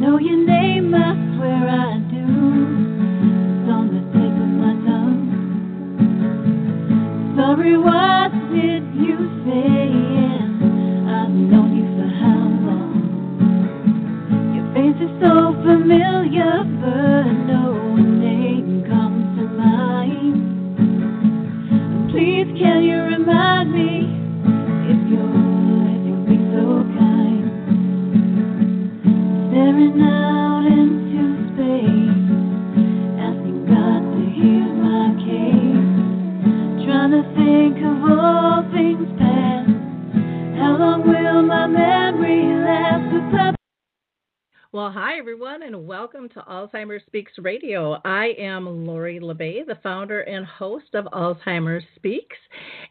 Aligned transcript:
know 0.00 0.18
your 0.18 0.46
name, 0.46 0.94
I 0.94 1.14
swear 1.36 1.68
I 1.68 1.98
do. 2.10 2.24
It's 3.26 3.68
on 3.68 3.86
the 3.94 4.02
tip 4.14 4.34
of 4.44 4.52
my 4.62 4.74
tongue. 4.86 5.26
Sorry, 7.36 7.76
what 7.76 8.30
did 8.54 8.84
you 8.94 9.18
say? 9.44 9.90
I've 11.10 11.30
known 11.34 11.76
you 11.76 11.77
Alzheimer's 46.78 47.02
Speaks 47.06 47.32
Radio. 47.38 48.00
I 48.04 48.34
am 48.38 48.86
Lori 48.86 49.18
La 49.18 49.34
Bey, 49.34 49.64
the 49.66 49.78
founder 49.82 50.20
and 50.20 50.46
host 50.46 50.94
of 50.94 51.06
Alzheimer's 51.06 51.82
Speaks, 51.96 52.36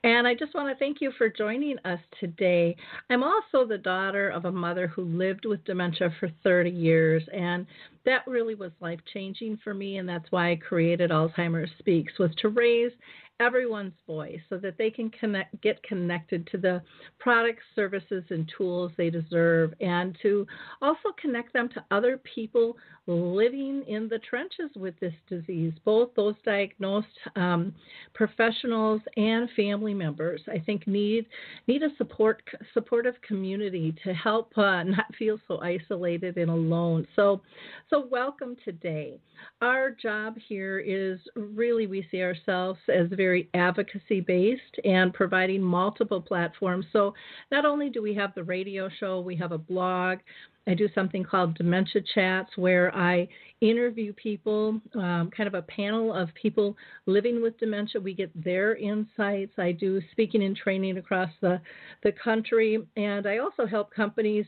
and 0.04 0.28
I 0.28 0.34
just 0.34 0.54
want 0.54 0.68
to 0.68 0.78
thank 0.78 1.00
you 1.00 1.14
for 1.18 1.30
joining 1.30 1.78
us 1.86 2.00
today. 2.20 2.76
I'm 3.10 3.24
also 3.24 3.66
the 3.66 3.78
daughter 3.78 4.30
of 4.30 4.44
a 4.44 4.52
mother 4.52 4.88
who 4.88 5.04
lived 5.04 5.46
with 5.46 5.64
dementia 5.64 6.10
for 6.20 6.30
30 6.44 6.70
years, 6.70 7.24
and 7.34 7.66
that 8.06 8.28
really 8.28 8.56
was 8.56 8.72
life 8.82 9.00
changing 9.14 9.58
for 9.64 9.74
me, 9.74 10.00
and 10.00 10.10
that's 10.10 10.30
why 10.32 10.52
I 10.52 10.58
created 10.58 11.10
Alzheimer's 11.10 11.72
Speaks 11.80 12.12
was 12.20 12.32
to 12.42 12.50
raise 12.50 12.92
everyone's 13.40 13.94
voice 14.06 14.40
so 14.50 14.58
that 14.58 14.78
they 14.78 14.90
can 14.90 15.10
connect, 15.12 15.62
get 15.62 15.82
connected 15.84 16.48
to 16.48 16.58
the 16.58 16.82
products, 17.20 17.64
services, 17.76 18.24
and 18.30 18.52
tools 18.58 18.92
they 18.98 19.10
deserve, 19.10 19.74
and 19.80 20.18
to 20.22 20.46
also 20.82 21.10
connect 21.22 21.54
them 21.54 21.70
to 21.70 21.84
other 21.92 22.20
people 22.36 22.76
living 23.08 23.84
in 23.88 24.10
the 24.10 24.20
trenches 24.20 24.70
with 24.76 25.00
this 25.00 25.14
disease, 25.30 25.74
both 25.86 26.10
those 26.16 26.36
diagnosed 26.44 27.08
um, 27.36 27.74
professionals 28.14 29.02
and 29.16 29.50
family 29.56 29.94
members. 29.94 30.42
I 30.48 30.60
think 30.60 30.86
need 30.88 31.26
need 31.68 31.84
a 31.84 31.90
support 31.98 32.44
supportive 32.74 33.16
community 33.26 33.96
to 34.04 34.14
help 34.14 34.56
uh, 34.58 34.84
not 34.84 35.06
feel 35.18 35.40
so 35.48 35.60
isolated 35.62 36.38
and 36.38 36.52
alone. 36.52 37.08
So, 37.16 37.42
so 37.90 38.08
welcome 38.12 38.56
today. 38.66 39.20
Our 39.62 39.92
job 39.92 40.36
here 40.48 40.80
is 40.80 41.20
really 41.36 41.88
we 41.88 42.06
see 42.12 42.22
ourselves 42.22 42.80
as 42.94 43.08
very 43.12 43.50
advocacy 43.54 44.22
based 44.22 44.62
and 44.84 45.14
providing 45.14 45.62
multiple 45.62 46.22
platforms. 46.22 46.86
So 46.92 47.14
not 47.52 47.66
only 47.66 47.90
do 47.90 48.02
we 48.02 48.14
have 48.16 48.34
the 48.36 48.44
radio 48.44 48.90
show, 49.00 49.22
we 49.22 49.36
have 49.38 49.52
a 49.52 49.58
blog. 49.58 50.20
I 50.68 50.74
do 50.74 50.90
something 50.94 51.24
called 51.24 51.58
Dementia 51.58 52.02
Chats 52.14 52.50
where 52.58 52.94
I 52.96 53.28
interview 53.62 54.14
people, 54.14 54.80
um, 54.96 55.32
kind 55.36 55.48
of 55.48 55.54
a 55.54 55.62
panel 55.62 56.14
of 56.14 56.30
people 56.36 56.76
living 57.06 57.42
with 57.42 57.58
dementia. 57.58 58.02
We 58.02 58.14
get 58.14 58.32
their 58.44 58.76
insights. 58.76 59.54
I 59.58 59.72
do 59.72 60.02
speaking 60.12 60.44
and 60.44 60.56
training 60.56 60.98
across 60.98 61.30
the, 61.42 61.62
the 62.04 62.12
country, 62.12 62.86
and 62.98 63.26
I 63.26 63.38
also 63.38 63.66
help 63.66 63.92
companies 63.92 64.46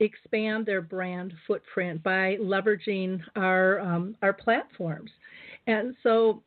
expand 0.00 0.66
their 0.66 0.82
brand 0.82 1.32
footprint 1.46 2.02
by 2.02 2.36
leveraging 2.40 3.20
our 3.36 3.78
um, 3.80 4.16
our 4.22 4.32
platforms. 4.32 5.10
And 5.66 5.94
so 6.02 6.42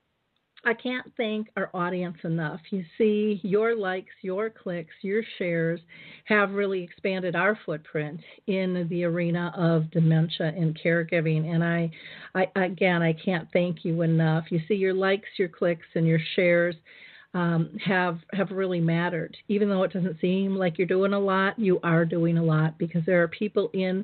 I 0.66 0.74
can't 0.74 1.12
thank 1.16 1.50
our 1.56 1.70
audience 1.76 2.18
enough. 2.24 2.60
You 2.72 2.84
see, 2.98 3.40
your 3.44 3.76
likes, 3.76 4.14
your 4.24 4.50
clicks, 4.50 4.94
your 5.02 5.22
shares 5.38 5.80
have 6.26 6.52
really 6.52 6.82
expanded 6.82 7.36
our 7.36 7.58
footprint 7.66 8.20
in 8.48 8.88
the 8.90 9.04
arena 9.04 9.54
of 9.56 9.92
dementia 9.92 10.48
and 10.48 10.78
caregiving. 10.84 11.54
And 11.54 11.64
I, 11.64 11.92
I 12.34 12.48
again, 12.64 13.04
I 13.04 13.14
can't 13.14 13.48
thank 13.54 13.86
you 13.86 14.02
enough. 14.02 14.46
You 14.50 14.60
see, 14.68 14.74
your 14.74 14.96
likes, 14.96 15.30
your 15.38 15.50
clicks, 15.50 15.86
and 15.94 16.08
your 16.08 16.20
shares 16.36 16.76
um, 17.36 17.70
have 17.86 18.18
have 18.32 18.50
really 18.50 18.80
mattered. 18.80 19.38
Even 19.48 19.70
though 19.70 19.84
it 19.84 19.94
doesn't 19.94 20.20
seem 20.20 20.56
like 20.56 20.80
you're 20.80 20.88
doing 20.88 21.14
a 21.14 21.20
lot, 21.20 21.60
you 21.60 21.80
are 21.84 22.06
doing 22.06 22.40
a 22.40 22.44
lot 22.44 22.78
because 22.80 23.04
there 23.06 23.22
are 23.22 23.28
people 23.28 23.70
in 23.74 24.04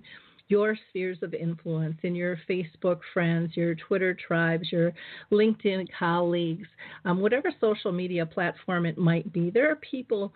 your 0.51 0.77
spheres 0.89 1.17
of 1.21 1.33
influence, 1.33 1.97
in 2.03 2.13
your 2.13 2.37
Facebook 2.49 2.99
friends, 3.13 3.55
your 3.55 3.73
Twitter 3.75 4.13
tribes, 4.13 4.71
your 4.71 4.91
LinkedIn 5.31 5.87
colleagues, 5.97 6.67
um, 7.05 7.21
whatever 7.21 7.51
social 7.59 7.91
media 7.91 8.25
platform 8.25 8.85
it 8.85 8.97
might 8.97 9.31
be. 9.31 9.49
There 9.49 9.71
are 9.71 9.77
people 9.77 10.33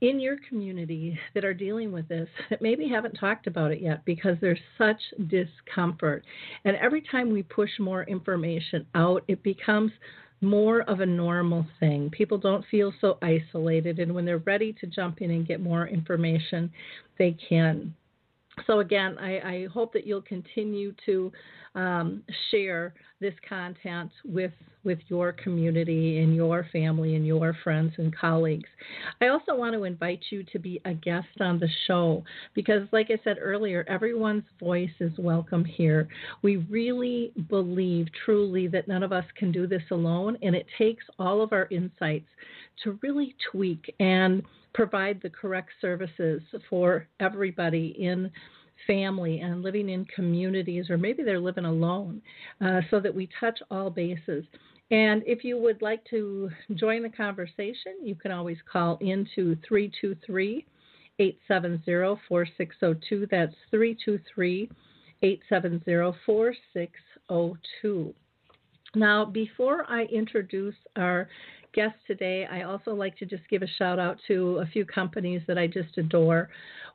in 0.00 0.20
your 0.20 0.36
community 0.48 1.18
that 1.34 1.44
are 1.44 1.54
dealing 1.54 1.90
with 1.90 2.06
this 2.08 2.28
that 2.50 2.62
maybe 2.62 2.88
haven't 2.88 3.14
talked 3.14 3.46
about 3.46 3.72
it 3.72 3.80
yet 3.80 4.04
because 4.04 4.36
there's 4.40 4.58
such 4.78 5.00
discomfort. 5.28 6.24
And 6.64 6.76
every 6.76 7.02
time 7.02 7.32
we 7.32 7.42
push 7.42 7.70
more 7.78 8.04
information 8.04 8.86
out, 8.94 9.24
it 9.28 9.42
becomes 9.42 9.92
more 10.40 10.82
of 10.82 11.00
a 11.00 11.06
normal 11.06 11.66
thing. 11.80 12.10
People 12.10 12.38
don't 12.38 12.64
feel 12.70 12.92
so 13.00 13.18
isolated, 13.22 13.98
and 13.98 14.14
when 14.14 14.24
they're 14.24 14.38
ready 14.38 14.74
to 14.74 14.86
jump 14.86 15.22
in 15.22 15.30
and 15.30 15.46
get 15.46 15.60
more 15.60 15.88
information, 15.88 16.70
they 17.18 17.36
can. 17.48 17.94
So, 18.66 18.80
again, 18.80 19.16
I, 19.18 19.38
I 19.40 19.66
hope 19.72 19.92
that 19.92 20.06
you'll 20.06 20.22
continue 20.22 20.94
to 21.06 21.32
um, 21.74 22.22
share 22.50 22.94
this 23.20 23.34
content 23.48 24.10
with, 24.24 24.52
with 24.84 24.98
your 25.08 25.32
community 25.32 26.20
and 26.20 26.36
your 26.36 26.68
family 26.72 27.16
and 27.16 27.26
your 27.26 27.56
friends 27.64 27.92
and 27.98 28.14
colleagues. 28.16 28.68
I 29.20 29.28
also 29.28 29.56
want 29.56 29.74
to 29.74 29.84
invite 29.84 30.20
you 30.30 30.44
to 30.52 30.58
be 30.58 30.80
a 30.84 30.94
guest 30.94 31.40
on 31.40 31.58
the 31.58 31.68
show 31.86 32.22
because, 32.54 32.86
like 32.92 33.10
I 33.10 33.18
said 33.24 33.38
earlier, 33.40 33.84
everyone's 33.88 34.44
voice 34.60 34.90
is 35.00 35.12
welcome 35.18 35.64
here. 35.64 36.08
We 36.42 36.56
really 36.56 37.32
believe 37.48 38.06
truly 38.24 38.68
that 38.68 38.86
none 38.86 39.02
of 39.02 39.12
us 39.12 39.24
can 39.36 39.50
do 39.50 39.66
this 39.66 39.82
alone, 39.90 40.38
and 40.42 40.54
it 40.54 40.66
takes 40.78 41.04
all 41.18 41.42
of 41.42 41.52
our 41.52 41.66
insights 41.70 42.28
to 42.84 42.98
really 43.02 43.34
tweak 43.50 43.92
and 43.98 44.42
provide 44.74 45.20
the 45.22 45.30
correct 45.30 45.70
services 45.80 46.42
for 46.68 47.06
everybody 47.20 47.94
in 47.98 48.30
family 48.86 49.40
and 49.40 49.62
living 49.62 49.88
in 49.88 50.04
communities, 50.06 50.90
or 50.90 50.98
maybe 50.98 51.22
they're 51.22 51.40
living 51.40 51.64
alone, 51.64 52.20
uh, 52.60 52.80
so 52.90 53.00
that 53.00 53.14
we 53.14 53.28
touch 53.40 53.58
all 53.70 53.88
bases. 53.88 54.44
And 54.90 55.22
if 55.26 55.44
you 55.44 55.56
would 55.58 55.80
like 55.80 56.04
to 56.10 56.50
join 56.74 57.02
the 57.02 57.08
conversation, 57.08 57.94
you 58.02 58.14
can 58.14 58.32
always 58.32 58.58
call 58.70 58.98
into 59.00 59.56
323 59.66 60.66
870 61.18 62.20
4602. 62.28 63.26
That's 63.30 63.54
323 63.70 64.70
870 65.22 66.18
4602. 66.26 68.14
Now, 68.94 69.24
before 69.24 69.84
I 69.88 70.04
introduce 70.04 70.74
our 70.96 71.28
guest 71.74 71.96
today, 72.06 72.46
I 72.50 72.62
also 72.62 72.94
like 72.94 73.16
to 73.18 73.26
just 73.26 73.42
give 73.50 73.62
a 73.62 73.66
shout 73.78 73.98
out 73.98 74.18
to 74.28 74.58
a 74.58 74.66
few 74.66 74.84
companies 74.84 75.42
that 75.46 75.58
I 75.58 75.66
just 75.66 75.98
adore. 75.98 76.48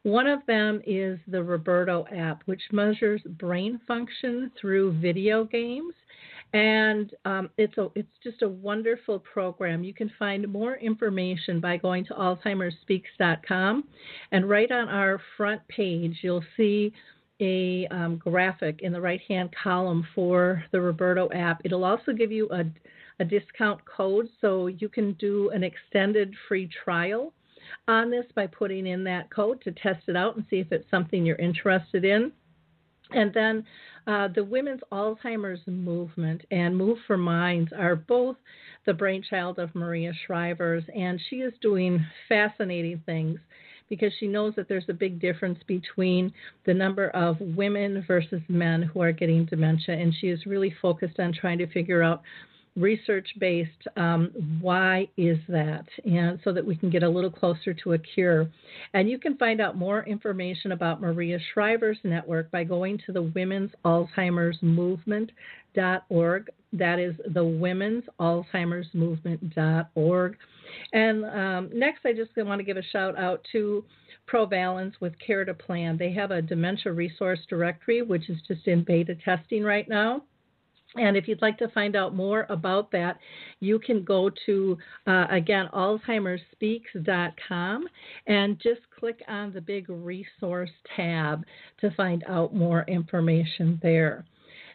One 0.03 0.27
of 0.27 0.39
them 0.47 0.81
is 0.87 1.19
the 1.27 1.43
Roberto 1.43 2.05
app, 2.15 2.41
which 2.45 2.61
measures 2.71 3.21
brain 3.37 3.79
function 3.87 4.51
through 4.59 4.99
video 4.99 5.43
games. 5.43 5.93
And 6.53 7.13
um, 7.25 7.49
it's 7.59 7.77
a 7.77 7.89
it's 7.93 8.07
just 8.23 8.41
a 8.41 8.49
wonderful 8.49 9.19
program. 9.19 9.83
You 9.83 9.93
can 9.93 10.11
find 10.17 10.47
more 10.47 10.77
information 10.77 11.59
by 11.59 11.77
going 11.77 12.05
to 12.05 12.13
AlzheimerSpeaks.com, 12.15 13.83
and 14.31 14.49
right 14.49 14.71
on 14.71 14.89
our 14.89 15.21
front 15.37 15.61
page 15.67 16.17
you'll 16.23 16.43
see 16.57 16.91
a 17.39 17.87
um, 17.87 18.17
graphic 18.17 18.79
in 18.81 18.91
the 18.91 19.01
right 19.01 19.21
hand 19.27 19.49
column 19.61 20.05
for 20.13 20.63
the 20.71 20.81
Roberto 20.81 21.29
app. 21.31 21.61
It'll 21.63 21.85
also 21.85 22.11
give 22.11 22.31
you 22.31 22.49
a 22.51 22.65
a 23.19 23.25
discount 23.25 23.81
code 23.85 24.29
so 24.39 24.67
you 24.67 24.89
can 24.89 25.13
do 25.13 25.49
an 25.49 25.63
extended 25.63 26.33
free 26.47 26.69
trial 26.83 27.33
on 27.87 28.09
this 28.09 28.25
by 28.33 28.47
putting 28.47 28.87
in 28.87 29.03
that 29.03 29.29
code 29.29 29.61
to 29.61 29.71
test 29.71 30.03
it 30.07 30.15
out 30.15 30.35
and 30.35 30.45
see 30.49 30.57
if 30.57 30.71
it's 30.71 30.89
something 30.89 31.25
you're 31.25 31.35
interested 31.35 32.05
in. 32.05 32.31
And 33.11 33.33
then 33.33 33.65
uh, 34.07 34.29
the 34.33 34.43
Women's 34.43 34.81
Alzheimer's 34.91 35.61
Movement 35.67 36.45
and 36.51 36.77
Move 36.77 36.99
for 37.07 37.17
Minds 37.17 37.71
are 37.77 37.95
both 37.95 38.37
the 38.85 38.93
brainchild 38.93 39.59
of 39.59 39.73
Maria 39.75 40.13
Shrivers, 40.27 40.83
and 40.95 41.19
she 41.29 41.37
is 41.37 41.53
doing 41.61 42.05
fascinating 42.27 43.01
things 43.05 43.39
because 43.89 44.13
she 44.19 44.27
knows 44.27 44.53
that 44.55 44.69
there's 44.69 44.87
a 44.89 44.93
big 44.93 45.19
difference 45.19 45.59
between 45.67 46.31
the 46.65 46.73
number 46.73 47.09
of 47.09 47.37
women 47.39 48.03
versus 48.07 48.41
men 48.47 48.81
who 48.83 49.01
are 49.01 49.11
getting 49.11 49.45
dementia, 49.45 49.95
and 49.95 50.13
she 50.19 50.27
is 50.27 50.45
really 50.45 50.73
focused 50.81 51.19
on 51.19 51.33
trying 51.33 51.57
to 51.57 51.67
figure 51.67 52.03
out 52.03 52.21
research 52.79 53.27
based. 53.39 53.87
Um, 53.97 54.31
why 54.61 55.07
is 55.17 55.37
that? 55.49 55.85
And 56.05 56.39
so 56.43 56.53
that 56.53 56.65
we 56.65 56.75
can 56.75 56.89
get 56.89 57.03
a 57.03 57.09
little 57.09 57.29
closer 57.29 57.73
to 57.73 57.93
a 57.93 57.97
cure. 57.97 58.49
And 58.93 59.09
you 59.09 59.19
can 59.19 59.37
find 59.37 59.59
out 59.61 59.77
more 59.77 60.03
information 60.05 60.71
about 60.71 61.01
Maria 61.01 61.37
Shriver's 61.53 61.99
network 62.03 62.49
by 62.51 62.63
going 62.63 62.99
to 63.05 63.11
the 63.11 63.21
Women's 63.21 63.71
Alzheimer's 63.85 64.57
Movement.org. 64.61 66.49
That 66.71 66.99
is 66.99 67.15
the 67.33 67.43
Women's 67.43 68.03
Alzheimer's 68.19 68.87
Movement.org. 68.93 70.37
And 70.93 71.25
um, 71.25 71.69
next, 71.73 72.05
I 72.05 72.13
just 72.13 72.31
want 72.37 72.59
to 72.59 72.63
give 72.63 72.77
a 72.77 72.83
shout 72.83 73.17
out 73.17 73.45
to 73.51 73.83
Provalence 74.27 74.93
with 74.99 75.13
Care 75.19 75.43
to 75.43 75.53
Plan. 75.55 75.97
They 75.97 76.13
have 76.13 76.29
a 76.29 76.41
dementia 76.41 76.93
resource 76.93 77.39
directory, 77.49 78.03
which 78.03 78.29
is 78.29 78.37
just 78.47 78.67
in 78.67 78.83
beta 78.83 79.15
testing 79.25 79.63
right 79.63 79.89
now. 79.89 80.23
And 80.99 81.15
if 81.15 81.27
you'd 81.27 81.41
like 81.41 81.57
to 81.59 81.69
find 81.69 81.95
out 81.95 82.13
more 82.13 82.45
about 82.49 82.91
that, 82.91 83.17
you 83.61 83.79
can 83.79 84.03
go 84.03 84.29
to, 84.45 84.77
uh, 85.07 85.27
again, 85.29 85.69
alzheimersspeaks.com 85.73 87.87
and 88.27 88.59
just 88.59 88.81
click 88.99 89.23
on 89.27 89.53
the 89.53 89.61
big 89.61 89.89
resource 89.89 90.69
tab 90.95 91.45
to 91.79 91.89
find 91.91 92.23
out 92.27 92.53
more 92.53 92.83
information 92.87 93.79
there. 93.81 94.25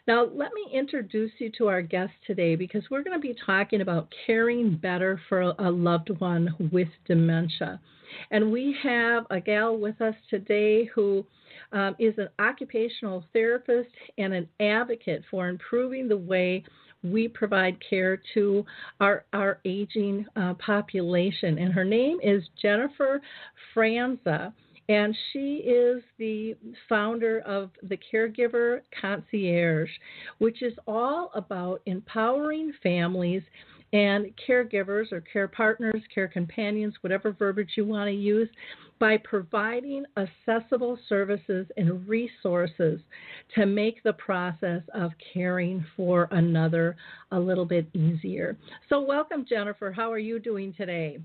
Now, 0.07 0.25
let 0.25 0.51
me 0.53 0.67
introduce 0.71 1.31
you 1.39 1.51
to 1.57 1.67
our 1.67 1.81
guest 1.81 2.13
today 2.27 2.55
because 2.55 2.83
we're 2.91 3.03
going 3.03 3.19
to 3.19 3.27
be 3.27 3.35
talking 3.45 3.81
about 3.81 4.13
caring 4.27 4.77
better 4.77 5.19
for 5.27 5.41
a 5.41 5.71
loved 5.71 6.11
one 6.19 6.53
with 6.71 6.89
dementia. 7.07 7.79
And 8.29 8.51
we 8.51 8.75
have 8.83 9.25
a 9.31 9.39
gal 9.39 9.77
with 9.77 9.99
us 10.01 10.13
today 10.29 10.85
who 10.85 11.25
um, 11.71 11.95
is 11.97 12.13
an 12.19 12.29
occupational 12.39 13.25
therapist 13.33 13.89
and 14.19 14.31
an 14.33 14.47
advocate 14.59 15.23
for 15.31 15.47
improving 15.47 16.07
the 16.07 16.17
way 16.17 16.63
we 17.03 17.27
provide 17.27 17.77
care 17.87 18.21
to 18.35 18.65
our, 18.99 19.25
our 19.33 19.59
aging 19.65 20.25
uh, 20.35 20.53
population. 20.55 21.57
And 21.57 21.73
her 21.73 21.85
name 21.85 22.19
is 22.23 22.43
Jennifer 22.61 23.21
Franza. 23.75 24.53
And 24.87 25.15
she 25.31 25.57
is 25.65 26.03
the 26.19 26.55
founder 26.87 27.39
of 27.39 27.71
the 27.81 27.97
Caregiver 27.97 28.81
Concierge, 29.01 29.89
which 30.37 30.61
is 30.61 30.73
all 30.87 31.31
about 31.33 31.81
empowering 31.87 32.71
families 32.83 33.41
and 33.95 34.25
caregivers 34.45 35.13
or 35.13 35.21
care 35.21 35.47
partners, 35.47 36.01
care 36.13 36.27
companions, 36.27 36.93
whatever 36.99 37.31
verbiage 37.31 37.71
you 37.77 37.85
want 37.85 38.09
to 38.09 38.13
use, 38.13 38.49
by 38.99 39.15
providing 39.17 40.03
accessible 40.17 40.99
services 41.07 41.65
and 41.77 42.05
resources 42.05 42.99
to 43.55 43.65
make 43.65 44.03
the 44.03 44.11
process 44.13 44.81
of 44.93 45.11
caring 45.33 45.85
for 45.95 46.27
another 46.31 46.97
a 47.31 47.39
little 47.39 47.65
bit 47.65 47.87
easier. 47.93 48.57
So, 48.89 48.99
welcome, 48.99 49.45
Jennifer. 49.47 49.93
How 49.93 50.11
are 50.11 50.19
you 50.19 50.39
doing 50.39 50.73
today? 50.75 51.19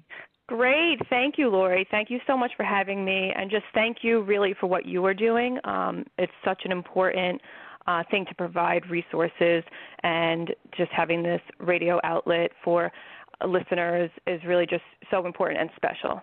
Great. 0.46 0.98
Thank 1.08 1.38
you, 1.38 1.48
Lori. 1.48 1.86
Thank 1.90 2.08
you 2.08 2.18
so 2.26 2.36
much 2.36 2.52
for 2.56 2.64
having 2.64 3.04
me. 3.04 3.32
And 3.36 3.50
just 3.50 3.66
thank 3.74 3.98
you 4.02 4.22
really 4.22 4.54
for 4.60 4.66
what 4.68 4.86
you 4.86 5.04
are 5.06 5.14
doing. 5.14 5.58
Um, 5.64 6.04
it's 6.18 6.32
such 6.44 6.62
an 6.64 6.72
important 6.72 7.40
uh, 7.86 8.02
thing 8.10 8.24
to 8.26 8.34
provide 8.34 8.88
resources, 8.90 9.62
and 10.02 10.54
just 10.76 10.90
having 10.92 11.22
this 11.22 11.40
radio 11.58 12.00
outlet 12.04 12.50
for 12.64 12.90
listeners 13.46 14.10
is 14.26 14.40
really 14.46 14.66
just 14.66 14.82
so 15.10 15.26
important 15.26 15.60
and 15.60 15.70
special. 15.76 16.20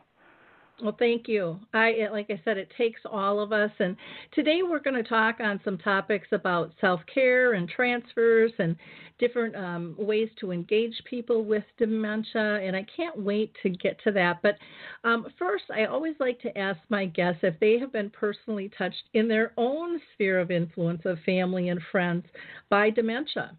Well, 0.80 0.96
thank 1.00 1.28
you. 1.28 1.60
I 1.74 2.08
like 2.12 2.28
I 2.30 2.40
said, 2.46 2.58
it 2.58 2.72
takes 2.78 3.02
all 3.04 3.40
of 3.40 3.52
us, 3.52 3.72
and 3.80 3.98
today 4.34 4.60
we're 4.62 4.80
going 4.80 5.02
to 5.02 5.10
talk 5.10 5.40
on 5.40 5.60
some 5.66 5.80
topics 5.80 6.28
about 6.32 6.72
self-care 6.80 7.54
and 7.54 7.68
transfers 7.68 8.52
and 8.60 8.76
different 9.18 9.56
um, 9.56 9.96
ways 9.98 10.30
to 10.40 10.52
engage 10.52 10.94
people 11.10 11.44
with 11.44 11.64
dementia. 11.80 12.60
And 12.62 12.76
I 12.76 12.86
can't 12.96 13.18
wait 13.18 13.56
to 13.64 13.70
get 13.70 14.00
to 14.04 14.12
that. 14.12 14.44
But 14.44 14.58
um, 15.04 15.26
first, 15.40 15.64
I 15.76 15.86
always 15.86 16.14
like 16.20 16.40
to 16.42 16.56
ask 16.56 16.80
my 16.90 17.08
guests 17.08 17.40
if 17.42 17.60
they 17.60 17.80
have 17.80 17.92
been 17.92 18.12
personally 18.12 18.70
touched 18.78 19.04
in 19.16 19.28
their 19.28 19.54
own 19.58 20.00
sphere 20.14 20.40
of 20.40 20.52
influence 20.52 21.02
of 21.06 21.18
family 21.26 21.70
and 21.70 21.82
friends 21.92 22.26
by 22.70 22.92
dementia. 22.92 23.58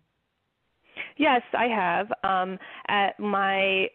Yes, 1.16 1.42
I 1.52 1.66
have. 1.66 2.12
Um, 2.22 2.58
at 2.86 3.18
my 3.18 3.88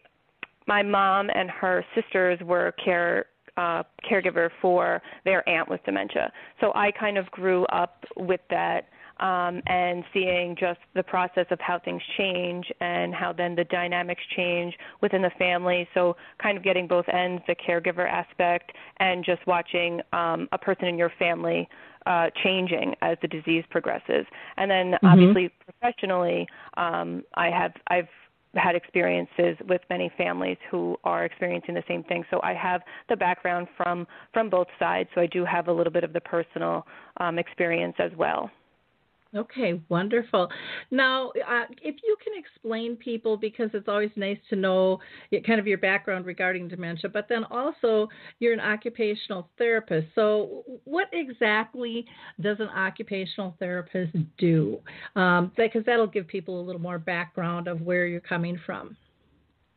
my 0.66 0.82
mom 0.82 1.30
and 1.34 1.50
her 1.50 1.84
sisters 1.94 2.38
were 2.42 2.72
care 2.84 3.26
uh, 3.56 3.82
caregiver 4.10 4.50
for 4.60 5.00
their 5.24 5.48
aunt 5.48 5.68
with 5.68 5.80
dementia. 5.84 6.32
So 6.60 6.72
I 6.74 6.90
kind 6.90 7.16
of 7.16 7.30
grew 7.30 7.64
up 7.66 8.04
with 8.16 8.40
that 8.50 8.88
um, 9.20 9.62
and 9.66 10.02
seeing 10.12 10.56
just 10.58 10.80
the 10.94 11.02
process 11.02 11.46
of 11.50 11.60
how 11.60 11.78
things 11.78 12.02
change 12.16 12.66
and 12.80 13.14
how 13.14 13.32
then 13.32 13.54
the 13.54 13.64
dynamics 13.64 14.22
change 14.36 14.74
within 15.00 15.22
the 15.22 15.30
family. 15.38 15.88
So 15.94 16.16
kind 16.42 16.58
of 16.58 16.64
getting 16.64 16.88
both 16.88 17.08
ends, 17.08 17.42
the 17.46 17.54
caregiver 17.54 18.10
aspect, 18.10 18.72
and 18.98 19.24
just 19.24 19.46
watching 19.46 20.00
um, 20.12 20.48
a 20.50 20.58
person 20.58 20.86
in 20.86 20.98
your 20.98 21.12
family 21.18 21.68
uh, 22.06 22.26
changing 22.42 22.94
as 23.02 23.16
the 23.22 23.28
disease 23.28 23.64
progresses. 23.70 24.26
And 24.56 24.70
then 24.70 24.92
mm-hmm. 24.92 25.06
obviously 25.06 25.50
professionally, 25.64 26.48
um, 26.76 27.22
I 27.34 27.50
have 27.50 27.72
I've 27.88 28.08
had 28.56 28.74
experiences 28.74 29.56
with 29.68 29.80
many 29.90 30.10
families 30.16 30.58
who 30.70 30.96
are 31.04 31.24
experiencing 31.24 31.74
the 31.74 31.84
same 31.88 32.02
thing. 32.04 32.24
So 32.30 32.40
I 32.42 32.54
have 32.54 32.82
the 33.08 33.16
background 33.16 33.68
from 33.76 34.06
from 34.32 34.50
both 34.50 34.68
sides. 34.78 35.08
So 35.14 35.20
I 35.20 35.26
do 35.26 35.44
have 35.44 35.68
a 35.68 35.72
little 35.72 35.92
bit 35.92 36.04
of 36.04 36.12
the 36.12 36.20
personal 36.20 36.86
um, 37.18 37.38
experience 37.38 37.96
as 37.98 38.10
well. 38.16 38.50
Okay, 39.36 39.80
wonderful. 39.88 40.48
Now, 40.92 41.30
uh, 41.30 41.64
if 41.82 41.96
you 42.04 42.16
can 42.22 42.34
explain 42.36 42.94
people, 42.96 43.36
because 43.36 43.70
it's 43.74 43.88
always 43.88 44.10
nice 44.14 44.38
to 44.50 44.56
know 44.56 45.00
kind 45.44 45.58
of 45.58 45.66
your 45.66 45.78
background 45.78 46.24
regarding 46.24 46.68
dementia, 46.68 47.10
but 47.10 47.26
then 47.28 47.42
also 47.50 48.08
you're 48.38 48.52
an 48.52 48.60
occupational 48.60 49.48
therapist. 49.58 50.06
So, 50.14 50.62
what 50.84 51.08
exactly 51.12 52.06
does 52.40 52.58
an 52.60 52.68
occupational 52.68 53.56
therapist 53.58 54.16
do? 54.38 54.78
Um, 55.16 55.50
because 55.56 55.84
that'll 55.84 56.06
give 56.06 56.28
people 56.28 56.60
a 56.60 56.62
little 56.62 56.80
more 56.80 57.00
background 57.00 57.66
of 57.66 57.80
where 57.80 58.06
you're 58.06 58.20
coming 58.20 58.58
from. 58.64 58.96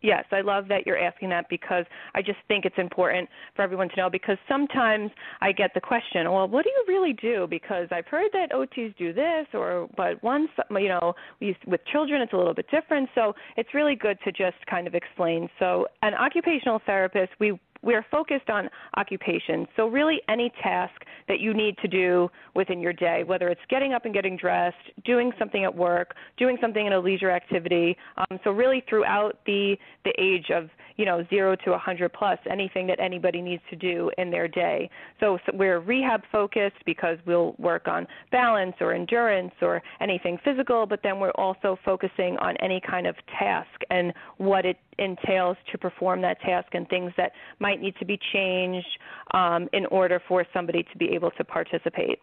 Yes, 0.02 0.26
I 0.32 0.42
love 0.42 0.68
that 0.68 0.86
you're 0.86 0.98
asking 0.98 1.30
that 1.30 1.50
because 1.50 1.86
I 2.14 2.22
just 2.22 2.38
think 2.48 2.66
it's 2.66 2.78
important 2.78 3.28
for 3.56 3.64
everyone 3.64 3.90
to 3.90 3.96
know 3.96 4.10
because 4.10 4.38
sometimes 4.48 5.10
I 5.42 5.52
get 5.52 5.74
the 5.74 5.82
question, 5.82 6.32
well, 6.32 6.48
what 6.48 6.64
do 6.64 6.70
you 6.70 6.86
really 6.88 7.14
do? 7.14 7.48
Because 7.50 7.88
I've 7.92 8.06
heard 8.06 8.30
that 8.34 8.52
OTs 8.52 8.96
do 8.98 9.12
this 9.12 9.48
or 9.54 9.90
but 9.98 10.22
once 10.24 10.50
you 10.70 10.90
know, 10.90 11.16
with 11.42 11.82
children 11.92 12.22
it's 12.22 12.34
a 12.34 12.38
little 12.38 12.54
bit 12.54 12.68
different. 12.70 13.10
So 13.16 13.34
it's 13.56 13.74
really 13.74 13.96
good 13.96 14.18
to 14.26 14.32
just 14.32 14.58
kind 14.70 14.86
of 14.86 14.94
explain. 14.94 15.50
So 15.58 15.88
an 16.04 16.14
occupational 16.14 16.80
therapist, 16.86 17.32
we 17.40 17.60
we 17.82 17.94
are 17.94 18.06
focused 18.10 18.50
on 18.50 18.70
occupation. 18.96 19.68
So, 19.76 19.88
really, 19.88 20.22
any 20.30 20.52
task 20.62 20.94
that 21.28 21.40
you 21.40 21.54
need 21.54 21.78
to 21.80 21.88
do 21.88 22.30
within 22.56 22.80
your 22.80 22.94
day, 22.94 23.24
whether 23.24 23.50
it's 23.50 23.62
getting 23.70 23.94
up 23.94 24.06
and 24.06 24.14
getting 24.14 24.38
dressed, 24.38 24.76
doing 25.06 25.32
something 25.38 25.64
at 25.64 25.76
work, 25.76 26.16
doing 26.38 26.58
something 26.62 26.86
in 26.86 26.94
a 26.94 27.00
leisure 27.00 27.32
activity. 27.32 27.98
Um, 28.18 28.40
so, 28.44 28.52
really, 28.52 28.84
throughout 28.90 29.40
the 29.46 29.76
the 30.06 30.14
age 30.18 30.50
of 30.54 30.70
you 30.98 31.06
know 31.06 31.26
zero 31.30 31.56
to 31.56 31.72
100 31.72 32.14
plus, 32.14 32.40
anything 32.50 32.88
that 32.88 33.00
anybody 33.00 33.42
needs 33.42 33.64
to 33.70 33.76
do 33.76 34.12
in 34.18 34.32
their 34.32 34.48
day. 34.48 34.90
So, 35.20 35.38
so 35.46 35.52
we're 35.56 35.80
rehab 35.80 36.22
focused 36.32 36.78
because 36.86 37.18
we'll 37.26 37.56
work 37.58 37.88
on 37.88 38.08
balance 38.32 38.76
or 38.80 38.94
endurance 38.94 39.54
or 39.62 39.82
anything 40.02 40.38
physical, 40.44 40.86
but 40.86 41.02
then 41.04 41.20
we're 41.20 41.32
also 41.32 41.78
focusing 41.86 42.38
on 42.40 42.56
any 42.58 42.82
kind 42.88 43.08
of 43.08 43.16
task 43.40 43.70
and 43.90 44.14
what 44.38 44.66
it 44.66 44.78
entails 45.00 45.58
to 45.72 45.78
perform 45.78 46.22
that 46.22 46.40
task 46.42 46.74
and 46.74 46.88
things 46.90 47.12
that 47.18 47.32
might 47.60 47.77
need 47.82 47.96
to 48.00 48.06
be 48.06 48.20
changed 48.34 48.88
um, 49.34 49.68
in 49.74 49.86
order 49.88 50.22
for 50.28 50.46
somebody 50.54 50.84
to 50.92 50.98
be 50.98 51.10
able 51.14 51.32
to 51.32 51.44
participate. 51.44 52.20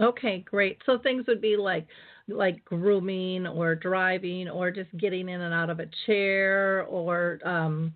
Okay, 0.00 0.44
great. 0.48 0.78
So 0.86 0.98
things 0.98 1.26
would 1.26 1.40
be 1.40 1.56
like 1.56 1.86
like 2.28 2.64
grooming 2.64 3.46
or 3.46 3.74
driving 3.74 4.48
or 4.48 4.70
just 4.70 4.96
getting 4.96 5.28
in 5.28 5.40
and 5.40 5.52
out 5.52 5.68
of 5.68 5.80
a 5.80 5.86
chair 6.06 6.84
or 6.88 7.40
um 7.44 7.92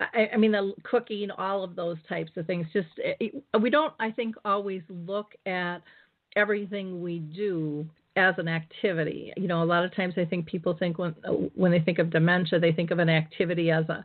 I, 0.00 0.30
I 0.32 0.36
mean 0.38 0.52
the 0.52 0.72
cooking 0.82 1.30
all 1.30 1.62
of 1.62 1.76
those 1.76 1.98
types 2.08 2.30
of 2.36 2.46
things 2.46 2.66
just 2.72 2.88
it, 2.96 3.34
we 3.60 3.68
don't 3.68 3.92
I 4.00 4.10
think 4.10 4.34
always 4.46 4.82
look 4.88 5.32
at 5.44 5.82
everything 6.36 7.02
we 7.02 7.18
do 7.18 7.86
as 8.16 8.34
an 8.38 8.48
activity. 8.48 9.32
You 9.36 9.46
know, 9.46 9.62
a 9.62 9.64
lot 9.64 9.84
of 9.84 9.94
times 9.94 10.14
I 10.16 10.24
think 10.24 10.46
people 10.46 10.74
think 10.78 10.98
when 10.98 11.12
when 11.54 11.70
they 11.70 11.80
think 11.80 11.98
of 11.98 12.10
dementia, 12.10 12.58
they 12.58 12.72
think 12.72 12.90
of 12.90 12.98
an 12.98 13.10
activity 13.10 13.70
as 13.70 13.88
a 13.88 14.04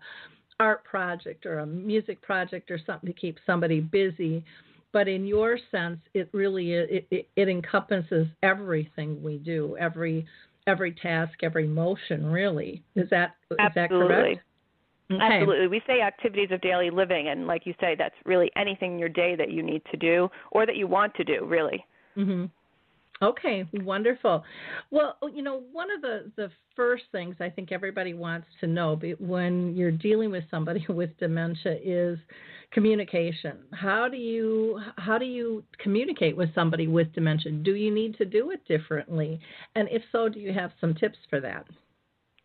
art 0.60 0.84
project 0.84 1.46
or 1.46 1.60
a 1.60 1.66
music 1.66 2.22
project 2.22 2.72
or 2.72 2.80
something 2.86 3.12
to 3.12 3.20
keep 3.20 3.38
somebody 3.46 3.80
busy. 3.80 4.44
But 4.94 5.08
in 5.08 5.26
your 5.26 5.58
sense, 5.72 6.00
it 6.14 6.30
really 6.34 6.74
it, 6.74 7.08
it, 7.12 7.30
it 7.36 7.50
encompasses 7.50 8.28
everything 8.44 9.22
we 9.24 9.38
do, 9.38 9.78
every 9.80 10.26
every 10.68 10.92
task, 10.94 11.34
every 11.44 11.68
motion. 11.68 12.26
Really, 12.26 12.84
is 12.96 13.10
that 13.10 13.36
is 13.50 13.58
Absolutely. 13.60 14.00
that 14.00 14.08
correct? 14.08 14.40
Okay. 15.12 15.22
Absolutely. 15.22 15.68
We 15.68 15.82
say 15.88 16.02
activities 16.02 16.50
of 16.52 16.62
daily 16.62 16.90
living, 16.90 17.30
and 17.30 17.48
like 17.48 17.66
you 17.66 17.74
say, 17.82 17.96
that's 17.98 18.16
really 18.26 18.50
anything 18.56 18.94
in 18.94 19.00
your 19.00 19.10
day 19.10 19.36
that 19.36 19.52
you 19.52 19.62
need 19.62 19.82
to 19.92 19.98
do 19.98 20.30
or 20.52 20.66
that 20.66 20.78
you 20.78 20.88
want 20.88 21.14
to 21.16 21.24
do, 21.24 21.46
really. 21.46 21.86
Mm-hmm. 22.18 22.46
Okay, 23.22 23.68
wonderful. 23.74 24.44
Well, 24.90 25.18
oh, 25.22 25.28
you 25.28 25.44
know, 25.44 25.62
one 25.72 25.92
of 25.92 26.02
the, 26.02 26.32
the 26.38 26.50
first 26.76 27.04
things 27.12 27.36
I 27.40 27.50
think 27.50 27.72
everybody 27.72 28.16
wants 28.16 28.48
to 28.62 28.68
know 28.68 29.00
when 29.20 29.76
you're 29.76 29.92
dealing 29.92 30.32
with 30.32 30.44
somebody 30.50 30.84
with 30.90 31.16
dementia 31.20 31.78
is 31.84 32.18
communication. 32.72 33.58
How 33.74 34.08
do 34.08 34.18
you 34.18 34.80
how 34.98 35.18
do 35.18 35.26
you 35.26 35.64
communicate 35.80 36.36
with 36.36 36.54
somebody 36.56 36.88
with 36.88 37.14
dementia? 37.14 37.52
Do 37.52 37.76
you 37.76 37.94
need 37.94 38.18
to 38.18 38.26
do 38.26 38.52
it 38.52 38.66
differently? 38.68 39.40
And 39.76 39.88
if 39.92 40.02
so, 40.12 40.28
do 40.28 40.40
you 40.40 40.54
have 40.54 40.72
some 40.80 40.96
tips 40.96 41.18
for 41.30 41.40
that? 41.42 41.68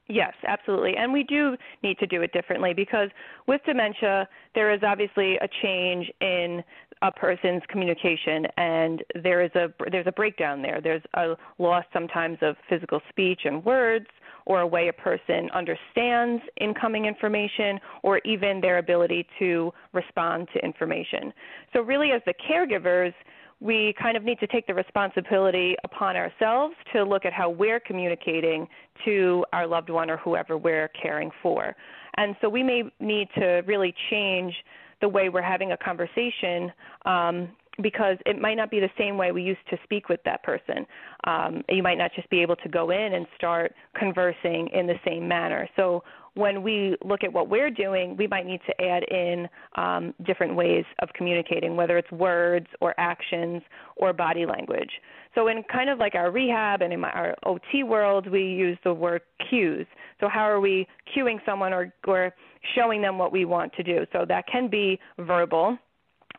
Yes, 0.08 0.34
absolutely. 0.46 0.94
And 0.96 1.12
we 1.12 1.24
do 1.24 1.56
need 1.82 1.98
to 1.98 2.06
do 2.06 2.22
it 2.22 2.32
differently 2.32 2.72
because 2.72 3.08
with 3.48 3.60
dementia, 3.66 4.28
there 4.54 4.72
is 4.72 4.80
obviously 4.86 5.36
a 5.36 5.48
change 5.62 6.10
in 6.20 6.62
a 7.02 7.12
person's 7.12 7.62
communication 7.68 8.46
and 8.56 9.02
there 9.22 9.42
is 9.42 9.50
a 9.54 9.68
there's 9.90 10.06
a 10.06 10.12
breakdown 10.12 10.62
there. 10.62 10.80
There's 10.82 11.02
a 11.14 11.34
loss 11.58 11.84
sometimes 11.92 12.38
of 12.42 12.56
physical 12.68 13.00
speech 13.10 13.42
and 13.44 13.64
words 13.64 14.06
or 14.46 14.60
a 14.60 14.66
way 14.66 14.88
a 14.88 14.92
person 14.92 15.50
understands 15.52 16.42
incoming 16.60 17.04
information 17.04 17.78
or 18.02 18.20
even 18.24 18.60
their 18.60 18.78
ability 18.78 19.26
to 19.38 19.72
respond 19.92 20.48
to 20.54 20.64
information. 20.64 21.32
So 21.72 21.80
really 21.80 22.12
as 22.12 22.22
the 22.26 22.34
caregivers, 22.48 23.12
we 23.60 23.94
kind 24.00 24.16
of 24.16 24.22
need 24.22 24.38
to 24.38 24.46
take 24.46 24.66
the 24.66 24.74
responsibility 24.74 25.76
upon 25.84 26.16
ourselves 26.16 26.74
to 26.92 27.02
look 27.02 27.24
at 27.24 27.32
how 27.32 27.50
we're 27.50 27.80
communicating 27.80 28.68
to 29.04 29.44
our 29.52 29.66
loved 29.66 29.90
one 29.90 30.10
or 30.10 30.18
whoever 30.18 30.56
we're 30.56 30.88
caring 30.88 31.30
for. 31.42 31.74
And 32.18 32.36
so 32.40 32.48
we 32.48 32.62
may 32.62 32.84
need 33.00 33.28
to 33.36 33.62
really 33.66 33.94
change 34.10 34.54
the 35.00 35.08
way 35.08 35.28
we're 35.28 35.42
having 35.42 35.72
a 35.72 35.76
conversation 35.76 36.72
um, 37.04 37.48
because 37.82 38.16
it 38.24 38.40
might 38.40 38.54
not 38.54 38.70
be 38.70 38.80
the 38.80 38.90
same 38.96 39.18
way 39.18 39.32
we 39.32 39.42
used 39.42 39.66
to 39.68 39.76
speak 39.84 40.08
with 40.08 40.20
that 40.24 40.42
person. 40.42 40.86
Um, 41.24 41.62
you 41.68 41.82
might 41.82 41.98
not 41.98 42.10
just 42.14 42.28
be 42.30 42.40
able 42.40 42.56
to 42.56 42.68
go 42.68 42.90
in 42.90 43.14
and 43.14 43.26
start 43.36 43.74
conversing 43.98 44.68
in 44.72 44.86
the 44.86 44.98
same 45.04 45.28
manner. 45.28 45.68
So 45.76 46.02
when 46.36 46.62
we 46.62 46.96
look 47.02 47.24
at 47.24 47.32
what 47.32 47.48
we're 47.48 47.70
doing, 47.70 48.14
we 48.16 48.26
might 48.26 48.44
need 48.44 48.60
to 48.66 48.84
add 48.84 49.02
in 49.04 49.48
um, 49.76 50.14
different 50.26 50.54
ways 50.54 50.84
of 51.00 51.08
communicating, 51.14 51.76
whether 51.76 51.96
it's 51.96 52.10
words 52.12 52.66
or 52.80 52.94
actions 52.98 53.62
or 53.96 54.12
body 54.12 54.44
language. 54.44 54.90
So, 55.34 55.48
in 55.48 55.62
kind 55.72 55.88
of 55.88 55.98
like 55.98 56.14
our 56.14 56.30
rehab 56.30 56.82
and 56.82 56.92
in 56.92 57.02
our 57.04 57.34
OT 57.44 57.84
world, 57.84 58.30
we 58.30 58.42
use 58.42 58.78
the 58.84 58.92
word 58.92 59.22
cues. 59.48 59.86
So, 60.20 60.28
how 60.28 60.44
are 60.44 60.60
we 60.60 60.86
cueing 61.14 61.38
someone 61.46 61.72
or, 61.72 61.92
or 62.06 62.34
showing 62.74 63.00
them 63.00 63.16
what 63.16 63.32
we 63.32 63.46
want 63.46 63.72
to 63.74 63.82
do? 63.82 64.06
So, 64.12 64.26
that 64.28 64.44
can 64.46 64.68
be 64.68 65.00
verbal. 65.18 65.78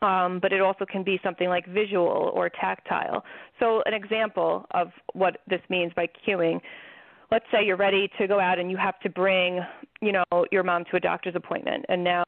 Um, 0.03 0.37
but 0.39 0.53
it 0.53 0.61
also 0.61 0.85
can 0.85 1.03
be 1.03 1.19
something 1.23 1.49
like 1.49 1.65
visual 1.65 2.31
or 2.35 2.49
tactile. 2.49 3.23
So, 3.59 3.81
an 3.87 3.95
example 3.95 4.67
of 4.71 4.89
what 5.13 5.39
this 5.49 5.61
means 5.69 5.91
by 5.95 6.07
cueing 6.27 6.61
let's 7.31 7.45
say 7.51 7.65
you're 7.65 7.77
ready 7.77 8.09
to 8.17 8.27
go 8.27 8.39
out 8.39 8.59
and 8.59 8.71
you 8.71 8.77
have 8.77 8.99
to 9.01 9.09
bring, 9.09 9.61
you 10.01 10.11
know, 10.11 10.45
your 10.51 10.63
mom 10.63 10.85
to 10.91 10.97
a 10.97 10.99
doctor's 10.99 11.35
appointment 11.35 11.85
and 11.89 12.03
now 12.03 12.23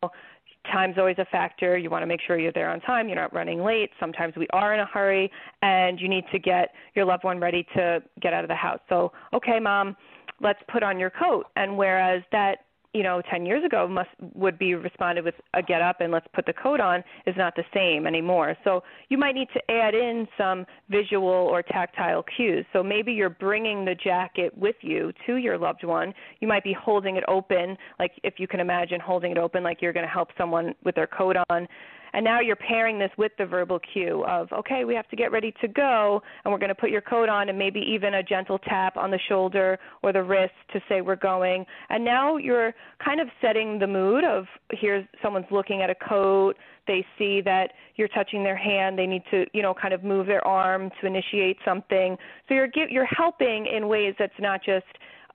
time's 0.71 0.97
always 0.97 1.17
a 1.19 1.25
factor. 1.25 1.77
You 1.77 1.89
want 1.89 2.03
to 2.03 2.07
make 2.07 2.19
sure 2.25 2.37
you're 2.37 2.51
there 2.51 2.69
on 2.69 2.81
time, 2.81 3.07
you're 3.07 3.15
not 3.15 3.33
running 3.33 3.63
late. 3.63 3.91
Sometimes 3.99 4.35
we 4.35 4.47
are 4.51 4.73
in 4.73 4.79
a 4.79 4.85
hurry 4.85 5.31
and 5.61 5.99
you 5.99 6.07
need 6.07 6.25
to 6.31 6.39
get 6.39 6.69
your 6.95 7.05
loved 7.05 7.23
one 7.23 7.39
ready 7.39 7.65
to 7.75 8.01
get 8.21 8.33
out 8.33 8.43
of 8.43 8.49
the 8.49 8.55
house. 8.55 8.79
So, 8.89 9.11
okay, 9.33 9.59
mom, 9.59 9.95
let's 10.41 10.59
put 10.71 10.83
on 10.83 10.99
your 10.99 11.09
coat. 11.09 11.45
And 11.55 11.77
whereas 11.77 12.23
that 12.31 12.65
you 12.99 13.03
know 13.03 13.21
10 13.31 13.45
years 13.45 13.63
ago 13.63 13.87
must 13.87 14.09
would 14.35 14.59
be 14.59 14.75
responded 14.75 15.23
with 15.23 15.35
a 15.53 15.63
get 15.63 15.81
up 15.81 16.01
and 16.01 16.11
let's 16.11 16.27
put 16.33 16.45
the 16.45 16.51
coat 16.51 16.81
on 16.81 17.01
is 17.25 17.35
not 17.37 17.55
the 17.55 17.63
same 17.73 18.05
anymore. 18.05 18.57
So 18.65 18.83
you 19.07 19.17
might 19.17 19.35
need 19.35 19.47
to 19.53 19.71
add 19.71 19.95
in 19.95 20.27
some 20.37 20.65
visual 20.89 21.29
or 21.29 21.63
tactile 21.63 22.25
cues. 22.35 22.65
So 22.73 22.83
maybe 22.83 23.13
you're 23.13 23.29
bringing 23.29 23.85
the 23.85 23.95
jacket 23.95 24.51
with 24.57 24.75
you 24.81 25.13
to 25.27 25.37
your 25.37 25.57
loved 25.57 25.85
one. 25.85 26.13
You 26.41 26.49
might 26.49 26.65
be 26.65 26.73
holding 26.73 27.15
it 27.15 27.23
open 27.29 27.77
like 27.99 28.11
if 28.25 28.33
you 28.37 28.49
can 28.49 28.59
imagine 28.59 28.99
holding 28.99 29.31
it 29.31 29.37
open 29.37 29.63
like 29.63 29.81
you're 29.81 29.93
going 29.93 30.05
to 30.05 30.11
help 30.11 30.31
someone 30.37 30.75
with 30.83 30.95
their 30.95 31.07
coat 31.07 31.37
on 31.49 31.69
and 32.13 32.23
now 32.23 32.39
you're 32.39 32.55
pairing 32.55 32.99
this 32.99 33.11
with 33.17 33.31
the 33.37 33.45
verbal 33.45 33.79
cue 33.93 34.23
of, 34.25 34.51
okay, 34.51 34.85
we 34.85 34.95
have 34.95 35.07
to 35.09 35.15
get 35.15 35.31
ready 35.31 35.53
to 35.61 35.67
go, 35.67 36.21
and 36.43 36.51
we're 36.51 36.59
going 36.59 36.69
to 36.69 36.75
put 36.75 36.89
your 36.89 37.01
coat 37.01 37.29
on, 37.29 37.49
and 37.49 37.57
maybe 37.57 37.79
even 37.79 38.15
a 38.15 38.23
gentle 38.23 38.59
tap 38.59 38.97
on 38.97 39.11
the 39.11 39.19
shoulder 39.27 39.77
or 40.01 40.13
the 40.13 40.23
wrist 40.23 40.53
to 40.73 40.79
say 40.89 41.01
we're 41.01 41.15
going. 41.15 41.65
And 41.89 42.03
now 42.03 42.37
you're 42.37 42.73
kind 43.03 43.19
of 43.19 43.27
setting 43.41 43.79
the 43.79 43.87
mood 43.87 44.23
of 44.23 44.45
here's 44.71 45.05
someone's 45.21 45.47
looking 45.51 45.81
at 45.81 45.89
a 45.89 45.95
coat, 45.95 46.55
they 46.87 47.05
see 47.17 47.39
that 47.41 47.73
you're 47.95 48.07
touching 48.07 48.43
their 48.43 48.57
hand, 48.57 48.97
they 48.97 49.05
need 49.05 49.23
to, 49.29 49.45
you 49.53 49.61
know, 49.61 49.73
kind 49.73 49.93
of 49.93 50.03
move 50.03 50.25
their 50.25 50.45
arm 50.45 50.89
to 50.99 51.07
initiate 51.07 51.57
something. 51.63 52.17
So 52.47 52.55
you're 52.55 52.69
you're 52.89 53.05
helping 53.05 53.67
in 53.67 53.87
ways 53.87 54.15
that's 54.17 54.33
not 54.39 54.63
just, 54.63 54.87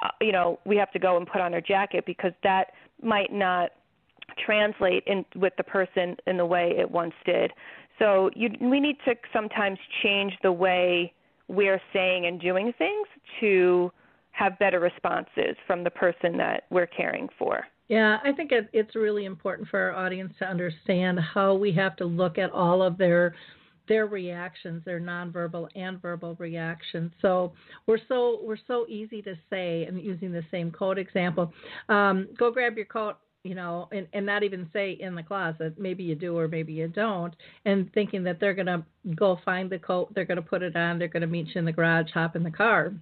uh, 0.02 0.09
you 0.21 0.33
know, 0.33 0.59
we 0.64 0.76
have 0.76 0.90
to 0.93 0.99
go 0.99 1.16
and 1.16 1.26
put 1.26 1.40
on 1.40 1.54
our 1.54 1.61
jacket 1.61 2.04
because 2.07 2.33
that 2.43 2.73
might 3.02 3.33
not 3.33 3.71
translate 4.45 5.04
in 5.07 5.25
with 5.37 5.52
the 5.57 5.64
person 5.64 6.16
in 6.26 6.37
the 6.37 6.47
way 6.47 6.75
it 6.78 6.90
once 6.90 7.14
did. 7.25 7.52
So 7.99 8.31
you, 8.35 8.50
we 8.61 8.81
need 8.81 8.97
to 9.04 9.14
sometimes 9.33 9.78
change 10.02 10.33
the 10.43 10.52
way 10.52 11.12
we're 11.49 11.81
saying 11.93 12.26
and 12.26 12.40
doing 12.40 12.73
things 12.78 13.07
to 13.40 13.93
have 14.33 14.59
better 14.59 14.81
responses 14.81 15.57
from 15.66 15.85
the 15.85 15.90
person 15.90 16.37
that 16.38 16.64
we're 16.71 16.87
caring 16.87 17.28
for. 17.38 17.64
Yeah, 17.88 18.19
I 18.25 18.33
think 18.33 18.50
it, 18.50 18.69
it's 18.73 18.97
really 18.97 19.26
important 19.26 19.69
for 19.69 19.78
our 19.78 19.93
audience 19.93 20.33
to 20.38 20.47
understand 20.47 21.21
how 21.21 21.54
we 21.54 21.71
have 21.73 21.97
to 21.97 22.04
look 22.04 22.38
at 22.38 22.50
all 22.50 22.83
of 22.83 22.99
their 22.99 23.35
their 23.87 24.07
reactions, 24.07 24.83
their 24.87 24.99
nonverbal 24.99 25.69
and 25.75 26.00
verbal 26.00 26.35
reactions. 26.38 27.12
So 27.21 27.52
we're 27.87 27.99
so 28.09 28.40
we're 28.43 28.57
so 28.66 28.87
easy 28.88 29.21
to 29.23 29.35
say, 29.50 29.85
and 29.85 30.02
using 30.02 30.33
the 30.33 30.43
same 30.50 30.71
code 30.73 30.99
example, 30.99 31.52
um, 31.90 32.28
go 32.38 32.50
grab 32.50 32.76
your 32.76 32.87
coat 32.87 33.16
you 33.44 33.54
know, 33.54 33.88
and, 33.92 34.08
and 34.14 34.24
not 34.24 34.42
even 34.42 34.68
say 34.72 34.96
in 34.98 35.14
the 35.14 35.22
closet, 35.22 35.78
maybe 35.78 36.02
you 36.02 36.14
do 36.14 36.36
or 36.36 36.48
maybe 36.48 36.72
you 36.72 36.88
don't, 36.88 37.36
and 37.66 37.92
thinking 37.92 38.24
that 38.24 38.40
they're 38.40 38.54
going 38.54 38.66
to 38.66 38.82
go 39.14 39.38
find 39.44 39.70
the 39.70 39.78
coat, 39.78 40.12
they're 40.14 40.24
going 40.24 40.36
to 40.36 40.42
put 40.42 40.62
it 40.62 40.74
on, 40.74 40.98
they're 40.98 41.08
going 41.08 41.20
to 41.20 41.26
meet 41.26 41.48
you 41.48 41.58
in 41.58 41.64
the 41.66 41.72
garage, 41.72 42.10
hop 42.12 42.34
in 42.34 42.42
the 42.42 42.50
car. 42.50 42.92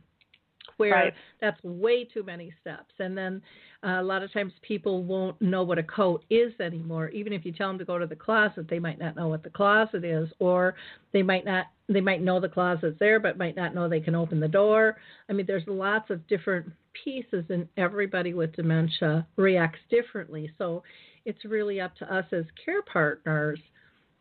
Where 0.78 0.92
right. 0.92 1.14
that's 1.40 1.62
way 1.62 2.04
too 2.04 2.24
many 2.24 2.52
steps. 2.60 2.94
And 2.98 3.16
then 3.16 3.42
uh, 3.84 4.00
a 4.00 4.02
lot 4.02 4.22
of 4.22 4.32
times 4.32 4.52
people 4.62 5.04
won't 5.04 5.40
know 5.40 5.62
what 5.62 5.78
a 5.78 5.82
coat 5.82 6.24
is 6.28 6.52
anymore. 6.60 7.08
Even 7.10 7.32
if 7.32 7.44
you 7.44 7.52
tell 7.52 7.68
them 7.68 7.78
to 7.78 7.84
go 7.84 7.98
to 7.98 8.06
the 8.06 8.16
closet, 8.16 8.68
they 8.68 8.78
might 8.80 8.98
not 8.98 9.14
know 9.14 9.28
what 9.28 9.44
the 9.44 9.50
closet 9.50 10.04
is, 10.04 10.28
or 10.40 10.74
they 11.12 11.22
might 11.22 11.44
not 11.44 11.66
they 11.92 12.00
might 12.00 12.22
know 12.22 12.40
the 12.40 12.48
closet's 12.48 12.98
there, 12.98 13.20
but 13.20 13.38
might 13.38 13.56
not 13.56 13.74
know 13.74 13.88
they 13.88 14.00
can 14.00 14.14
open 14.14 14.40
the 14.40 14.48
door. 14.48 14.96
I 15.28 15.32
mean, 15.32 15.46
there's 15.46 15.66
lots 15.66 16.10
of 16.10 16.26
different 16.28 16.70
pieces, 17.04 17.44
and 17.48 17.68
everybody 17.76 18.34
with 18.34 18.54
dementia 18.54 19.26
reacts 19.36 19.80
differently. 19.90 20.50
So 20.58 20.82
it's 21.24 21.44
really 21.44 21.80
up 21.80 21.96
to 21.96 22.14
us 22.14 22.26
as 22.32 22.44
care 22.64 22.82
partners 22.82 23.58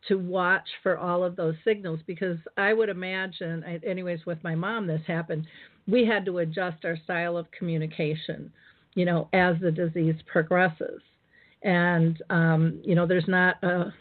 to 0.07 0.15
watch 0.15 0.67
for 0.81 0.97
all 0.97 1.23
of 1.23 1.35
those 1.35 1.55
signals 1.63 1.99
because 2.07 2.37
I 2.57 2.73
would 2.73 2.89
imagine, 2.89 3.63
anyways, 3.85 4.25
with 4.25 4.43
my 4.43 4.55
mom, 4.55 4.87
this 4.87 5.01
happened. 5.05 5.45
We 5.87 6.05
had 6.05 6.25
to 6.25 6.39
adjust 6.39 6.85
our 6.85 6.97
style 7.03 7.37
of 7.37 7.51
communication, 7.51 8.51
you 8.95 9.05
know, 9.05 9.29
as 9.33 9.55
the 9.61 9.71
disease 9.71 10.15
progresses. 10.31 11.01
And, 11.63 12.21
um, 12.31 12.81
you 12.83 12.95
know, 12.95 13.05
there's 13.05 13.27
not 13.27 13.61
a 13.63 13.93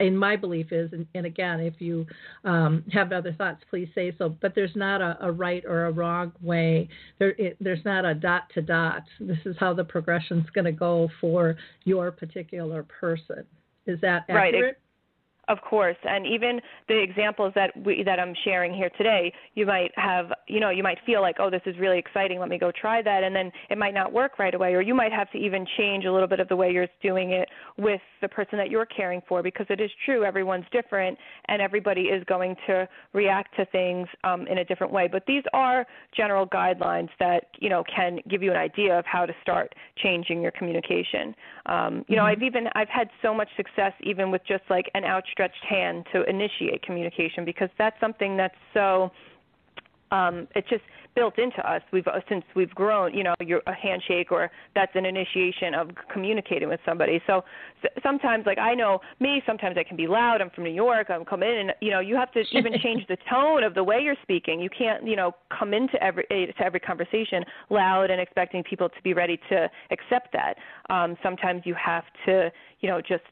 in 0.00 0.16
my 0.16 0.36
belief 0.36 0.72
is, 0.72 0.92
and, 0.92 1.06
and 1.14 1.26
again, 1.26 1.60
if 1.60 1.74
you 1.80 2.06
um, 2.44 2.84
have 2.92 3.12
other 3.12 3.32
thoughts, 3.32 3.62
please 3.68 3.88
say 3.94 4.14
so. 4.16 4.28
But 4.28 4.54
there's 4.54 4.74
not 4.76 5.00
a, 5.00 5.18
a 5.20 5.32
right 5.32 5.64
or 5.66 5.86
a 5.86 5.92
wrong 5.92 6.32
way. 6.40 6.88
There, 7.18 7.34
it, 7.38 7.56
there's 7.60 7.84
not 7.84 8.04
a 8.04 8.14
dot 8.14 8.44
to 8.54 8.62
dot. 8.62 9.02
This 9.20 9.38
is 9.44 9.56
how 9.58 9.74
the 9.74 9.84
progression 9.84 10.38
is 10.38 10.50
going 10.50 10.66
to 10.66 10.72
go 10.72 11.08
for 11.20 11.56
your 11.84 12.10
particular 12.12 12.84
person. 12.84 13.44
Is 13.86 14.00
that 14.00 14.24
accurate? 14.28 14.64
Right. 14.64 14.74
Of 15.48 15.60
course, 15.60 15.96
and 16.02 16.26
even 16.26 16.60
the 16.88 17.00
examples 17.00 17.52
that 17.54 17.70
we 17.84 18.02
that 18.02 18.18
I'm 18.18 18.34
sharing 18.44 18.74
here 18.74 18.90
today, 18.98 19.32
you 19.54 19.64
might 19.64 19.92
have, 19.94 20.32
you 20.48 20.58
know, 20.58 20.70
you 20.70 20.82
might 20.82 20.98
feel 21.06 21.20
like, 21.20 21.36
oh, 21.38 21.50
this 21.50 21.62
is 21.66 21.78
really 21.78 22.00
exciting. 22.00 22.40
Let 22.40 22.48
me 22.48 22.58
go 22.58 22.72
try 22.72 23.00
that, 23.02 23.22
and 23.22 23.34
then 23.34 23.52
it 23.70 23.78
might 23.78 23.94
not 23.94 24.12
work 24.12 24.40
right 24.40 24.52
away, 24.52 24.74
or 24.74 24.82
you 24.82 24.92
might 24.92 25.12
have 25.12 25.30
to 25.30 25.38
even 25.38 25.64
change 25.78 26.04
a 26.04 26.12
little 26.12 26.26
bit 26.26 26.40
of 26.40 26.48
the 26.48 26.56
way 26.56 26.72
you're 26.72 26.88
doing 27.00 27.30
it 27.30 27.48
with 27.78 28.00
the 28.22 28.28
person 28.28 28.58
that 28.58 28.70
you're 28.70 28.86
caring 28.86 29.22
for, 29.28 29.40
because 29.40 29.66
it 29.70 29.80
is 29.80 29.88
true, 30.04 30.24
everyone's 30.24 30.64
different, 30.72 31.16
and 31.46 31.62
everybody 31.62 32.02
is 32.02 32.24
going 32.24 32.56
to 32.66 32.88
react 33.12 33.54
to 33.54 33.64
things 33.66 34.08
um, 34.24 34.48
in 34.48 34.58
a 34.58 34.64
different 34.64 34.92
way. 34.92 35.06
But 35.06 35.22
these 35.28 35.44
are 35.52 35.86
general 36.16 36.48
guidelines 36.48 37.10
that 37.20 37.44
you 37.60 37.68
know 37.68 37.84
can 37.84 38.18
give 38.28 38.42
you 38.42 38.50
an 38.50 38.56
idea 38.56 38.98
of 38.98 39.04
how 39.06 39.26
to 39.26 39.32
start 39.42 39.76
changing 40.02 40.42
your 40.42 40.50
communication. 40.50 41.36
Um, 41.66 42.04
you 42.08 42.16
know, 42.16 42.22
mm-hmm. 42.22 42.32
I've 42.32 42.42
even 42.42 42.66
I've 42.74 42.88
had 42.88 43.10
so 43.22 43.32
much 43.32 43.48
success 43.56 43.92
even 44.02 44.32
with 44.32 44.42
just 44.44 44.64
like 44.68 44.90
an 44.94 45.04
ouch 45.04 45.28
outstretched 45.36 45.64
hand 45.64 46.06
to 46.12 46.28
initiate 46.28 46.82
communication 46.82 47.44
because 47.44 47.68
that's 47.78 47.98
something 48.00 48.36
that's 48.36 48.54
so 48.74 49.10
um 50.12 50.46
it's 50.54 50.68
just 50.68 50.82
built 51.16 51.38
into 51.38 51.58
us. 51.68 51.80
We've 51.92 52.06
uh, 52.06 52.20
since 52.28 52.44
we've 52.54 52.70
grown 52.74 53.12
you 53.14 53.24
know 53.24 53.34
you're 53.40 53.62
a 53.66 53.74
handshake 53.74 54.30
or 54.30 54.50
that's 54.74 54.92
an 54.94 55.06
initiation 55.06 55.74
of 55.74 55.90
communicating 56.12 56.68
with 56.68 56.78
somebody. 56.84 57.20
So 57.26 57.42
sometimes 58.02 58.44
like 58.46 58.58
i 58.58 58.74
know 58.74 59.00
me 59.20 59.42
sometimes 59.46 59.76
i 59.78 59.82
can 59.82 59.96
be 59.96 60.06
loud. 60.06 60.40
I'm 60.40 60.50
from 60.50 60.64
new 60.64 60.70
york. 60.70 61.08
I'm 61.10 61.24
coming 61.24 61.48
in 61.48 61.56
and 61.56 61.72
you 61.80 61.90
know 61.90 62.00
you 62.00 62.14
have 62.16 62.30
to 62.32 62.44
even 62.52 62.78
change 62.82 63.06
the 63.08 63.16
tone 63.28 63.64
of 63.64 63.74
the 63.74 63.82
way 63.82 64.00
you're 64.00 64.16
speaking. 64.22 64.60
You 64.60 64.70
can't 64.70 65.06
you 65.06 65.16
know 65.16 65.32
come 65.58 65.74
into 65.74 66.00
every 66.02 66.24
eh, 66.30 66.46
to 66.46 66.62
every 66.62 66.80
conversation 66.80 67.42
loud 67.70 68.10
and 68.10 68.20
expecting 68.20 68.62
people 68.62 68.88
to 68.88 69.02
be 69.02 69.12
ready 69.12 69.40
to 69.48 69.68
accept 69.90 70.34
that. 70.34 70.54
Um 70.90 71.16
sometimes 71.22 71.62
you 71.64 71.74
have 71.74 72.04
to 72.26 72.52
you 72.80 72.88
know 72.88 73.00
just 73.00 73.24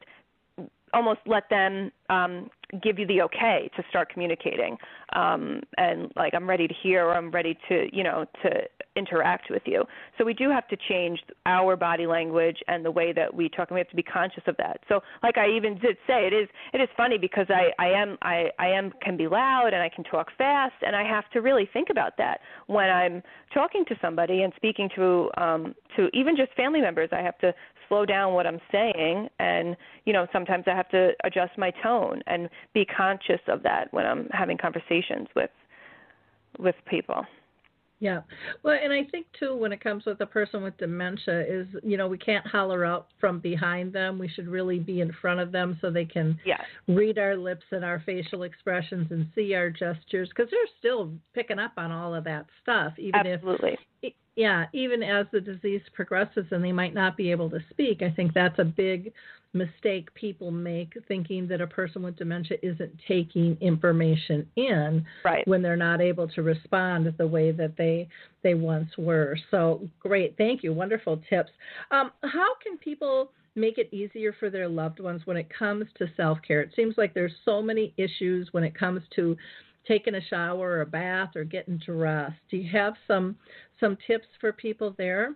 almost 0.95 1.21
let 1.27 1.49
them 1.51 1.91
um, 2.09 2.49
give 2.83 2.99
you 2.99 3.07
the 3.07 3.23
okay 3.23 3.71
to 3.77 3.83
start 3.91 4.09
communicating 4.09 4.77
um, 5.15 5.61
and 5.77 6.13
like 6.17 6.35
i'm 6.35 6.49
ready 6.49 6.67
to 6.67 6.75
hear 6.83 7.07
or 7.07 7.15
i'm 7.15 7.31
ready 7.31 7.59
to 7.69 7.89
you 7.93 8.03
know 8.03 8.25
to 8.43 8.51
interact 8.97 9.51
with 9.51 9.63
you. 9.67 9.85
So 10.19 10.25
we 10.25 10.35
do 10.35 10.51
have 10.51 10.69
to 10.69 10.77
change 10.89 11.21
our 11.47 11.77
body 11.77 12.07
language 12.07 12.59
and 12.69 12.85
the 12.85 12.91
way 12.91 13.13
that 13.13 13.33
we 13.33 13.49
talk 13.49 13.71
and 13.71 13.75
we 13.75 13.81
have 13.81 13.89
to 13.91 13.97
be 13.97 14.03
conscious 14.03 14.43
of 14.47 14.57
that. 14.59 14.81
So 14.89 15.01
like 15.23 15.39
i 15.39 15.49
even 15.49 15.79
did 15.79 15.97
say 16.07 16.27
it 16.27 16.33
is 16.33 16.49
it 16.73 16.81
is 16.81 16.89
funny 16.97 17.19
because 17.19 17.47
i 17.49 17.71
i 17.79 17.89
am 17.89 18.17
i 18.23 18.51
i 18.59 18.69
am 18.69 18.93
can 19.03 19.17
be 19.17 19.27
loud 19.27 19.73
and 19.73 19.83
i 19.83 19.89
can 19.89 20.05
talk 20.05 20.29
fast 20.37 20.75
and 20.87 20.95
i 20.95 21.03
have 21.03 21.29
to 21.31 21.41
really 21.41 21.69
think 21.73 21.89
about 21.91 22.17
that 22.19 22.41
when 22.67 22.91
i'm 22.91 23.23
talking 23.53 23.85
to 23.87 23.95
somebody 24.01 24.43
and 24.43 24.53
speaking 24.57 24.89
to 24.95 25.31
um 25.37 25.75
to 25.97 26.09
even 26.13 26.37
just 26.37 26.53
family 26.55 26.81
members. 26.81 27.09
I 27.13 27.21
have 27.21 27.39
to 27.39 27.55
slow 27.95 28.05
down 28.05 28.35
what 28.35 28.47
I'm 28.47 28.61
saying 28.73 29.29
and 29.39 29.77
you 30.05 30.13
know 30.13 30.27
sometimes 30.33 30.65
I 30.67 30.75
have 30.75 30.89
to 30.91 31.13
adjust 31.25 31.57
my 31.57 31.73
tone 31.83 32.23
and 32.27 32.49
be 32.73 32.85
conscious 32.85 33.41
of 33.49 33.63
that 33.63 33.93
when 33.93 34.05
I'm 34.05 34.29
having 34.33 34.59
conversations 34.59 35.29
with 35.37 35.51
with 36.59 36.75
people. 36.89 37.25
Yeah. 38.01 38.21
Well, 38.63 38.77
and 38.83 38.93
I 38.93 39.05
think 39.05 39.27
too 39.39 39.57
when 39.57 39.73
it 39.73 39.83
comes 39.83 40.05
with 40.05 40.21
a 40.21 40.27
person 40.27 40.63
with 40.63 40.77
dementia 40.77 41.45
is, 41.49 41.67
you 41.83 41.97
know, 41.97 42.07
we 42.07 42.19
can't 42.19 42.47
holler 42.47 42.85
out 42.85 43.07
from 43.19 43.39
behind 43.39 43.93
them. 43.93 44.19
We 44.19 44.29
should 44.29 44.49
really 44.49 44.79
be 44.79 45.01
in 45.01 45.13
front 45.23 45.41
of 45.41 45.53
them 45.53 45.79
so 45.81 45.91
they 45.91 46.05
can 46.05 46.39
yes. 46.45 46.61
read 46.87 47.19
our 47.19 47.37
lips 47.37 47.65
and 47.71 47.85
our 47.85 48.03
facial 48.05 48.43
expressions 48.43 49.07
and 49.11 49.27
see 49.35 49.55
our 49.55 49.71
gestures 49.71 50.29
because 50.29 50.51
they're 50.51 50.61
still 50.79 51.13
picking 51.35 51.59
up 51.59 51.73
on 51.77 51.93
all 51.93 52.15
of 52.15 52.25
that 52.25 52.47
stuff 52.63 52.93
even 52.99 53.27
Absolutely. 53.27 53.79
if 54.03 54.13
yeah, 54.37 54.67
even 54.73 55.03
as 55.03 55.27
the 55.33 55.41
disease 55.41 55.83
progresses 55.95 56.47
and 56.51 56.65
they 56.65 56.73
might 56.73 56.95
not 56.95 57.17
be 57.17 57.31
able 57.31 57.51
to 57.51 57.61
speak, 57.71 58.03
I 58.03 58.11
think 58.11 58.35
that's 58.35 58.59
a 58.59 58.65
big 58.65 59.13
mistake 59.55 60.13
people 60.15 60.51
make 60.51 60.93
thinking 61.07 61.47
that 61.47 61.61
a 61.61 61.67
person 61.67 62.03
with 62.03 62.17
dementia 62.17 62.59
isn't 62.63 62.93
taking 63.07 63.57
information 63.61 64.47
in 64.57 65.07
right. 65.25 65.47
when 65.47 65.63
they're 65.63 65.77
not 65.77 66.01
able 66.01 66.27
to 66.29 66.43
respond 66.43 67.15
the 67.17 67.27
way 67.27 67.53
that 67.53 67.77
they 67.79 68.09
they 68.43 68.55
once 68.55 68.91
were. 68.99 69.39
So 69.51 69.89
great, 70.01 70.37
thank 70.37 70.63
you, 70.65 70.73
wonderful 70.73 71.23
tips. 71.31 71.51
Um, 71.93 72.11
how 72.25 72.55
can 72.63 72.77
people 72.79 73.31
make 73.55 73.79
it 73.79 73.89
easier 73.95 74.35
for 74.41 74.51
their 74.51 74.69
loved 74.69 74.99
ones 74.99 75.23
when 75.25 75.37
it 75.37 75.49
comes 75.57 75.87
to 75.99 76.07
self 76.17 76.39
care? 76.47 76.61
It 76.61 76.73
seems 76.75 76.97
like 76.99 77.15
there's 77.15 77.33
so 77.45 77.63
many 77.63 77.95
issues 77.97 78.49
when 78.51 78.65
it 78.65 78.77
comes 78.77 79.03
to 79.15 79.37
taking 79.87 80.15
a 80.15 80.21
shower 80.29 80.71
or 80.71 80.81
a 80.83 80.87
bath 80.87 81.31
or 81.37 81.45
getting 81.45 81.79
dressed. 81.79 82.37
Do 82.51 82.57
you 82.57 82.71
have 82.73 82.95
some 83.07 83.37
some 83.81 83.97
tips 84.07 84.27
for 84.41 84.53
people 84.53 84.95
there? 84.97 85.35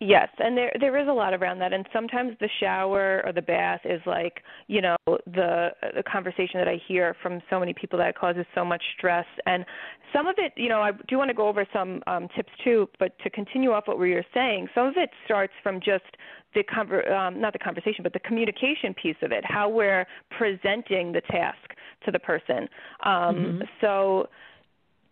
Yes, 0.00 0.28
and 0.38 0.56
there 0.56 0.72
there 0.78 0.96
is 0.96 1.08
a 1.08 1.12
lot 1.12 1.34
around 1.34 1.58
that, 1.58 1.72
and 1.72 1.84
sometimes 1.92 2.36
the 2.38 2.48
shower 2.60 3.20
or 3.26 3.32
the 3.32 3.42
bath 3.42 3.80
is 3.84 4.00
like 4.06 4.44
you 4.68 4.80
know 4.80 4.96
the 5.06 5.70
the 5.96 6.04
conversation 6.04 6.60
that 6.60 6.68
I 6.68 6.80
hear 6.86 7.16
from 7.20 7.40
so 7.50 7.58
many 7.58 7.72
people 7.72 7.98
that 7.98 8.16
causes 8.16 8.46
so 8.54 8.64
much 8.64 8.82
stress, 8.96 9.26
and 9.46 9.64
some 10.12 10.26
of 10.26 10.36
it, 10.38 10.52
you 10.56 10.68
know, 10.68 10.80
I 10.80 10.92
do 11.08 11.18
want 11.18 11.30
to 11.30 11.34
go 11.34 11.48
over 11.48 11.66
some 11.72 12.02
um, 12.06 12.28
tips 12.36 12.52
too, 12.62 12.88
but 12.98 13.18
to 13.24 13.30
continue 13.30 13.72
off 13.72 13.88
what 13.88 13.98
we 13.98 14.14
were 14.14 14.24
saying, 14.32 14.68
some 14.74 14.86
of 14.86 14.94
it 14.96 15.10
starts 15.24 15.52
from 15.62 15.80
just 15.80 16.04
the 16.54 16.64
conver- 16.64 17.10
um, 17.10 17.40
not 17.40 17.52
the 17.52 17.58
conversation, 17.58 18.02
but 18.02 18.12
the 18.12 18.20
communication 18.20 18.94
piece 18.94 19.16
of 19.22 19.32
it, 19.32 19.44
how 19.44 19.68
we're 19.68 20.06
presenting 20.30 21.12
the 21.12 21.20
task 21.30 21.58
to 22.04 22.10
the 22.10 22.18
person. 22.18 22.68
Um, 23.04 23.36
mm-hmm. 23.36 23.62
So 23.80 24.28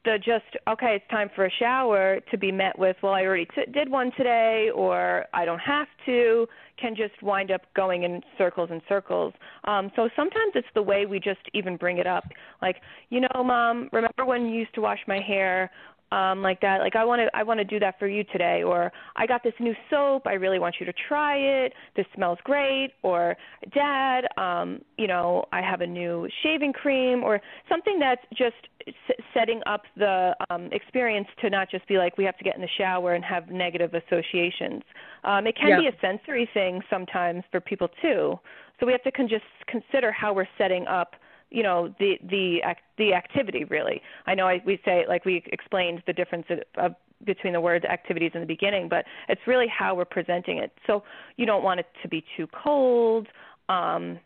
the 0.07 0.17
just 0.19 0.45
okay 0.69 0.95
it's 0.95 1.11
time 1.11 1.29
for 1.35 1.45
a 1.45 1.51
shower 1.59 2.21
to 2.31 2.39
be 2.39 2.51
met 2.53 2.79
with 2.79 2.97
well 3.03 3.13
i 3.13 3.23
already 3.23 3.45
t- 3.47 3.71
did 3.73 3.91
one 3.91 4.11
today 4.17 4.71
or 4.75 5.27
i 5.35 5.45
don't 5.45 5.59
have 5.59 5.89
to 6.07 6.47
can 6.81 6.95
just 6.95 7.21
wind 7.23 7.51
up 7.51 7.63
going 7.75 8.05
in 8.05 8.23
circles 8.39 8.69
and 8.71 8.81
circles 8.89 9.35
um 9.65 9.91
so 9.97 10.09
sometimes 10.15 10.53
it's 10.55 10.69
the 10.75 10.83
way 10.83 11.07
we 11.07 11.19
just 11.19 11.41
even 11.55 11.77
bring 11.77 11.99
it 11.99 12.07
up 12.07 12.25
like 12.63 12.77
you 13.11 13.21
know 13.21 13.45
mom 13.45 13.89
remember 13.93 14.25
when 14.25 14.47
you 14.47 14.61
used 14.61 14.75
to 14.75 14.81
wash 14.81 15.01
my 15.09 15.21
hair 15.21 15.71
um 16.13 16.43
like 16.43 16.61
that 16.61 16.81
like 16.81 16.95
i 16.95 17.05
want 17.05 17.21
to 17.21 17.37
i 17.37 17.43
want 17.43 17.59
to 17.59 17.65
do 17.65 17.79
that 17.79 17.99
for 17.99 18.07
you 18.07 18.23
today 18.25 18.63
or 18.63 18.93
i 19.17 19.27
got 19.27 19.43
this 19.43 19.53
new 19.59 19.75
soap 19.91 20.27
i 20.27 20.35
really 20.35 20.59
want 20.59 20.77
you 20.79 20.87
to 20.87 20.93
try 21.09 21.37
it 21.37 21.73
this 21.97 22.07
smells 22.15 22.39
great 22.45 22.93
or 23.03 23.37
dad 23.75 24.23
um 24.37 24.81
you 24.99 25.07
know 25.07 25.45
i 25.53 25.61
have 25.61 25.81
a 25.81 25.87
new 25.87 26.29
shaving 26.43 26.73
cream 26.73 27.25
or 27.25 27.41
something 27.69 27.99
that's 27.99 28.23
just 28.37 28.55
s- 28.87 29.17
setting 29.35 29.61
up 29.67 29.83
the 29.97 30.35
um 30.51 30.69
experience 30.73 31.29
to 31.41 31.51
not 31.51 31.69
just 31.71 31.87
be 31.89 31.99
like 31.99 32.17
we 32.17 32.25
have 32.25 32.37
to 32.37 32.45
get 32.45 32.55
in 32.55 32.63
the 32.63 32.69
shower 32.79 33.15
and 33.15 33.25
have 33.25 33.49
negative 33.51 33.93
associations 33.95 34.83
um 35.25 35.47
it 35.47 35.57
can 35.57 35.69
yeah. 35.69 35.81
be 35.81 35.87
a 35.89 36.01
sensory 36.01 36.49
thing 36.55 36.81
sometimes 36.89 37.43
for 37.51 37.61
people 37.61 37.89
too 38.01 38.39
so 38.79 38.87
we 38.87 38.93
have 38.93 39.03
to 39.03 39.11
con- 39.11 39.29
just 39.29 39.45
consider 39.67 40.13
how 40.13 40.33
we're 40.33 40.49
setting 40.59 40.87
up 40.87 41.15
you 41.57 41.63
know 41.63 41.93
the 41.99 42.19
the 42.29 42.59
the 42.99 43.15
activity 43.15 43.65
really. 43.65 44.03
I 44.27 44.35
know 44.35 44.47
I, 44.47 44.63
we 44.67 44.79
say 44.85 45.07
like 45.09 45.25
we 45.25 45.43
explained 45.47 46.03
the 46.07 46.13
difference 46.13 46.45
of, 46.77 46.95
between 47.25 47.55
the 47.55 47.61
words 47.63 47.87
activities 47.87 48.33
in 48.35 48.41
the 48.41 48.47
beginning, 48.47 48.91
but 48.91 49.07
it's 49.31 49.41
really 49.47 49.67
how 49.67 49.95
we're 49.95 50.05
presenting 50.05 50.59
it. 50.59 50.71
So 50.87 51.03
you 51.39 51.47
don't 51.47 51.65
want 51.65 51.81
it 51.81 51.87
to 52.03 52.09
be 52.09 52.23
too 52.37 52.47
cold. 52.63 53.27
Um, 53.71 54.19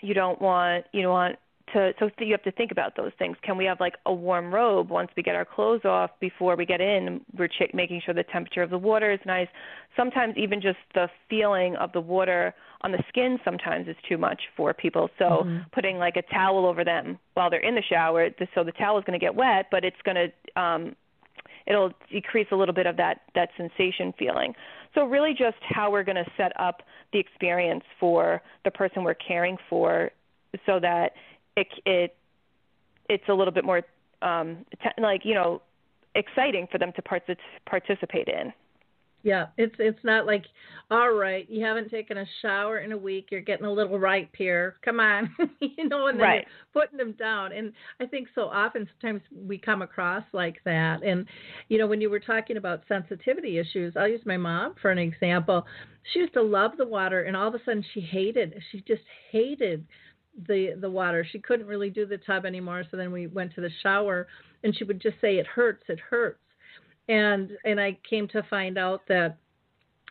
you 0.00 0.14
don't 0.14 0.40
want 0.40 0.84
you 0.92 1.02
don't 1.02 1.12
want 1.12 1.36
to 1.74 1.92
so 1.98 2.08
you 2.20 2.30
have 2.30 2.42
to 2.44 2.52
think 2.52 2.70
about 2.70 2.96
those 2.96 3.10
things. 3.18 3.36
Can 3.42 3.56
we 3.56 3.64
have 3.64 3.80
like 3.80 3.96
a 4.06 4.14
warm 4.14 4.54
robe 4.54 4.90
once 4.90 5.10
we 5.16 5.24
get 5.24 5.34
our 5.34 5.44
clothes 5.44 5.84
off 5.84 6.10
before 6.20 6.54
we 6.54 6.66
get 6.66 6.80
in? 6.80 7.20
We're 7.36 7.48
ch- 7.48 7.74
making 7.74 8.02
sure 8.04 8.14
the 8.14 8.22
temperature 8.22 8.62
of 8.62 8.70
the 8.70 8.78
water 8.78 9.10
is 9.10 9.20
nice. 9.26 9.48
Sometimes 9.96 10.34
even 10.36 10.60
just 10.60 10.78
the 10.94 11.08
feeling 11.28 11.74
of 11.76 11.90
the 11.90 12.00
water 12.00 12.54
on 12.82 12.92
the 12.92 13.02
skin 13.08 13.38
sometimes 13.44 13.88
is 13.88 13.96
too 14.08 14.16
much 14.16 14.40
for 14.56 14.72
people. 14.72 15.10
So 15.18 15.24
mm-hmm. 15.24 15.58
putting 15.72 15.98
like 15.98 16.16
a 16.16 16.22
towel 16.22 16.66
over 16.66 16.84
them 16.84 17.18
while 17.34 17.50
they're 17.50 17.60
in 17.60 17.74
the 17.74 17.82
shower, 17.82 18.28
so 18.54 18.64
the 18.64 18.72
towel 18.72 18.98
is 18.98 19.04
going 19.04 19.18
to 19.18 19.24
get 19.24 19.34
wet, 19.34 19.66
but 19.70 19.84
it's 19.84 20.00
going 20.04 20.16
to 20.16 20.60
um 20.60 20.96
it'll 21.66 21.92
decrease 22.10 22.48
a 22.52 22.56
little 22.56 22.74
bit 22.74 22.86
of 22.86 22.96
that 22.96 23.22
that 23.34 23.50
sensation 23.56 24.14
feeling. 24.18 24.54
So 24.94 25.04
really 25.04 25.32
just 25.32 25.58
how 25.62 25.90
we're 25.90 26.04
going 26.04 26.16
to 26.16 26.30
set 26.36 26.52
up 26.58 26.82
the 27.12 27.18
experience 27.18 27.84
for 27.98 28.42
the 28.64 28.70
person 28.70 29.04
we're 29.04 29.14
caring 29.14 29.56
for 29.68 30.10
so 30.66 30.80
that 30.80 31.12
it 31.56 31.68
it 31.84 32.16
it's 33.08 33.28
a 33.28 33.34
little 33.34 33.52
bit 33.52 33.64
more 33.64 33.82
um 34.22 34.64
t- 34.82 35.02
like 35.02 35.24
you 35.24 35.34
know 35.34 35.60
exciting 36.14 36.66
for 36.70 36.78
them 36.78 36.92
to 36.96 37.02
part- 37.02 37.28
participate 37.66 38.28
in. 38.28 38.52
Yeah, 39.22 39.46
it's 39.58 39.74
it's 39.78 40.02
not 40.02 40.24
like, 40.24 40.44
all 40.90 41.12
right, 41.12 41.48
you 41.48 41.64
haven't 41.64 41.90
taken 41.90 42.18
a 42.18 42.24
shower 42.40 42.78
in 42.78 42.92
a 42.92 42.96
week, 42.96 43.28
you're 43.30 43.42
getting 43.42 43.66
a 43.66 43.72
little 43.72 43.98
ripe 43.98 44.34
here. 44.36 44.76
Come 44.82 44.98
on, 44.98 45.34
you 45.60 45.88
know, 45.88 46.06
and 46.06 46.18
then 46.18 46.26
right. 46.26 46.46
putting 46.72 46.96
them 46.96 47.12
down. 47.12 47.52
And 47.52 47.72
I 48.00 48.06
think 48.06 48.28
so 48.34 48.42
often, 48.42 48.88
sometimes 49.00 49.22
we 49.30 49.58
come 49.58 49.82
across 49.82 50.24
like 50.32 50.56
that. 50.64 51.02
And 51.02 51.26
you 51.68 51.78
know, 51.78 51.86
when 51.86 52.00
you 52.00 52.08
were 52.08 52.20
talking 52.20 52.56
about 52.56 52.82
sensitivity 52.88 53.58
issues, 53.58 53.94
I'll 53.96 54.08
use 54.08 54.24
my 54.24 54.38
mom 54.38 54.74
for 54.80 54.90
an 54.90 54.98
example. 54.98 55.66
She 56.12 56.20
used 56.20 56.34
to 56.34 56.42
love 56.42 56.72
the 56.78 56.86
water, 56.86 57.24
and 57.24 57.36
all 57.36 57.48
of 57.48 57.54
a 57.54 57.58
sudden, 57.64 57.84
she 57.92 58.00
hated. 58.00 58.54
She 58.72 58.80
just 58.88 59.02
hated 59.30 59.86
the 60.46 60.76
the 60.80 60.90
water. 60.90 61.26
She 61.30 61.40
couldn't 61.40 61.66
really 61.66 61.90
do 61.90 62.06
the 62.06 62.18
tub 62.18 62.46
anymore. 62.46 62.84
So 62.90 62.96
then 62.96 63.12
we 63.12 63.26
went 63.26 63.54
to 63.56 63.60
the 63.60 63.70
shower, 63.82 64.26
and 64.64 64.74
she 64.74 64.84
would 64.84 65.00
just 65.00 65.20
say, 65.20 65.36
"It 65.36 65.46
hurts, 65.46 65.84
it 65.88 66.00
hurts." 66.00 66.38
And 67.10 67.50
and 67.64 67.80
I 67.80 67.98
came 68.08 68.28
to 68.28 68.42
find 68.44 68.78
out 68.78 69.02
that 69.08 69.36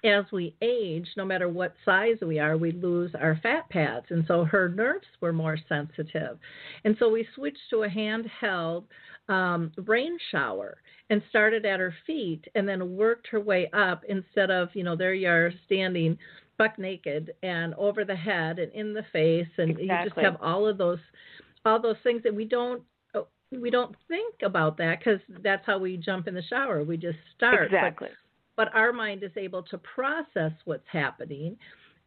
as 0.03 0.25
we 0.31 0.55
age, 0.61 1.07
no 1.17 1.25
matter 1.25 1.49
what 1.49 1.73
size 1.85 2.17
we 2.21 2.39
are, 2.39 2.57
we 2.57 2.71
lose 2.71 3.11
our 3.19 3.39
fat 3.41 3.69
pads, 3.69 4.05
and 4.09 4.25
so 4.27 4.43
her 4.43 4.69
nerves 4.69 5.07
were 5.21 5.33
more 5.33 5.57
sensitive. 5.67 6.37
And 6.83 6.95
so 6.99 7.09
we 7.09 7.25
switched 7.35 7.57
to 7.69 7.83
a 7.83 7.89
handheld 7.89 8.83
um, 9.29 9.71
rain 9.85 10.17
shower 10.31 10.77
and 11.09 11.21
started 11.29 11.65
at 11.65 11.79
her 11.79 11.93
feet, 12.05 12.45
and 12.55 12.67
then 12.67 12.97
worked 12.97 13.27
her 13.27 13.39
way 13.39 13.69
up 13.71 14.03
instead 14.09 14.51
of 14.51 14.67
you 14.73 14.83
know 14.83 14.97
there 14.97 15.13
you 15.13 15.29
are 15.29 15.53
standing 15.65 16.17
buck 16.57 16.77
naked 16.77 17.31
and 17.41 17.73
over 17.75 18.03
the 18.03 18.15
head 18.15 18.59
and 18.59 18.73
in 18.73 18.93
the 18.93 19.05
face 19.13 19.47
and 19.57 19.79
exactly. 19.79 19.85
you 19.85 20.03
just 20.09 20.19
have 20.19 20.35
all 20.41 20.67
of 20.67 20.77
those 20.77 20.99
all 21.65 21.81
those 21.81 21.95
things 22.03 22.21
that 22.23 22.35
we 22.35 22.43
don't 22.43 22.83
we 23.51 23.69
don't 23.69 23.95
think 24.07 24.35
about 24.43 24.77
that 24.77 24.99
because 24.99 25.19
that's 25.43 25.65
how 25.65 25.77
we 25.79 25.97
jump 25.97 26.27
in 26.27 26.33
the 26.33 26.43
shower. 26.43 26.83
We 26.83 26.97
just 26.97 27.17
start. 27.35 27.65
Exactly. 27.65 28.09
but, 28.55 28.67
but 28.71 28.75
our 28.75 28.93
mind 28.93 29.23
is 29.23 29.31
able 29.37 29.63
to 29.63 29.77
process 29.79 30.51
what's 30.65 30.87
happening. 30.91 31.57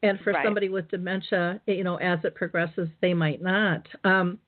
And 0.05 0.19
for 0.21 0.33
right. 0.33 0.45
somebody 0.45 0.69
with 0.69 0.91
dementia 0.91 1.61
you 1.67 1.85
know 1.85 1.97
as 1.97 2.19
it 2.25 2.35
progresses 2.35 2.89
they 3.01 3.15
might 3.15 3.41
not. 3.43 3.87
Um, 4.05 4.39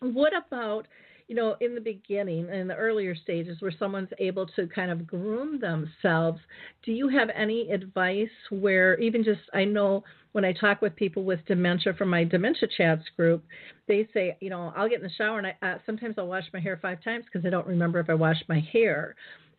what 0.00 0.32
about 0.34 0.86
you 1.28 1.34
know, 1.34 1.56
in 1.60 1.74
the 1.74 1.80
beginning, 1.80 2.48
in 2.48 2.68
the 2.68 2.74
earlier 2.74 3.14
stages 3.14 3.60
where 3.60 3.72
someone's 3.78 4.08
able 4.18 4.46
to 4.46 4.66
kind 4.66 4.90
of 4.90 5.06
groom 5.06 5.60
themselves, 5.60 6.40
do 6.82 6.90
you 6.90 7.08
have 7.08 7.28
any 7.34 7.70
advice 7.70 8.30
where 8.50 8.98
even 8.98 9.22
just, 9.22 9.42
I 9.52 9.66
know 9.66 10.04
when 10.32 10.46
I 10.46 10.54
talk 10.54 10.80
with 10.80 10.96
people 10.96 11.24
with 11.24 11.44
dementia 11.44 11.92
from 11.92 12.08
my 12.08 12.24
dementia 12.24 12.68
chats 12.74 13.04
group, 13.14 13.44
they 13.86 14.08
say, 14.14 14.38
you 14.40 14.48
know, 14.48 14.72
I'll 14.74 14.88
get 14.88 15.00
in 15.00 15.04
the 15.04 15.12
shower 15.18 15.38
and 15.38 15.48
I, 15.48 15.56
uh, 15.66 15.78
sometimes 15.84 16.14
I'll 16.16 16.26
wash 16.26 16.44
my 16.54 16.60
hair 16.60 16.78
five 16.80 17.04
times 17.04 17.26
because 17.30 17.46
I 17.46 17.50
don't 17.50 17.66
remember 17.66 18.00
if 18.00 18.08
I 18.08 18.14
washed 18.14 18.44
my 18.48 18.60
hair. 18.72 19.14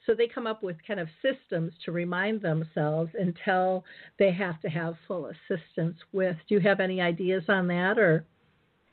So 0.07 0.15
they 0.15 0.27
come 0.27 0.47
up 0.47 0.63
with 0.63 0.77
kind 0.87 0.99
of 0.99 1.07
systems 1.21 1.73
to 1.85 1.91
remind 1.91 2.41
themselves 2.41 3.11
until 3.13 3.83
they 4.17 4.31
have 4.31 4.59
to 4.61 4.69
have 4.69 4.95
full 5.07 5.27
assistance 5.27 5.97
with. 6.13 6.35
Do 6.47 6.55
you 6.55 6.61
have 6.61 6.79
any 6.79 6.99
ideas 6.99 7.43
on 7.47 7.67
that 7.67 7.99
or? 7.99 8.25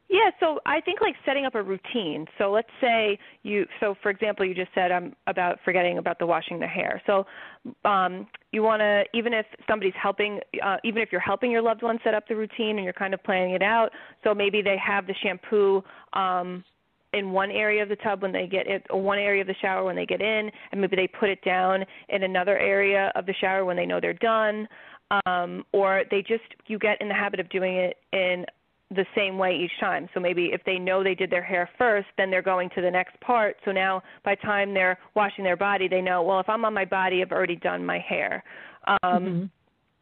Yeah, 0.08 0.30
so 0.38 0.60
I 0.66 0.80
think 0.80 1.00
like 1.00 1.14
setting 1.24 1.46
up 1.46 1.56
a 1.56 1.62
routine. 1.62 2.26
So 2.38 2.52
let's 2.52 2.68
say 2.80 3.18
you, 3.42 3.66
so 3.80 3.96
for 4.02 4.10
example, 4.10 4.46
you 4.46 4.54
just 4.54 4.70
said 4.72 4.92
um, 4.92 5.14
about 5.26 5.58
forgetting 5.64 5.98
about 5.98 6.20
the 6.20 6.26
washing 6.26 6.60
the 6.60 6.66
hair. 6.66 7.02
So 7.06 7.26
um, 7.84 8.28
you 8.52 8.62
want 8.62 8.80
to, 8.80 9.02
even 9.14 9.34
if 9.34 9.46
somebody's 9.68 9.94
helping, 10.00 10.38
uh, 10.64 10.76
even 10.84 11.02
if 11.02 11.08
you're 11.10 11.20
helping 11.20 11.50
your 11.50 11.62
loved 11.62 11.82
one 11.82 11.98
set 12.04 12.14
up 12.14 12.28
the 12.28 12.36
routine 12.36 12.76
and 12.76 12.84
you're 12.84 12.92
kind 12.92 13.14
of 13.14 13.22
planning 13.24 13.54
it 13.54 13.62
out, 13.62 13.90
so 14.22 14.32
maybe 14.32 14.62
they 14.62 14.76
have 14.84 15.08
the 15.08 15.14
shampoo 15.24 15.82
um, 16.12 16.62
in 17.12 17.32
one 17.32 17.50
area 17.50 17.82
of 17.82 17.88
the 17.88 17.96
tub 17.96 18.22
when 18.22 18.30
they 18.30 18.46
get 18.46 18.68
it, 18.68 18.84
one 18.90 19.18
area 19.18 19.40
of 19.40 19.48
the 19.48 19.54
shower 19.60 19.84
when 19.84 19.96
they 19.96 20.06
get 20.06 20.20
in, 20.20 20.50
and 20.70 20.80
maybe 20.80 20.94
they 20.94 21.08
put 21.08 21.30
it 21.30 21.42
down 21.44 21.84
in 22.10 22.22
another 22.22 22.56
area 22.58 23.10
of 23.16 23.26
the 23.26 23.34
shower 23.40 23.64
when 23.64 23.76
they 23.76 23.86
know 23.86 24.00
they're 24.00 24.12
done. 24.12 24.68
Um, 25.24 25.64
or 25.72 26.02
they 26.10 26.20
just 26.20 26.42
you 26.66 26.80
get 26.80 27.00
in 27.00 27.06
the 27.06 27.14
habit 27.14 27.38
of 27.38 27.48
doing 27.48 27.76
it 27.76 27.96
in 28.12 28.44
the 28.90 29.06
same 29.16 29.36
way 29.36 29.56
each 29.56 29.72
time. 29.80 30.08
So 30.14 30.20
maybe 30.20 30.50
if 30.52 30.62
they 30.64 30.78
know 30.78 31.02
they 31.02 31.14
did 31.14 31.30
their 31.30 31.42
hair 31.42 31.68
first, 31.76 32.06
then 32.16 32.30
they're 32.30 32.42
going 32.42 32.70
to 32.76 32.80
the 32.80 32.90
next 32.90 33.18
part. 33.20 33.56
So 33.64 33.72
now 33.72 34.02
by 34.24 34.36
the 34.36 34.42
time 34.42 34.72
they're 34.74 34.98
washing 35.14 35.44
their 35.44 35.56
body, 35.56 35.88
they 35.88 36.00
know, 36.00 36.22
well, 36.22 36.38
if 36.38 36.48
I'm 36.48 36.64
on 36.64 36.72
my 36.72 36.84
body, 36.84 37.20
I've 37.20 37.32
already 37.32 37.56
done 37.56 37.84
my 37.84 37.98
hair. 37.98 38.44
Um, 38.86 38.98
mm-hmm. 39.02 39.44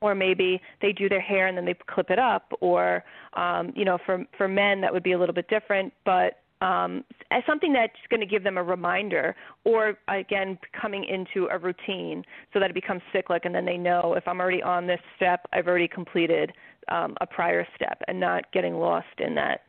Or 0.00 0.14
maybe 0.14 0.60
they 0.82 0.92
do 0.92 1.08
their 1.08 1.20
hair 1.20 1.46
and 1.46 1.56
then 1.56 1.64
they 1.64 1.74
clip 1.86 2.10
it 2.10 2.18
up. 2.18 2.52
Or, 2.60 3.02
um, 3.34 3.72
you 3.74 3.86
know, 3.86 3.96
for 4.04 4.26
for 4.36 4.48
men 4.48 4.82
that 4.82 4.92
would 4.92 5.02
be 5.02 5.12
a 5.12 5.18
little 5.18 5.34
bit 5.34 5.48
different, 5.48 5.94
but 6.04 6.40
um, 6.60 7.04
as 7.30 7.42
something 7.46 7.72
that's 7.72 7.92
going 8.08 8.20
to 8.20 8.26
give 8.26 8.42
them 8.42 8.56
a 8.56 8.62
reminder, 8.62 9.36
or 9.64 9.98
again, 10.08 10.58
coming 10.80 11.04
into 11.04 11.46
a 11.50 11.58
routine 11.58 12.24
so 12.52 12.60
that 12.60 12.70
it 12.70 12.74
becomes 12.74 13.02
cyclic, 13.12 13.44
and 13.44 13.54
then 13.54 13.66
they 13.66 13.76
know 13.76 14.14
if 14.16 14.26
I'm 14.26 14.40
already 14.40 14.62
on 14.62 14.86
this 14.86 15.00
step, 15.16 15.46
I've 15.52 15.66
already 15.66 15.88
completed 15.88 16.52
um, 16.88 17.16
a 17.20 17.26
prior 17.26 17.66
step, 17.74 18.00
and 18.08 18.18
not 18.18 18.50
getting 18.52 18.74
lost 18.74 19.06
in 19.18 19.34
that. 19.34 19.62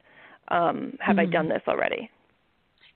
Um, 0.49 0.93
have 0.99 1.15
mm-hmm. 1.15 1.19
I 1.21 1.25
done 1.25 1.49
this 1.49 1.61
already? 1.67 2.09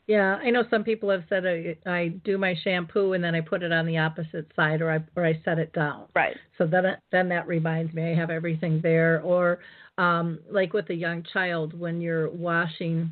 Yeah, 0.08 0.40
I 0.42 0.50
know 0.50 0.64
some 0.72 0.84
people 0.84 1.10
have 1.12 1.24
said 1.30 1.46
I, 1.46 1.78
I 1.88 2.08
do 2.26 2.40
my 2.40 2.56
shampoo 2.64 3.14
and 3.14 3.24
then 3.24 3.36
I 3.36 3.42
put 3.42 3.62
it 3.62 3.72
on 3.72 3.86
the 3.86 4.00
opposite 4.00 4.52
side, 4.56 4.82
or 4.82 4.92
I 4.92 5.00
or 5.16 5.26
I 5.26 5.40
set 5.46 5.60
it 5.60 5.72
down. 5.74 6.06
Right. 6.16 6.36
So 6.58 6.66
then 6.66 6.86
it, 6.86 7.00
then 7.12 7.30
that 7.30 7.48
reminds 7.48 7.94
me 7.94 8.12
I 8.12 8.16
have 8.16 8.32
everything 8.32 8.80
there. 8.82 9.22
Or 9.22 9.60
um, 10.00 10.40
like 10.50 10.74
with 10.74 10.90
a 10.90 10.96
young 10.96 11.24
child, 11.32 11.80
when 11.80 12.02
you're 12.02 12.30
washing 12.30 13.12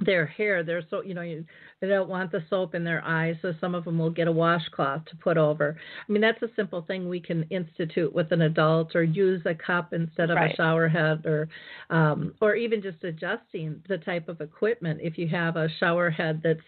their 0.00 0.26
hair. 0.26 0.62
They're 0.62 0.82
so 0.90 1.02
you 1.02 1.14
know 1.14 1.22
you, 1.22 1.44
they 1.80 1.88
don't 1.88 2.08
want 2.08 2.32
the 2.32 2.42
soap 2.50 2.74
in 2.74 2.84
their 2.84 3.04
eyes, 3.04 3.36
so 3.40 3.52
some 3.60 3.74
of 3.74 3.84
them 3.84 3.98
will 3.98 4.10
get 4.10 4.28
a 4.28 4.32
washcloth 4.32 5.04
to 5.06 5.16
put 5.16 5.36
over. 5.36 5.76
I 6.08 6.12
mean 6.12 6.22
that's 6.22 6.42
a 6.42 6.50
simple 6.56 6.82
thing 6.82 7.08
we 7.08 7.20
can 7.20 7.44
institute 7.50 8.12
with 8.12 8.32
an 8.32 8.42
adult, 8.42 8.96
or 8.96 9.04
use 9.04 9.42
a 9.46 9.54
cup 9.54 9.92
instead 9.92 10.30
of 10.30 10.36
right. 10.36 10.52
a 10.52 10.56
shower 10.56 10.88
head, 10.88 11.24
or 11.24 11.48
um, 11.90 12.34
or 12.40 12.56
even 12.56 12.82
just 12.82 13.02
adjusting 13.04 13.82
the 13.88 13.98
type 13.98 14.28
of 14.28 14.40
equipment. 14.40 15.00
If 15.02 15.18
you 15.18 15.28
have 15.28 15.56
a 15.56 15.68
shower 15.78 16.10
head 16.10 16.40
that's 16.42 16.60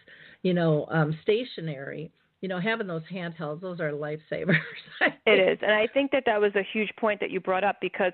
you 0.42 0.54
know 0.54 0.86
um, 0.90 1.18
stationary, 1.22 2.10
you 2.40 2.48
know, 2.48 2.60
having 2.60 2.86
those 2.86 3.02
handhelds, 3.12 3.60
those 3.60 3.80
are 3.80 3.92
lifesavers. 3.92 4.56
it 5.26 5.50
is, 5.50 5.58
and 5.62 5.72
I 5.72 5.86
think 5.92 6.10
that 6.12 6.22
that 6.26 6.40
was 6.40 6.52
a 6.54 6.66
huge 6.72 6.90
point 6.98 7.20
that 7.20 7.30
you 7.30 7.40
brought 7.40 7.64
up 7.64 7.76
because 7.80 8.12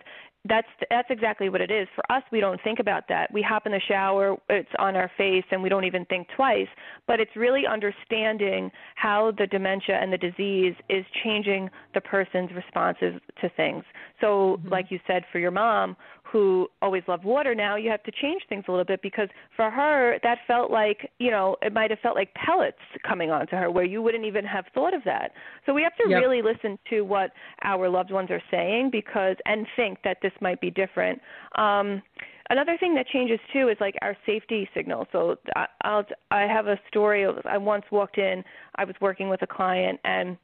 that's 0.48 0.66
that's 0.90 1.08
exactly 1.10 1.48
what 1.48 1.60
it 1.60 1.70
is. 1.70 1.88
For 1.94 2.10
us, 2.10 2.22
we 2.32 2.40
don't 2.40 2.60
think 2.62 2.78
about 2.78 3.04
that. 3.08 3.32
We 3.32 3.42
hop 3.42 3.66
in 3.66 3.72
the 3.72 3.80
shower, 3.88 4.36
it's 4.48 4.68
on 4.78 4.96
our 4.96 5.10
face, 5.16 5.44
and 5.50 5.62
we 5.62 5.68
don't 5.68 5.84
even 5.84 6.04
think 6.06 6.28
twice. 6.34 6.68
But 7.06 7.20
it's 7.20 7.34
really 7.36 7.66
understanding 7.66 8.70
how 8.96 9.32
the 9.38 9.46
dementia 9.46 9.98
and 10.00 10.12
the 10.12 10.18
disease 10.18 10.74
is 10.88 11.04
changing 11.24 11.70
the 11.94 12.00
person's 12.00 12.50
responses 12.52 13.20
to 13.40 13.48
things. 13.56 13.84
So, 14.20 14.58
mm-hmm. 14.58 14.68
like 14.68 14.86
you 14.90 14.98
said, 15.06 15.24
for 15.32 15.38
your 15.38 15.50
mom, 15.50 15.96
who 16.30 16.68
always 16.82 17.02
loved 17.06 17.24
water 17.24 17.54
now 17.54 17.76
you 17.76 17.90
have 17.90 18.02
to 18.02 18.12
change 18.12 18.42
things 18.48 18.64
a 18.68 18.70
little 18.70 18.84
bit 18.84 19.00
because 19.02 19.28
for 19.54 19.70
her 19.70 20.18
that 20.22 20.38
felt 20.46 20.70
like 20.70 21.10
you 21.18 21.30
know 21.30 21.56
it 21.62 21.72
might 21.72 21.90
have 21.90 21.98
felt 22.00 22.16
like 22.16 22.32
pellets 22.34 22.78
coming 23.06 23.30
onto 23.30 23.56
her 23.56 23.70
where 23.70 23.84
you 23.84 24.02
wouldn't 24.02 24.24
even 24.24 24.44
have 24.44 24.64
thought 24.74 24.94
of 24.94 25.02
that. 25.04 25.32
So 25.64 25.74
we 25.74 25.82
have 25.82 25.96
to 25.96 26.08
yep. 26.08 26.20
really 26.20 26.42
listen 26.42 26.78
to 26.90 27.02
what 27.02 27.30
our 27.62 27.88
loved 27.88 28.10
ones 28.10 28.30
are 28.30 28.42
saying 28.50 28.90
because 28.90 29.36
and 29.44 29.66
think 29.76 29.98
that 30.04 30.18
this 30.22 30.32
might 30.40 30.60
be 30.60 30.70
different. 30.70 31.20
Um 31.56 32.02
another 32.50 32.76
thing 32.78 32.94
that 32.94 33.06
changes 33.08 33.40
too 33.52 33.68
is 33.68 33.76
like 33.80 33.94
our 34.02 34.16
safety 34.24 34.68
signal. 34.74 35.06
So 35.12 35.36
I, 35.54 35.66
i'll 35.82 36.04
i 36.30 36.42
have 36.42 36.66
a 36.66 36.78
story 36.88 37.24
of 37.24 37.36
i 37.44 37.58
once 37.58 37.84
walked 37.90 38.18
in 38.18 38.42
i 38.76 38.84
was 38.84 38.94
working 39.00 39.28
with 39.28 39.42
a 39.42 39.46
client 39.46 40.00
and 40.04 40.36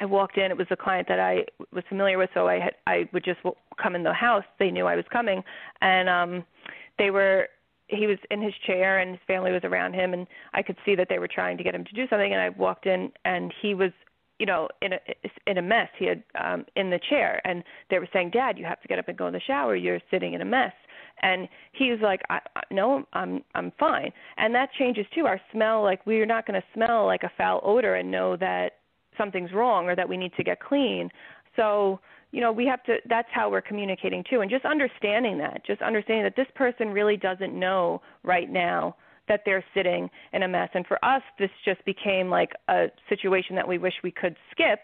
I 0.00 0.04
walked 0.04 0.38
in. 0.38 0.50
It 0.50 0.56
was 0.56 0.66
a 0.70 0.76
client 0.76 1.08
that 1.08 1.20
I 1.20 1.44
was 1.72 1.84
familiar 1.88 2.18
with, 2.18 2.30
so 2.34 2.48
I 2.48 2.58
had 2.58 2.74
I 2.86 3.08
would 3.12 3.24
just 3.24 3.40
come 3.80 3.94
in 3.94 4.02
the 4.02 4.12
house. 4.12 4.44
They 4.58 4.70
knew 4.70 4.86
I 4.86 4.96
was 4.96 5.04
coming, 5.12 5.42
and 5.80 6.08
um, 6.08 6.44
they 6.98 7.10
were. 7.10 7.48
He 7.88 8.06
was 8.06 8.18
in 8.30 8.40
his 8.40 8.54
chair, 8.66 9.00
and 9.00 9.10
his 9.10 9.20
family 9.26 9.52
was 9.52 9.60
around 9.62 9.92
him, 9.92 10.14
and 10.14 10.26
I 10.54 10.62
could 10.62 10.76
see 10.86 10.94
that 10.94 11.08
they 11.10 11.18
were 11.18 11.28
trying 11.28 11.58
to 11.58 11.64
get 11.64 11.74
him 11.74 11.84
to 11.84 11.92
do 11.92 12.08
something. 12.08 12.32
And 12.32 12.40
I 12.40 12.48
walked 12.48 12.86
in, 12.86 13.12
and 13.26 13.52
he 13.60 13.74
was, 13.74 13.90
you 14.38 14.46
know, 14.46 14.68
in 14.80 14.94
a 14.94 14.98
in 15.46 15.58
a 15.58 15.62
mess. 15.62 15.88
He 15.98 16.06
had 16.06 16.22
um, 16.42 16.64
in 16.76 16.90
the 16.90 16.98
chair, 17.10 17.40
and 17.44 17.62
they 17.90 17.98
were 17.98 18.08
saying, 18.12 18.30
"Dad, 18.30 18.58
you 18.58 18.64
have 18.64 18.80
to 18.80 18.88
get 18.88 18.98
up 18.98 19.08
and 19.08 19.18
go 19.18 19.26
in 19.26 19.34
the 19.34 19.40
shower. 19.40 19.76
You're 19.76 20.00
sitting 20.10 20.34
in 20.34 20.40
a 20.40 20.46
mess." 20.46 20.72
and 21.22 21.48
he 21.72 21.92
was 21.92 22.00
like 22.02 22.20
I, 22.28 22.40
I 22.56 22.62
no 22.72 23.04
i'm 23.12 23.44
i'm 23.54 23.70
fine 23.78 24.10
and 24.36 24.52
that 24.56 24.70
changes 24.76 25.06
too 25.14 25.26
our 25.26 25.40
smell 25.52 25.80
like 25.80 26.04
we're 26.06 26.26
not 26.26 26.44
going 26.44 26.60
to 26.60 26.66
smell 26.74 27.06
like 27.06 27.22
a 27.22 27.30
foul 27.38 27.60
odor 27.62 27.94
and 27.94 28.10
know 28.10 28.36
that 28.36 28.72
something's 29.16 29.52
wrong 29.52 29.86
or 29.86 29.96
that 29.96 30.08
we 30.08 30.16
need 30.16 30.32
to 30.36 30.44
get 30.44 30.60
clean. 30.60 31.10
So, 31.56 32.00
you 32.32 32.40
know, 32.40 32.52
we 32.52 32.66
have 32.66 32.82
to 32.84 32.96
that's 33.08 33.28
how 33.32 33.50
we're 33.50 33.62
communicating 33.62 34.24
too 34.28 34.40
and 34.40 34.50
just 34.50 34.64
understanding 34.64 35.38
that, 35.38 35.64
just 35.66 35.82
understanding 35.82 36.24
that 36.24 36.36
this 36.36 36.48
person 36.54 36.88
really 36.90 37.16
doesn't 37.16 37.58
know 37.58 38.02
right 38.22 38.50
now 38.50 38.96
that 39.28 39.40
they're 39.46 39.64
sitting 39.74 40.10
in 40.32 40.42
a 40.42 40.48
mess. 40.48 40.68
And 40.74 40.86
for 40.86 41.02
us 41.04 41.22
this 41.38 41.50
just 41.64 41.84
became 41.84 42.28
like 42.28 42.50
a 42.68 42.86
situation 43.08 43.56
that 43.56 43.66
we 43.66 43.78
wish 43.78 43.94
we 44.02 44.10
could 44.10 44.36
skip, 44.50 44.80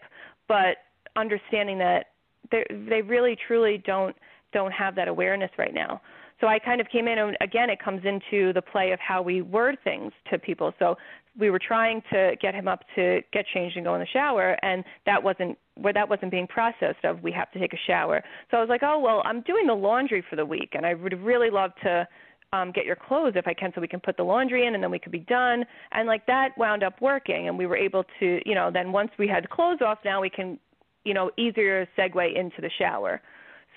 but 0.47 0.77
understanding 1.15 1.77
that 1.79 2.05
they 2.51 2.65
they 2.89 3.01
really 3.01 3.37
truly 3.47 3.81
don't 3.85 4.15
don't 4.53 4.71
have 4.71 4.95
that 4.95 5.07
awareness 5.07 5.51
right 5.57 5.73
now. 5.73 6.01
So 6.41 6.47
I 6.47 6.57
kind 6.57 6.81
of 6.81 6.89
came 6.89 7.07
in, 7.07 7.19
and 7.19 7.37
again, 7.39 7.69
it 7.69 7.79
comes 7.79 8.01
into 8.03 8.51
the 8.53 8.61
play 8.61 8.91
of 8.91 8.99
how 8.99 9.21
we 9.21 9.43
word 9.43 9.77
things 9.83 10.11
to 10.31 10.39
people. 10.39 10.73
So 10.79 10.97
we 11.39 11.49
were 11.49 11.59
trying 11.59 12.01
to 12.11 12.35
get 12.41 12.53
him 12.53 12.67
up 12.67 12.83
to 12.95 13.21
get 13.31 13.45
changed 13.53 13.77
and 13.77 13.85
go 13.85 13.93
in 13.93 14.01
the 14.01 14.07
shower 14.07 14.57
and 14.63 14.83
that 15.05 15.21
wasn't 15.21 15.57
where 15.75 15.93
that 15.93 16.09
wasn't 16.09 16.29
being 16.29 16.47
processed 16.47 17.03
of 17.05 17.21
we 17.23 17.31
have 17.31 17.49
to 17.51 17.59
take 17.59 17.73
a 17.73 17.79
shower 17.87 18.21
so 18.49 18.57
i 18.57 18.59
was 18.59 18.69
like 18.69 18.83
oh 18.83 18.99
well 18.99 19.21
i'm 19.23 19.41
doing 19.41 19.65
the 19.65 19.73
laundry 19.73 20.23
for 20.29 20.35
the 20.35 20.45
week 20.45 20.71
and 20.73 20.85
i 20.85 20.93
would 20.93 21.17
really 21.21 21.49
love 21.49 21.71
to 21.81 22.05
um 22.51 22.71
get 22.71 22.85
your 22.85 22.97
clothes 22.97 23.33
if 23.35 23.47
i 23.47 23.53
can 23.53 23.71
so 23.73 23.79
we 23.79 23.87
can 23.87 23.99
put 23.99 24.17
the 24.17 24.23
laundry 24.23 24.65
in 24.65 24.75
and 24.75 24.83
then 24.83 24.91
we 24.91 24.99
could 24.99 25.11
be 25.11 25.19
done 25.19 25.63
and 25.93 26.05
like 26.05 26.25
that 26.25 26.49
wound 26.57 26.83
up 26.83 26.99
working 27.01 27.47
and 27.47 27.57
we 27.57 27.65
were 27.65 27.77
able 27.77 28.03
to 28.19 28.41
you 28.45 28.53
know 28.53 28.69
then 28.71 28.91
once 28.91 29.11
we 29.17 29.27
had 29.27 29.49
clothes 29.49 29.79
off 29.81 29.99
now 30.03 30.19
we 30.19 30.29
can 30.29 30.59
you 31.05 31.13
know 31.13 31.31
easier 31.37 31.87
segue 31.97 32.35
into 32.37 32.59
the 32.59 32.69
shower 32.77 33.21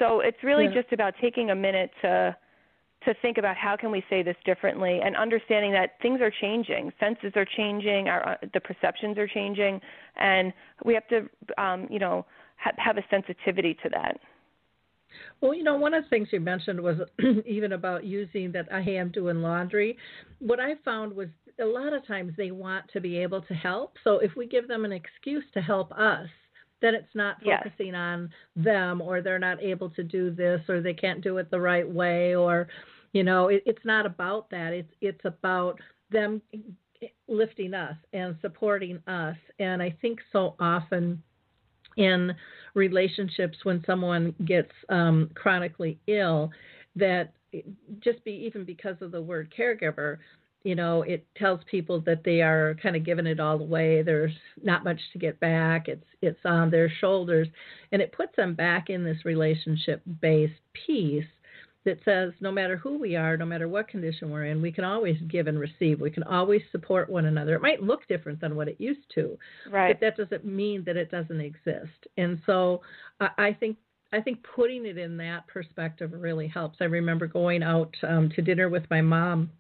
so 0.00 0.18
it's 0.20 0.42
really 0.42 0.64
yeah. 0.64 0.82
just 0.82 0.92
about 0.92 1.14
taking 1.20 1.50
a 1.50 1.54
minute 1.54 1.90
to 2.02 2.36
to 3.04 3.14
think 3.22 3.38
about 3.38 3.56
how 3.56 3.76
can 3.76 3.90
we 3.90 4.04
say 4.08 4.22
this 4.22 4.36
differently 4.44 5.00
and 5.04 5.16
understanding 5.16 5.72
that 5.72 5.96
things 6.02 6.20
are 6.20 6.32
changing 6.40 6.92
senses 7.00 7.32
are 7.36 7.46
changing 7.56 8.08
our 8.08 8.30
uh, 8.30 8.36
the 8.52 8.60
perceptions 8.60 9.18
are 9.18 9.28
changing 9.28 9.80
and 10.16 10.52
we 10.84 10.94
have 10.94 11.06
to 11.08 11.28
um, 11.62 11.86
you 11.90 11.98
know 11.98 12.24
ha- 12.56 12.72
have 12.76 12.96
a 12.98 13.04
sensitivity 13.10 13.74
to 13.82 13.88
that 13.88 14.18
well, 15.40 15.54
you 15.54 15.62
know, 15.62 15.76
one 15.76 15.94
of 15.94 16.04
the 16.04 16.10
things 16.10 16.28
you 16.32 16.40
mentioned 16.40 16.80
was 16.80 16.96
even 17.46 17.72
about 17.72 18.04
using 18.04 18.50
that, 18.52 18.66
hey, 18.82 18.96
I'm 18.96 19.10
doing 19.10 19.42
laundry. 19.42 19.96
What 20.40 20.58
I 20.58 20.74
found 20.84 21.14
was 21.14 21.28
a 21.60 21.64
lot 21.64 21.92
of 21.92 22.06
times 22.06 22.32
they 22.36 22.50
want 22.50 22.86
to 22.92 23.00
be 23.00 23.18
able 23.18 23.42
to 23.42 23.54
help. 23.54 23.94
So 24.02 24.18
if 24.18 24.32
we 24.36 24.46
give 24.46 24.66
them 24.66 24.84
an 24.84 24.92
excuse 24.92 25.44
to 25.54 25.60
help 25.60 25.92
us, 25.92 26.28
then 26.80 26.94
it's 26.94 27.14
not 27.14 27.36
focusing 27.42 27.88
yes. 27.88 27.96
on 27.96 28.30
them 28.56 29.00
or 29.00 29.22
they're 29.22 29.38
not 29.38 29.62
able 29.62 29.88
to 29.90 30.02
do 30.02 30.30
this 30.30 30.60
or 30.68 30.80
they 30.80 30.92
can't 30.92 31.22
do 31.22 31.38
it 31.38 31.50
the 31.50 31.60
right 31.60 31.88
way 31.88 32.34
or 32.34 32.68
you 33.14 33.22
know, 33.22 33.48
it, 33.48 33.62
it's 33.64 33.84
not 33.84 34.04
about 34.04 34.50
that. 34.50 34.74
It's 34.74 34.92
it's 35.00 35.24
about 35.24 35.80
them 36.10 36.42
lifting 37.28 37.72
us 37.72 37.96
and 38.12 38.36
supporting 38.42 38.98
us. 39.06 39.36
And 39.58 39.80
I 39.80 39.96
think 40.02 40.18
so 40.32 40.56
often 40.60 41.22
in 41.96 42.34
relationships 42.74 43.58
when 43.62 43.82
someone 43.86 44.34
gets 44.44 44.72
um, 44.88 45.30
chronically 45.34 45.98
ill 46.08 46.50
that 46.96 47.32
just 48.00 48.22
be 48.24 48.32
even 48.32 48.64
because 48.64 48.96
of 49.00 49.12
the 49.12 49.22
word 49.22 49.52
caregiver 49.56 50.18
you 50.64 50.74
know 50.74 51.02
it 51.02 51.24
tells 51.36 51.60
people 51.70 52.00
that 52.00 52.24
they 52.24 52.42
are 52.42 52.76
kind 52.82 52.96
of 52.96 53.04
giving 53.04 53.28
it 53.28 53.38
all 53.38 53.60
away 53.60 54.02
there's 54.02 54.34
not 54.64 54.82
much 54.82 54.98
to 55.12 55.20
get 55.20 55.38
back 55.38 55.86
it's 55.86 56.04
it's 56.20 56.38
on 56.44 56.68
their 56.68 56.90
shoulders 57.00 57.46
and 57.92 58.02
it 58.02 58.10
puts 58.10 58.34
them 58.34 58.54
back 58.54 58.90
in 58.90 59.04
this 59.04 59.24
relationship 59.24 60.02
based 60.20 60.52
piece 60.84 61.24
that 61.84 61.98
says 62.04 62.32
no 62.40 62.50
matter 62.50 62.76
who 62.76 62.98
we 62.98 63.16
are 63.16 63.36
no 63.36 63.44
matter 63.44 63.68
what 63.68 63.88
condition 63.88 64.30
we're 64.30 64.46
in 64.46 64.62
we 64.62 64.72
can 64.72 64.84
always 64.84 65.16
give 65.28 65.46
and 65.46 65.58
receive. 65.58 66.00
We 66.00 66.10
can 66.10 66.22
always 66.24 66.62
support 66.72 67.10
one 67.10 67.26
another. 67.26 67.54
It 67.54 67.62
might 67.62 67.82
look 67.82 68.06
different 68.08 68.40
than 68.40 68.56
what 68.56 68.68
it 68.68 68.76
used 68.78 69.12
to 69.14 69.38
right. 69.70 69.98
but 69.98 70.00
that 70.00 70.16
doesn't 70.16 70.44
mean 70.44 70.82
that 70.86 70.96
it 70.96 71.10
doesn't 71.10 71.40
exist. 71.40 72.06
And 72.16 72.40
so 72.46 72.82
i, 73.20 73.56
think 73.58 73.76
I 74.12 74.20
think 74.20 74.44
putting 74.54 74.86
it 74.86 74.98
in 74.98 75.16
that 75.18 75.46
perspective 75.46 76.12
really 76.12 76.48
helps. 76.48 76.78
I 76.80 76.84
remember 76.84 77.26
going 77.26 77.62
out 77.62 77.94
um, 78.06 78.30
to 78.36 78.42
dinner 78.42 78.68
with 78.68 78.84
my 78.90 79.00
mom 79.00 79.50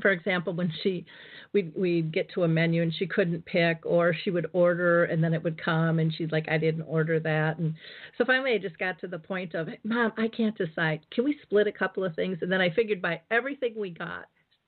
for 0.00 0.10
example, 0.10 0.52
when 0.52 0.72
she 0.82 1.04
we'd 1.52 1.72
we'd 1.76 2.12
get 2.12 2.30
to 2.32 2.44
a 2.44 2.48
menu 2.48 2.82
and 2.82 2.94
she 2.94 3.06
couldn't 3.06 3.44
pick 3.44 3.78
or 3.84 4.14
she 4.24 4.30
would 4.30 4.48
order 4.52 5.04
and 5.04 5.22
then 5.22 5.34
it 5.34 5.42
would 5.42 5.62
come 5.62 5.98
and 5.98 6.12
she's 6.14 6.30
like 6.30 6.46
I 6.48 6.58
didn't 6.58 6.82
order 6.82 7.20
that. 7.20 7.58
And 7.58 7.74
so 8.16 8.24
finally 8.24 8.52
I 8.52 8.58
just 8.58 8.78
got 8.78 8.98
to 9.00 9.08
the 9.08 9.18
point 9.18 9.54
of 9.54 9.68
mom 9.84 10.12
I 10.16 10.28
can't 10.28 10.56
decide. 10.56 11.00
Can 11.10 11.24
we 11.24 11.38
split 11.42 11.66
a 11.66 11.72
couple 11.72 12.04
of 12.04 12.14
things? 12.14 12.38
And 12.42 12.50
then 12.50 12.60
I 12.60 12.70
figured 12.70 13.02
by 13.02 13.20
everything 13.30 13.74
we 13.76 13.90
got 13.90 14.26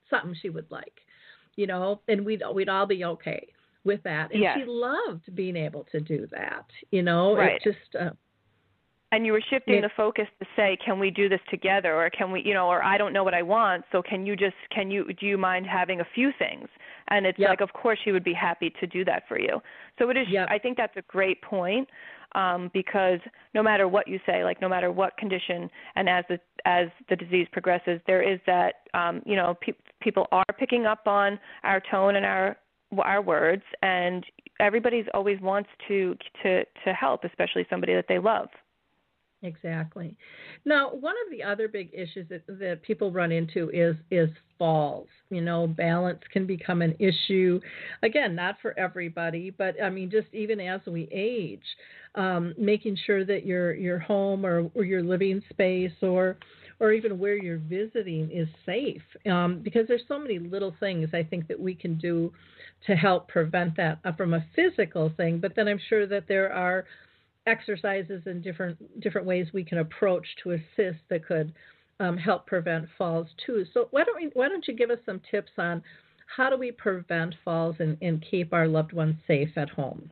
something 0.09 0.35
she 0.41 0.51
would 0.51 0.71
like 0.71 1.01
you 1.57 1.67
know? 1.67 2.01
And 2.09 2.25
we'd 2.25 2.43
we'd 2.55 2.69
all 2.69 2.87
be 2.87 3.05
okay 3.05 3.49
with 3.85 4.03
that. 4.05 4.33
And 4.33 4.43
yes. 4.43 4.59
she 4.59 4.65
loved 4.67 5.35
being 5.35 5.57
able 5.57 5.87
to 5.93 6.01
do 6.01 6.27
that 6.33 6.67
you 6.91 7.03
know? 7.03 7.37
Right. 7.37 7.57
it 7.57 7.63
just 7.63 7.97
uh, 8.01 8.11
and 9.13 9.27
you 9.27 9.33
were 9.33 9.43
shifting 9.51 9.75
Yeah. 9.77 9.81
the 9.83 9.91
focus 9.97 10.27
to 10.41 10.47
say 10.57 10.77
can 10.85 10.99
we 10.99 11.11
do 11.11 11.29
this 11.29 11.41
together 11.51 11.95
or 11.95 12.11
can 12.11 12.31
we 12.31 12.43
you 12.43 12.55
know 12.55 12.69
or 12.69 12.83
i 12.83 12.97
don't 12.97 13.13
know 13.13 13.25
what 13.25 13.35
i 13.35 13.43
want 13.43 13.85
so 13.93 14.03
can 14.03 14.25
you 14.27 14.37
just 14.37 14.57
can 14.71 14.91
you 14.91 15.13
do 15.15 15.27
you 15.27 15.39
mind 15.39 15.67
having 15.67 16.01
a 16.01 16.05
few 16.15 16.31
things 16.39 16.69
and 17.09 17.27
it's 17.27 17.39
Yep. 17.39 17.49
like 17.51 17.61
of 17.61 17.73
course 17.73 17.99
she 18.05 18.13
would 18.13 18.25
be 18.25 18.33
happy 18.35 18.71
to 18.81 18.87
do 18.87 19.05
that 19.05 19.25
for 19.29 19.39
you 19.39 19.61
so 19.99 20.11
it 20.11 20.17
is 20.17 20.27
Yep. 20.29 20.49
i 20.51 20.59
think 20.59 20.77
that's 20.77 20.97
a 20.97 21.03
great 21.03 21.41
point 21.43 21.89
um 22.35 22.71
because 22.73 23.19
no 23.55 23.63
matter 23.63 23.89
what 23.89 24.07
you 24.07 24.21
say 24.27 24.45
like 24.45 24.61
no 24.61 24.69
matter 24.69 24.93
what 24.93 25.17
condition 25.17 25.69
and 25.97 26.09
as 26.09 26.25
the 26.29 26.39
as 26.65 26.89
the 27.09 27.17
disease 27.17 27.49
progresses 27.53 28.01
there 28.07 28.23
is 28.23 28.39
that 28.47 28.75
um 28.95 29.23
you 29.27 29.35
know 29.35 29.57
pe- 29.61 29.73
people 30.01 30.27
are 30.31 30.45
picking 30.59 30.87
up 30.87 31.07
on 31.07 31.39
our 31.65 31.81
tone 31.91 32.17
and 32.17 32.25
our 32.25 32.57
our 32.99 33.23
words 33.23 33.63
and 33.83 34.25
everybody's 34.61 35.07
always 35.15 35.41
wants 35.41 35.69
to 35.89 36.17
to 36.43 36.65
to 36.85 36.93
help 36.93 37.25
especially 37.25 37.67
somebody 37.71 37.95
that 37.95 38.07
they 38.09 38.19
love 38.19 38.49
Exactly. 39.43 40.15
Now, 40.67 40.91
one 40.91 41.15
of 41.25 41.31
the 41.31 41.43
other 41.43 41.67
big 41.67 41.91
issues 41.95 42.29
that, 42.29 42.43
that 42.47 42.83
people 42.83 43.11
run 43.11 43.33
into 43.33 43.71
is 43.71 43.97
is 44.11 44.29
falls. 44.59 45.09
You 45.31 45.41
know, 45.41 45.67
balance 45.67 46.21
can 46.31 46.47
become 46.47 46.83
an 46.83 46.95
issue. 46.99 47.59
Again, 48.03 48.35
not 48.35 48.57
for 48.61 48.79
everybody, 48.79 49.49
but 49.49 49.83
I 49.83 49.89
mean, 49.89 50.11
just 50.11 50.27
even 50.35 50.61
as 50.61 50.83
we 50.87 51.09
age, 51.11 51.63
um, 52.17 52.55
making 52.59 52.99
sure 53.07 53.25
that 53.25 53.47
your 53.47 53.73
your 53.75 53.99
home 53.99 54.45
or, 54.45 54.71
or 54.75 54.85
your 54.85 55.03
living 55.03 55.43
space 55.49 55.93
or 56.03 56.37
or 56.79 56.93
even 56.93 57.19
where 57.19 57.37
you're 57.37 57.59
visiting 57.59 58.31
is 58.31 58.49
safe. 58.67 59.03
Um, 59.25 59.61
because 59.63 59.87
there's 59.89 60.03
so 60.07 60.19
many 60.19 60.39
little 60.39 60.75
things 60.81 61.09
I 61.15 61.23
think 61.23 61.49
that 61.49 61.59
we 61.59 61.75
can 61.75 61.97
do 61.97 62.31
to 62.87 62.95
help 62.95 63.29
prevent 63.29 63.77
that 63.77 64.01
uh, 64.05 64.13
from 64.13 64.35
a 64.35 64.45
physical 64.55 65.11
thing. 65.17 65.39
But 65.41 65.55
then 65.57 65.67
I'm 65.69 65.81
sure 65.89 66.07
that 66.07 66.25
there 66.29 66.53
are 66.53 66.85
exercises 67.47 68.23
and 68.27 68.43
different 68.43 69.01
different 69.01 69.27
ways 69.27 69.47
we 69.53 69.65
can 69.65 69.79
approach 69.79 70.27
to 70.43 70.53
assist 70.53 71.01
that 71.09 71.27
could 71.27 71.53
um, 72.01 72.17
help 72.17 72.47
prevent 72.47 72.87
falls 72.99 73.29
too. 73.47 73.65
So 73.73 73.89
why 73.91 74.05
don't 74.05 74.17
we, 74.17 74.31
why 74.35 74.49
don't 74.49 74.67
you 74.67 74.75
give 74.75 74.91
us 74.91 74.99
some 75.07 75.21
tips 75.31 75.53
on 75.59 75.83
how 76.37 76.49
do 76.49 76.57
we 76.57 76.73
prevent 76.73 77.35
falls 77.45 77.77
and, 77.79 77.97
and 78.01 78.25
keep 78.29 78.53
our 78.53 78.67
loved 78.67 78.93
ones 78.93 79.17
safe 79.27 79.51
at 79.57 79.69
home? 79.69 80.11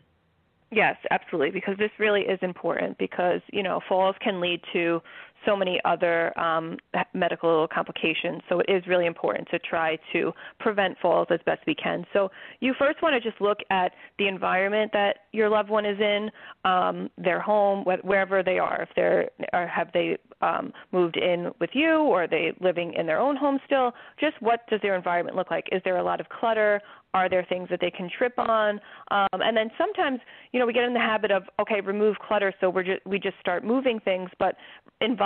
Yes, 0.70 0.96
absolutely, 1.10 1.50
because 1.50 1.78
this 1.78 1.90
really 1.98 2.22
is 2.22 2.38
important 2.42 2.98
because, 2.98 3.40
you 3.52 3.62
know, 3.62 3.80
falls 3.88 4.16
can 4.20 4.38
lead 4.38 4.60
to 4.74 5.00
so 5.46 5.56
many 5.56 5.80
other 5.84 6.38
um, 6.38 6.76
medical 7.14 7.66
complications. 7.72 8.42
So 8.48 8.60
it 8.60 8.66
is 8.68 8.86
really 8.86 9.06
important 9.06 9.48
to 9.50 9.58
try 9.58 9.98
to 10.12 10.32
prevent 10.58 10.98
falls 10.98 11.28
as 11.30 11.40
best 11.46 11.60
we 11.66 11.74
can. 11.74 12.04
So 12.12 12.30
you 12.60 12.74
first 12.78 13.02
want 13.02 13.14
to 13.14 13.20
just 13.20 13.40
look 13.40 13.58
at 13.70 13.92
the 14.18 14.28
environment 14.28 14.90
that 14.92 15.18
your 15.32 15.48
loved 15.48 15.70
one 15.70 15.84
is 15.86 15.98
in, 16.00 16.30
um, 16.64 17.10
their 17.16 17.40
home, 17.40 17.84
wh- 17.84 18.04
wherever 18.04 18.42
they 18.42 18.58
are. 18.58 18.82
If 18.82 18.88
they're, 18.96 19.30
or 19.52 19.66
have 19.66 19.88
they 19.92 20.16
um, 20.40 20.72
moved 20.92 21.16
in 21.16 21.50
with 21.60 21.70
you, 21.72 21.96
or 21.96 22.24
are 22.24 22.28
they 22.28 22.52
living 22.60 22.94
in 22.94 23.06
their 23.06 23.18
own 23.18 23.36
home 23.36 23.58
still? 23.66 23.92
Just 24.20 24.40
what 24.40 24.60
does 24.68 24.80
their 24.82 24.94
environment 24.94 25.36
look 25.36 25.50
like? 25.50 25.66
Is 25.72 25.82
there 25.84 25.98
a 25.98 26.02
lot 26.02 26.20
of 26.20 26.28
clutter? 26.28 26.80
Are 27.14 27.28
there 27.28 27.44
things 27.48 27.68
that 27.70 27.80
they 27.80 27.90
can 27.90 28.10
trip 28.18 28.38
on? 28.38 28.80
Um, 29.10 29.26
and 29.32 29.56
then 29.56 29.70
sometimes, 29.78 30.20
you 30.52 30.60
know, 30.60 30.66
we 30.66 30.72
get 30.72 30.84
in 30.84 30.92
the 30.92 31.00
habit 31.00 31.30
of 31.30 31.44
okay, 31.60 31.80
remove 31.80 32.16
clutter, 32.18 32.52
so 32.60 32.68
we're 32.68 32.82
just 32.82 33.04
we 33.06 33.18
just 33.18 33.36
start 33.40 33.64
moving 33.64 33.98
things, 34.00 34.30
but 34.38 34.56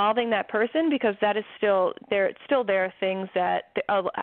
involving 0.02 0.30
that 0.30 0.48
person 0.48 0.90
because 0.90 1.14
that 1.20 1.36
is 1.36 1.44
still 1.56 1.92
there. 2.10 2.32
Still, 2.46 2.64
there 2.64 2.84
are 2.84 2.92
things 2.98 3.28
that 3.36 3.64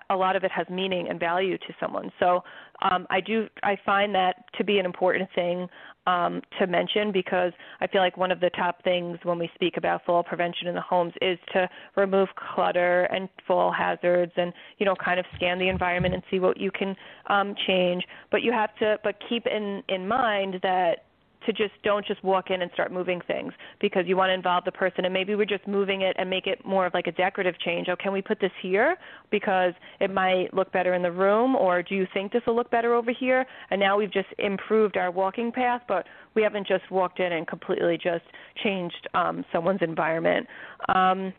a, 0.09 0.15
lot 0.15 0.35
of 0.35 0.43
it 0.43 0.51
has 0.51 0.67
meaning 0.69 1.07
and 1.09 1.17
value 1.17 1.57
to 1.57 1.73
someone. 1.79 2.11
So 2.19 2.43
um, 2.81 3.07
I 3.09 3.21
do 3.21 3.47
I 3.63 3.77
find 3.85 4.13
that 4.13 4.43
to 4.57 4.65
be 4.65 4.77
an 4.77 4.85
important 4.85 5.29
thing 5.33 5.67
um, 6.05 6.41
to 6.59 6.67
mention 6.67 7.13
because 7.13 7.53
I 7.79 7.87
feel 7.87 8.01
like 8.01 8.17
one 8.17 8.29
of 8.29 8.41
the 8.41 8.49
top 8.49 8.83
things 8.83 9.19
when 9.23 9.39
we 9.39 9.49
speak 9.55 9.77
about 9.77 10.03
fall 10.05 10.21
prevention 10.21 10.67
in 10.67 10.75
the 10.75 10.81
homes 10.81 11.13
is 11.21 11.39
to 11.53 11.69
remove 11.95 12.27
clutter 12.35 13.03
and 13.05 13.29
fall 13.47 13.71
hazards 13.71 14.33
and 14.35 14.51
you 14.79 14.85
know 14.85 14.95
kind 14.95 15.17
of 15.17 15.25
scan 15.35 15.59
the 15.59 15.69
environment 15.69 16.13
and 16.13 16.23
see 16.29 16.39
what 16.39 16.59
you 16.59 16.71
can 16.71 16.93
um, 17.27 17.55
change. 17.67 18.03
But 18.31 18.41
you 18.41 18.51
have 18.51 18.75
to 18.79 18.97
but 19.01 19.15
keep 19.29 19.47
in 19.47 19.81
in 19.87 20.09
mind 20.09 20.59
that 20.61 21.05
to 21.45 21.53
just 21.53 21.73
don't 21.83 22.05
just 22.05 22.23
walk 22.23 22.49
in 22.49 22.61
and 22.61 22.71
start 22.73 22.91
moving 22.91 23.21
things 23.27 23.53
because 23.79 24.03
you 24.07 24.17
want 24.17 24.29
to 24.29 24.33
involve 24.33 24.65
the 24.65 24.71
person 24.71 25.05
and 25.05 25.13
maybe 25.13 25.35
we're 25.35 25.45
just 25.45 25.67
moving 25.67 26.01
it 26.01 26.15
and 26.19 26.29
make 26.29 26.47
it 26.47 26.63
more 26.65 26.85
of 26.85 26.93
like 26.93 27.07
a 27.07 27.11
decorative 27.11 27.57
change. 27.59 27.87
Oh, 27.89 27.95
can 27.95 28.11
we 28.11 28.21
put 28.21 28.39
this 28.39 28.51
here 28.61 28.97
because 29.31 29.73
it 29.99 30.11
might 30.11 30.53
look 30.53 30.71
better 30.71 30.93
in 30.93 31.01
the 31.01 31.11
room 31.11 31.55
or 31.55 31.81
do 31.81 31.95
you 31.95 32.07
think 32.13 32.31
this 32.31 32.41
will 32.45 32.55
look 32.55 32.69
better 32.71 32.93
over 32.93 33.11
here? 33.17 33.45
And 33.71 33.79
now 33.79 33.97
we've 33.97 34.11
just 34.11 34.27
improved 34.37 34.97
our 34.97 35.11
walking 35.11 35.51
path, 35.51 35.81
but 35.87 36.05
we 36.35 36.43
haven't 36.43 36.67
just 36.67 36.89
walked 36.91 37.19
in 37.19 37.31
and 37.31 37.47
completely 37.47 37.97
just 38.01 38.25
changed 38.63 39.07
um 39.13 39.45
someone's 39.51 39.81
environment. 39.81 40.47
Um 40.93 41.33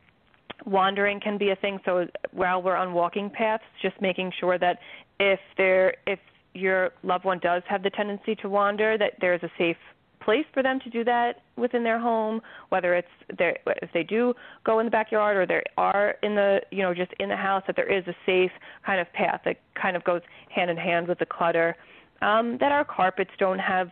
wandering 0.66 1.20
can 1.20 1.38
be 1.38 1.50
a 1.50 1.56
thing 1.56 1.78
so 1.86 2.06
while 2.32 2.60
we're 2.62 2.76
on 2.76 2.92
walking 2.92 3.30
paths 3.30 3.62
just 3.80 3.98
making 4.00 4.30
sure 4.38 4.58
that 4.58 4.78
if 5.18 5.40
there 5.56 5.94
if 6.06 6.18
your 6.54 6.90
loved 7.02 7.24
one 7.24 7.38
does 7.38 7.62
have 7.68 7.82
the 7.82 7.90
tendency 7.90 8.34
to 8.36 8.48
wander 8.48 8.98
that 8.98 9.14
there's 9.20 9.42
a 9.42 9.50
safe 9.58 9.76
place 10.20 10.44
for 10.52 10.62
them 10.62 10.78
to 10.80 10.90
do 10.90 11.02
that 11.02 11.42
within 11.56 11.82
their 11.82 11.98
home 11.98 12.40
whether 12.68 12.94
it's 12.94 13.08
there 13.38 13.56
if 13.82 13.90
they 13.92 14.02
do 14.02 14.34
go 14.64 14.78
in 14.78 14.86
the 14.86 14.90
backyard 14.90 15.36
or 15.36 15.46
they 15.46 15.62
are 15.76 16.16
in 16.22 16.34
the 16.34 16.60
you 16.70 16.82
know 16.82 16.92
just 16.92 17.12
in 17.18 17.28
the 17.28 17.36
house 17.36 17.62
that 17.66 17.76
there 17.76 17.90
is 17.90 18.06
a 18.06 18.14
safe 18.26 18.50
kind 18.84 19.00
of 19.00 19.10
path 19.12 19.40
that 19.44 19.60
kind 19.80 19.96
of 19.96 20.04
goes 20.04 20.20
hand 20.54 20.70
in 20.70 20.76
hand 20.76 21.08
with 21.08 21.18
the 21.18 21.26
clutter. 21.26 21.74
Um 22.22 22.58
that 22.60 22.70
our 22.70 22.84
carpets 22.84 23.30
don't 23.38 23.58
have 23.58 23.90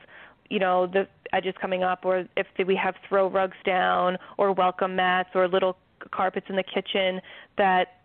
you 0.51 0.59
know 0.59 0.87
the 0.87 1.09
edges 1.33 1.55
coming 1.61 1.83
up 1.83 2.05
or 2.05 2.27
if 2.37 2.47
we 2.66 2.77
have 2.77 2.94
throw 3.09 3.29
rugs 3.29 3.57
down 3.64 4.18
or 4.37 4.53
welcome 4.53 4.97
mats 4.97 5.31
or 5.35 5.49
little 5.49 5.77
carpets 6.11 6.47
in 6.49 6.57
the 6.57 6.62
kitchen 6.62 7.21
that 7.57 7.97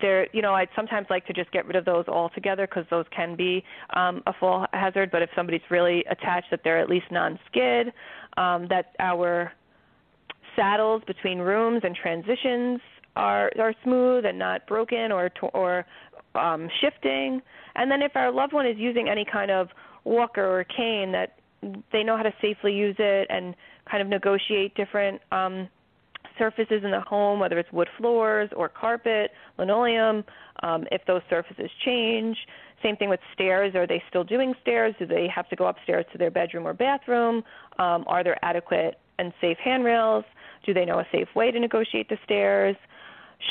there 0.00 0.26
you 0.32 0.42
know 0.42 0.54
i'd 0.54 0.68
sometimes 0.76 1.06
like 1.08 1.26
to 1.26 1.32
just 1.32 1.50
get 1.52 1.66
rid 1.66 1.76
of 1.76 1.84
those 1.84 2.06
altogether 2.08 2.66
because 2.66 2.84
those 2.90 3.06
can 3.14 3.36
be 3.36 3.64
um 3.94 4.22
a 4.26 4.32
fall 4.38 4.66
hazard 4.72 5.10
but 5.10 5.22
if 5.22 5.30
somebody's 5.34 5.62
really 5.70 6.04
attached 6.10 6.48
that 6.50 6.60
they're 6.64 6.78
at 6.78 6.88
least 6.88 7.06
non 7.10 7.38
skid 7.48 7.92
um 8.36 8.66
that 8.68 8.94
our 8.98 9.52
saddles 10.56 11.02
between 11.06 11.38
rooms 11.38 11.82
and 11.84 11.94
transitions 11.94 12.80
are 13.14 13.50
are 13.58 13.74
smooth 13.84 14.24
and 14.24 14.38
not 14.38 14.66
broken 14.66 15.12
or 15.12 15.30
or 15.52 15.84
um 16.34 16.68
shifting. 16.80 17.40
And 17.74 17.90
then 17.90 18.02
if 18.02 18.12
our 18.14 18.32
loved 18.32 18.52
one 18.52 18.66
is 18.66 18.76
using 18.78 19.08
any 19.08 19.24
kind 19.30 19.50
of 19.50 19.68
walker 20.04 20.44
or 20.44 20.64
cane 20.64 21.12
that 21.12 21.38
they 21.92 22.02
know 22.02 22.16
how 22.16 22.22
to 22.22 22.32
safely 22.40 22.72
use 22.72 22.96
it 22.98 23.26
and 23.30 23.54
kind 23.90 24.02
of 24.02 24.08
negotiate 24.08 24.74
different 24.74 25.20
um 25.32 25.68
surfaces 26.38 26.82
in 26.84 26.90
the 26.90 27.00
home, 27.00 27.40
whether 27.40 27.58
it's 27.58 27.70
wood 27.72 27.88
floors 27.98 28.50
or 28.56 28.68
carpet, 28.68 29.30
linoleum, 29.58 30.24
um, 30.62 30.84
if 30.90 31.02
those 31.06 31.22
surfaces 31.28 31.70
change. 31.84 32.36
Same 32.82 32.96
thing 32.96 33.08
with 33.08 33.20
stairs. 33.32 33.74
Are 33.74 33.86
they 33.86 34.02
still 34.08 34.24
doing 34.24 34.54
stairs? 34.62 34.94
Do 34.98 35.06
they 35.06 35.28
have 35.34 35.48
to 35.48 35.56
go 35.56 35.66
upstairs 35.66 36.04
to 36.12 36.18
their 36.18 36.30
bedroom 36.30 36.66
or 36.66 36.74
bathroom? 36.74 37.42
Um, 37.78 38.04
are 38.06 38.22
there 38.22 38.38
adequate 38.44 38.98
and 39.18 39.32
safe 39.40 39.56
handrails? 39.62 40.24
Do 40.64 40.74
they 40.74 40.84
know 40.84 40.98
a 40.98 41.06
safe 41.12 41.28
way 41.34 41.50
to 41.50 41.58
negotiate 41.58 42.08
the 42.08 42.18
stairs? 42.24 42.76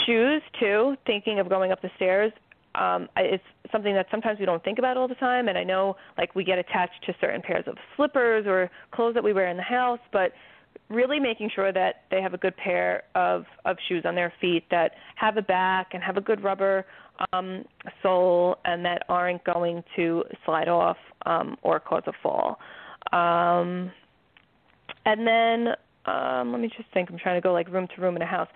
Shoes, 0.05 0.41
too, 0.59 0.95
thinking 1.05 1.39
of 1.39 1.49
going 1.49 1.71
up 1.71 1.81
the 1.81 1.91
stairs. 1.95 2.31
Um, 2.75 3.07
it's 3.15 3.43
something 3.71 3.93
that 3.93 4.07
sometimes 4.11 4.39
we 4.39 4.45
don't 4.45 4.63
think 4.63 4.79
about 4.79 4.97
all 4.97 5.07
the 5.07 5.15
time, 5.15 5.47
and 5.47 5.57
I 5.57 5.63
know 5.63 5.95
like 6.17 6.35
we 6.35 6.43
get 6.43 6.59
attached 6.59 7.05
to 7.05 7.13
certain 7.21 7.41
pairs 7.41 7.63
of 7.67 7.77
slippers 7.95 8.45
or 8.45 8.69
clothes 8.91 9.13
that 9.13 9.23
we 9.23 9.31
wear 9.31 9.47
in 9.47 9.57
the 9.57 9.63
house, 9.63 9.99
but 10.11 10.31
really 10.89 11.19
making 11.19 11.49
sure 11.53 11.71
that 11.71 12.03
they 12.11 12.21
have 12.21 12.33
a 12.33 12.37
good 12.37 12.55
pair 12.57 13.03
of 13.15 13.45
of 13.65 13.77
shoes 13.87 14.03
on 14.05 14.15
their 14.15 14.33
feet 14.39 14.63
that 14.69 14.91
have 15.15 15.37
a 15.37 15.41
back 15.41 15.89
and 15.93 16.03
have 16.03 16.17
a 16.17 16.21
good 16.21 16.43
rubber 16.43 16.85
um, 17.33 17.63
sole 18.03 18.57
and 18.65 18.83
that 18.85 19.03
aren't 19.09 19.43
going 19.43 19.83
to 19.95 20.23
slide 20.45 20.67
off 20.67 20.97
um, 21.25 21.57
or 21.63 21.79
cause 21.79 22.03
a 22.07 22.13
fall. 22.21 22.59
Um, 23.11 23.91
and 25.05 25.25
then 25.25 25.73
um, 26.05 26.51
let 26.51 26.61
me 26.61 26.69
just 26.75 26.89
think. 26.93 27.09
I'm 27.09 27.17
trying 27.17 27.35
to 27.35 27.41
go 27.41 27.53
like 27.53 27.69
room 27.69 27.87
to 27.95 28.01
room 28.01 28.15
in 28.15 28.21
a 28.21 28.27
house. 28.27 28.49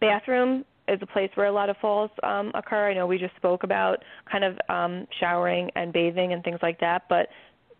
Bathroom 0.00 0.64
is 0.88 0.98
a 1.00 1.06
place 1.06 1.30
where 1.34 1.46
a 1.46 1.52
lot 1.52 1.70
of 1.70 1.76
falls 1.78 2.10
um, 2.22 2.50
occur. 2.54 2.90
I 2.90 2.94
know 2.94 3.06
we 3.06 3.18
just 3.18 3.34
spoke 3.36 3.62
about 3.62 4.02
kind 4.30 4.44
of 4.44 4.58
um, 4.68 5.06
showering 5.20 5.70
and 5.76 5.92
bathing 5.92 6.32
and 6.32 6.42
things 6.42 6.58
like 6.62 6.80
that, 6.80 7.02
but 7.08 7.28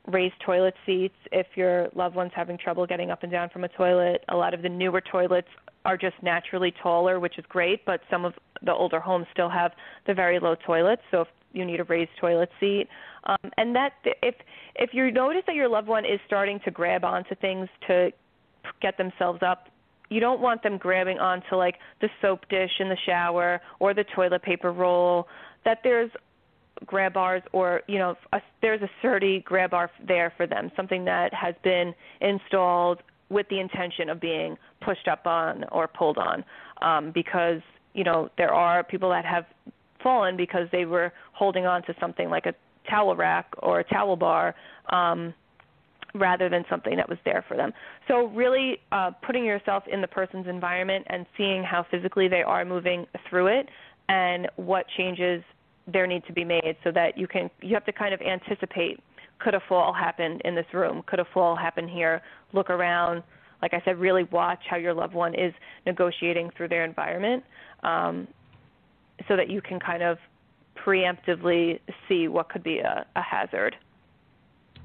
raised 0.09 0.35
toilet 0.45 0.75
seats 0.85 1.15
if 1.31 1.47
your 1.55 1.88
loved 1.95 2.17
one's 2.17 2.33
having 2.35 2.59
trouble 2.59 2.87
getting 2.87 3.11
up 3.11 3.23
and 3.23 3.31
down 3.31 3.49
from 3.51 3.65
a 3.65 3.69
toilet. 3.69 4.25
A 4.29 4.37
lot 4.37 4.55
of 4.55 4.62
the 4.62 4.69
newer 4.69 5.01
toilets 5.01 5.49
are 5.85 5.97
just 5.97 6.17
naturally 6.23 6.73
taller, 6.83 7.21
which 7.21 7.38
is 7.38 7.45
great, 7.49 7.85
but 7.85 8.01
some 8.11 8.25
of 8.25 8.35
the 8.65 8.73
older 8.73 9.01
homes 9.01 9.27
still 9.33 9.49
have 9.49 9.73
the 10.07 10.15
very 10.15 10.38
low 10.38 10.55
toilets. 10.67 11.03
So 11.11 11.23
if 11.23 11.29
you 11.53 11.65
need 11.65 11.81
a 11.81 11.85
raised 11.85 12.11
toilet 12.21 12.51
seat, 12.59 12.88
um, 13.25 13.51
and 13.57 13.75
that 13.77 13.93
if 14.23 14.35
if 14.75 14.91
you 14.93 15.11
notice 15.11 15.43
that 15.47 15.55
your 15.55 15.69
loved 15.69 15.88
one 15.88 16.05
is 16.05 16.21
starting 16.27 16.61
to 16.65 16.71
grab 16.71 17.05
onto 17.05 17.35
things 17.37 17.69
to 17.87 18.11
get 18.81 18.97
themselves 18.97 19.41
up, 19.43 19.69
you 20.09 20.21
don't 20.21 20.41
want 20.41 20.62
them 20.62 20.79
grabbing 20.79 21.19
onto 21.19 21.57
like 21.57 21.77
the 22.01 22.09
soap 22.21 22.49
dish 22.49 22.71
in 22.81 22.88
the 22.88 22.97
shower 23.07 23.61
or 23.79 23.95
the 23.95 24.05
toilet 24.15 24.43
paper 24.43 24.73
roll. 24.73 25.29
That 25.65 25.79
there's 25.85 26.11
grab 26.87 27.14
bars 27.14 27.42
or 27.53 27.83
you 27.88 27.99
know 27.99 28.14
a, 28.33 28.40
there's 28.61 28.83
a 28.83 28.88
sturdy 28.99 29.40
grab 29.40 29.71
bar 29.71 29.90
there 30.07 30.33
for 30.37 30.47
them, 30.47 30.71
something 30.77 31.05
that 31.05 31.33
has 31.35 31.55
been 31.62 31.95
installed 32.21 33.03
with 33.29 33.49
the 33.49 33.59
intention 33.59 34.09
of 34.11 34.21
being 34.21 34.57
pushed 34.85 35.09
up 35.09 35.27
on 35.27 35.64
or 35.73 35.88
pulled 35.88 36.18
on, 36.18 36.45
um, 36.83 37.12
because 37.12 37.61
you 37.95 38.05
know 38.05 38.29
there 38.38 38.53
are 38.53 38.83
people 38.83 39.11
that 39.11 39.25
have 39.25 39.45
fallen 40.03 40.37
because 40.37 40.68
they 40.73 40.85
were 40.85 41.12
holding 41.33 41.66
on 41.66 41.83
to 41.83 41.95
something 42.01 42.29
like 42.29 42.47
a 42.47 42.55
towel 42.88 43.14
rack 43.14 43.47
or 43.59 43.81
a 43.81 43.85
towel 43.85 44.16
bar. 44.16 44.55
Um, 44.90 45.35
rather 46.14 46.51
than 46.51 46.62
something 46.68 46.97
that 46.97 47.09
was 47.09 47.16
there 47.25 47.42
for 47.49 47.57
them. 47.57 47.73
So, 48.07 48.27
really 48.27 48.79
uh, 48.92 49.12
putting 49.25 49.47
yourself 49.47 49.85
in 49.90 50.03
the 50.03 50.07
person's 50.07 50.47
environment 50.47 51.07
and 51.09 51.25
seeing 51.38 51.62
how 51.62 51.87
physically 51.90 52.29
they 52.29 52.42
are 52.42 52.66
moving 52.66 53.07
through 53.31 53.47
it 53.47 53.68
and 54.09 54.49
what 54.57 54.85
changes 54.97 55.42
there 55.87 56.07
need 56.07 56.25
to 56.27 56.33
be 56.33 56.45
made 56.45 56.77
so 56.85 56.90
that 56.92 57.16
you 57.18 57.27
can 57.27 57.51
you 57.61 57.75
have 57.75 57.85
to 57.85 57.92
kind 57.92 58.14
of 58.14 58.21
anticipate 58.21 59.01
could 59.38 59.55
a 59.55 59.61
fall 59.68 59.92
happen 59.92 60.38
in 60.45 60.55
this 60.55 60.66
room 60.73 61.03
could 61.07 61.21
a 61.21 61.25
fall 61.35 61.57
happen 61.57 61.88
here 61.88 62.23
look 62.53 62.71
around 62.71 63.23
like 63.61 63.75
i 63.75 63.83
said 63.85 63.99
really 63.99 64.25
watch 64.25 64.61
how 64.68 64.77
your 64.77 64.95
loved 64.95 65.14
one 65.14 65.35
is 65.35 65.53
negotiating 65.87 66.51
through 66.57 66.68
their 66.68 66.85
environment 66.85 67.42
um, 67.83 68.29
so 69.29 69.37
that 69.37 69.51
you 69.51 69.61
can 69.61 69.81
kind 69.81 70.03
of 70.03 70.18
preemptively 70.87 71.81
see 72.09 72.29
what 72.29 72.49
could 72.49 72.62
be 72.62 72.79
a, 72.79 73.05
a 73.16 73.23
hazard 73.23 73.75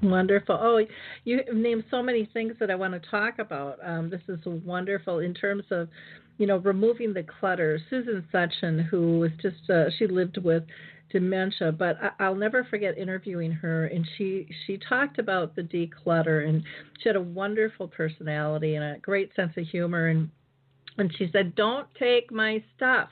Wonderful. 0.00 0.56
Oh, 0.60 0.80
you 1.24 1.40
named 1.52 1.84
so 1.90 2.02
many 2.02 2.28
things 2.32 2.54
that 2.60 2.70
I 2.70 2.76
want 2.76 2.94
to 2.94 3.10
talk 3.10 3.40
about. 3.40 3.78
Um, 3.84 4.08
this 4.08 4.20
is 4.28 4.38
wonderful 4.64 5.18
in 5.18 5.34
terms 5.34 5.64
of 5.72 5.88
you 6.38 6.46
know, 6.46 6.58
removing 6.58 7.12
the 7.12 7.24
clutter. 7.24 7.78
Susan 7.90 8.26
Suchan, 8.32 8.84
who 8.86 9.18
was 9.18 9.32
just, 9.42 9.68
uh, 9.68 9.90
she 9.98 10.06
lived 10.06 10.38
with 10.38 10.62
dementia, 11.10 11.72
but 11.72 11.96
I, 12.18 12.28
will 12.28 12.36
never 12.36 12.64
forget 12.64 12.96
interviewing 12.96 13.50
her, 13.52 13.86
and 13.86 14.06
she 14.16 14.48
she 14.66 14.78
talked 14.78 15.18
about 15.18 15.56
the 15.56 15.62
declutter, 15.62 16.48
and 16.48 16.62
she 17.00 17.08
had 17.08 17.16
a 17.16 17.20
wonderful 17.20 17.88
personality 17.88 18.74
and 18.76 18.84
a 18.84 18.98
great 18.98 19.34
sense 19.34 19.52
of 19.56 19.66
humor, 19.66 20.08
and 20.08 20.30
and 20.96 21.14
she 21.16 21.28
said, 21.32 21.54
"Don't 21.54 21.86
take 21.98 22.30
my 22.30 22.62
stuff. 22.76 23.08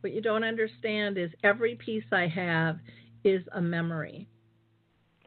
What 0.00 0.12
you 0.12 0.20
don't 0.20 0.44
understand 0.44 1.18
is 1.18 1.30
every 1.44 1.76
piece 1.76 2.04
I 2.12 2.26
have 2.26 2.78
is 3.24 3.42
a 3.52 3.60
memory." 3.60 4.26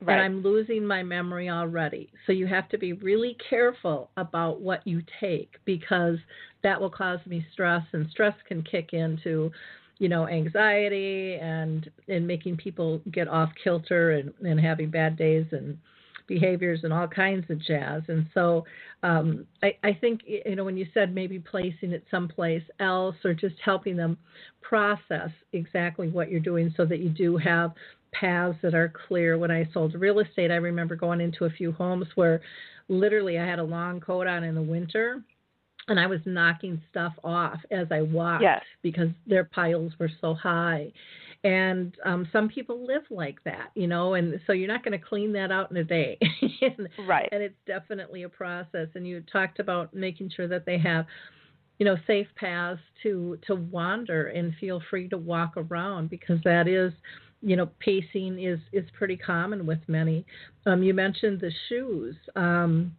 Right. 0.03 0.15
And 0.15 0.21
I'm 0.21 0.43
losing 0.43 0.85
my 0.85 1.03
memory 1.03 1.49
already. 1.49 2.09
So 2.25 2.33
you 2.33 2.45
have 2.47 2.67
to 2.69 2.77
be 2.77 2.93
really 2.93 3.37
careful 3.49 4.09
about 4.17 4.59
what 4.59 4.85
you 4.85 5.01
take 5.19 5.55
because 5.65 6.17
that 6.63 6.79
will 6.79 6.89
cause 6.89 7.19
me 7.25 7.45
stress 7.53 7.83
and 7.93 8.09
stress 8.09 8.35
can 8.47 8.63
kick 8.63 8.93
into 8.93 9.51
you 9.99 10.09
know 10.09 10.27
anxiety 10.27 11.35
and 11.35 11.89
and 12.07 12.25
making 12.25 12.57
people 12.57 12.99
get 13.11 13.27
off 13.27 13.51
kilter 13.63 14.11
and 14.11 14.33
and 14.43 14.59
having 14.59 14.89
bad 14.89 15.15
days 15.15 15.45
and 15.51 15.77
behaviors 16.25 16.81
and 16.83 16.91
all 16.91 17.07
kinds 17.07 17.49
of 17.49 17.59
jazz 17.61 18.01
and 18.07 18.25
so 18.33 18.65
um 19.03 19.45
i 19.61 19.75
i 19.83 19.93
think 19.93 20.21
you 20.25 20.55
know 20.55 20.63
when 20.63 20.77
you 20.77 20.87
said 20.93 21.13
maybe 21.13 21.37
placing 21.37 21.91
it 21.91 22.03
someplace 22.09 22.63
else 22.79 23.15
or 23.23 23.33
just 23.33 23.55
helping 23.63 23.95
them 23.95 24.17
process 24.61 25.29
exactly 25.51 26.09
what 26.09 26.31
you're 26.31 26.39
doing 26.39 26.73
so 26.75 26.85
that 26.85 26.99
you 26.99 27.09
do 27.09 27.37
have 27.37 27.73
paths 28.13 28.57
that 28.61 28.73
are 28.73 28.93
clear 29.07 29.37
when 29.37 29.51
i 29.51 29.67
sold 29.73 29.93
real 29.95 30.19
estate 30.19 30.51
i 30.51 30.55
remember 30.55 30.95
going 30.95 31.21
into 31.21 31.45
a 31.45 31.49
few 31.49 31.71
homes 31.71 32.07
where 32.15 32.41
literally 32.87 33.37
i 33.39 33.45
had 33.45 33.59
a 33.59 33.63
long 33.63 33.99
coat 33.99 34.27
on 34.27 34.43
in 34.43 34.55
the 34.55 34.61
winter 34.61 35.23
and 35.87 35.99
I 35.99 36.07
was 36.07 36.19
knocking 36.25 36.81
stuff 36.89 37.13
off 37.23 37.59
as 37.71 37.87
I 37.91 38.01
walked 38.01 38.43
yes. 38.43 38.61
because 38.81 39.09
their 39.27 39.43
piles 39.43 39.93
were 39.99 40.11
so 40.21 40.33
high. 40.33 40.91
And 41.43 41.93
um, 42.05 42.27
some 42.31 42.47
people 42.47 42.85
live 42.85 43.03
like 43.09 43.43
that, 43.43 43.71
you 43.75 43.87
know, 43.87 44.13
and 44.13 44.39
so 44.47 44.53
you're 44.53 44.69
not 44.69 44.83
going 44.85 44.97
to 44.97 45.05
clean 45.05 45.33
that 45.33 45.51
out 45.51 45.71
in 45.71 45.77
a 45.77 45.83
day. 45.83 46.17
and, 46.61 46.87
right. 47.05 47.27
And 47.33 47.43
it's 47.43 47.57
definitely 47.67 48.23
a 48.23 48.29
process. 48.29 48.87
And 48.95 49.05
you 49.05 49.21
talked 49.31 49.59
about 49.59 49.93
making 49.93 50.31
sure 50.33 50.47
that 50.47 50.65
they 50.65 50.77
have, 50.77 51.05
you 51.79 51.85
know, 51.85 51.97
safe 52.07 52.27
paths 52.35 52.79
to 53.01 53.37
to 53.47 53.55
wander 53.55 54.27
and 54.27 54.53
feel 54.57 54.81
free 54.89 55.09
to 55.09 55.17
walk 55.17 55.55
around 55.57 56.09
because 56.09 56.39
that 56.45 56.69
is 56.69 56.93
you 57.43 57.55
know 57.55 57.69
pacing 57.79 58.41
is 58.41 58.59
is 58.71 58.85
pretty 58.97 59.17
common 59.17 59.65
with 59.65 59.79
many 59.87 60.25
um 60.65 60.81
you 60.81 60.93
mentioned 60.93 61.39
the 61.39 61.51
shoes 61.69 62.15
um 62.35 62.95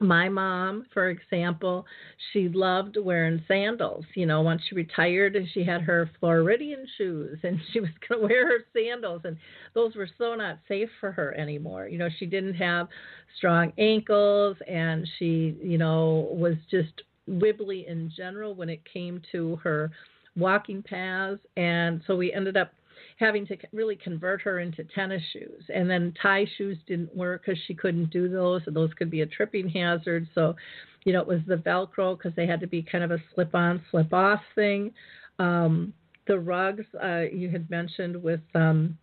my 0.00 0.30
mom, 0.30 0.86
for 0.94 1.10
example, 1.10 1.84
she 2.32 2.48
loved 2.48 2.96
wearing 2.98 3.42
sandals. 3.46 4.06
You 4.14 4.24
know, 4.24 4.40
once 4.40 4.62
she 4.68 4.74
retired 4.74 5.36
and 5.36 5.46
she 5.52 5.62
had 5.62 5.82
her 5.82 6.10
Floridian 6.18 6.86
shoes 6.96 7.38
and 7.42 7.60
she 7.72 7.80
was 7.80 7.90
going 8.08 8.22
to 8.22 8.26
wear 8.26 8.46
her 8.46 8.64
sandals, 8.74 9.22
and 9.24 9.36
those 9.74 9.94
were 9.94 10.08
so 10.18 10.34
not 10.34 10.58
safe 10.66 10.88
for 11.00 11.12
her 11.12 11.36
anymore. 11.38 11.86
You 11.86 11.98
know, 11.98 12.08
she 12.18 12.24
didn't 12.24 12.54
have 12.54 12.88
strong 13.36 13.72
ankles 13.78 14.56
and 14.66 15.06
she, 15.18 15.56
you 15.62 15.76
know, 15.76 16.28
was 16.32 16.54
just 16.70 17.02
wibbly 17.28 17.86
in 17.86 18.10
general 18.16 18.54
when 18.54 18.70
it 18.70 18.80
came 18.90 19.20
to 19.32 19.56
her 19.56 19.90
walking 20.34 20.82
paths. 20.82 21.40
And 21.58 22.00
so 22.06 22.16
we 22.16 22.32
ended 22.32 22.56
up 22.56 22.72
having 23.20 23.46
to 23.46 23.56
really 23.72 23.96
convert 23.96 24.40
her 24.42 24.58
into 24.58 24.82
tennis 24.82 25.22
shoes. 25.32 25.62
And 25.72 25.88
then 25.88 26.14
tie 26.20 26.46
shoes 26.56 26.78
didn't 26.86 27.14
work 27.14 27.42
because 27.44 27.60
she 27.66 27.74
couldn't 27.74 28.10
do 28.10 28.28
those. 28.28 28.62
And 28.66 28.74
those 28.74 28.92
could 28.94 29.10
be 29.10 29.20
a 29.20 29.26
tripping 29.26 29.68
hazard. 29.68 30.26
So, 30.34 30.56
you 31.04 31.12
know, 31.12 31.20
it 31.20 31.26
was 31.26 31.40
the 31.46 31.56
Velcro 31.56 32.16
because 32.16 32.34
they 32.34 32.46
had 32.46 32.60
to 32.60 32.66
be 32.66 32.82
kind 32.82 33.04
of 33.04 33.10
a 33.10 33.22
slip 33.34 33.54
on, 33.54 33.82
slip 33.90 34.12
off 34.12 34.40
thing. 34.54 34.92
Um, 35.38 35.92
the 36.26 36.38
rugs 36.38 36.86
uh, 37.02 37.24
you 37.32 37.50
had 37.50 37.70
mentioned 37.70 38.20
with. 38.20 38.40
Um, 38.54 38.98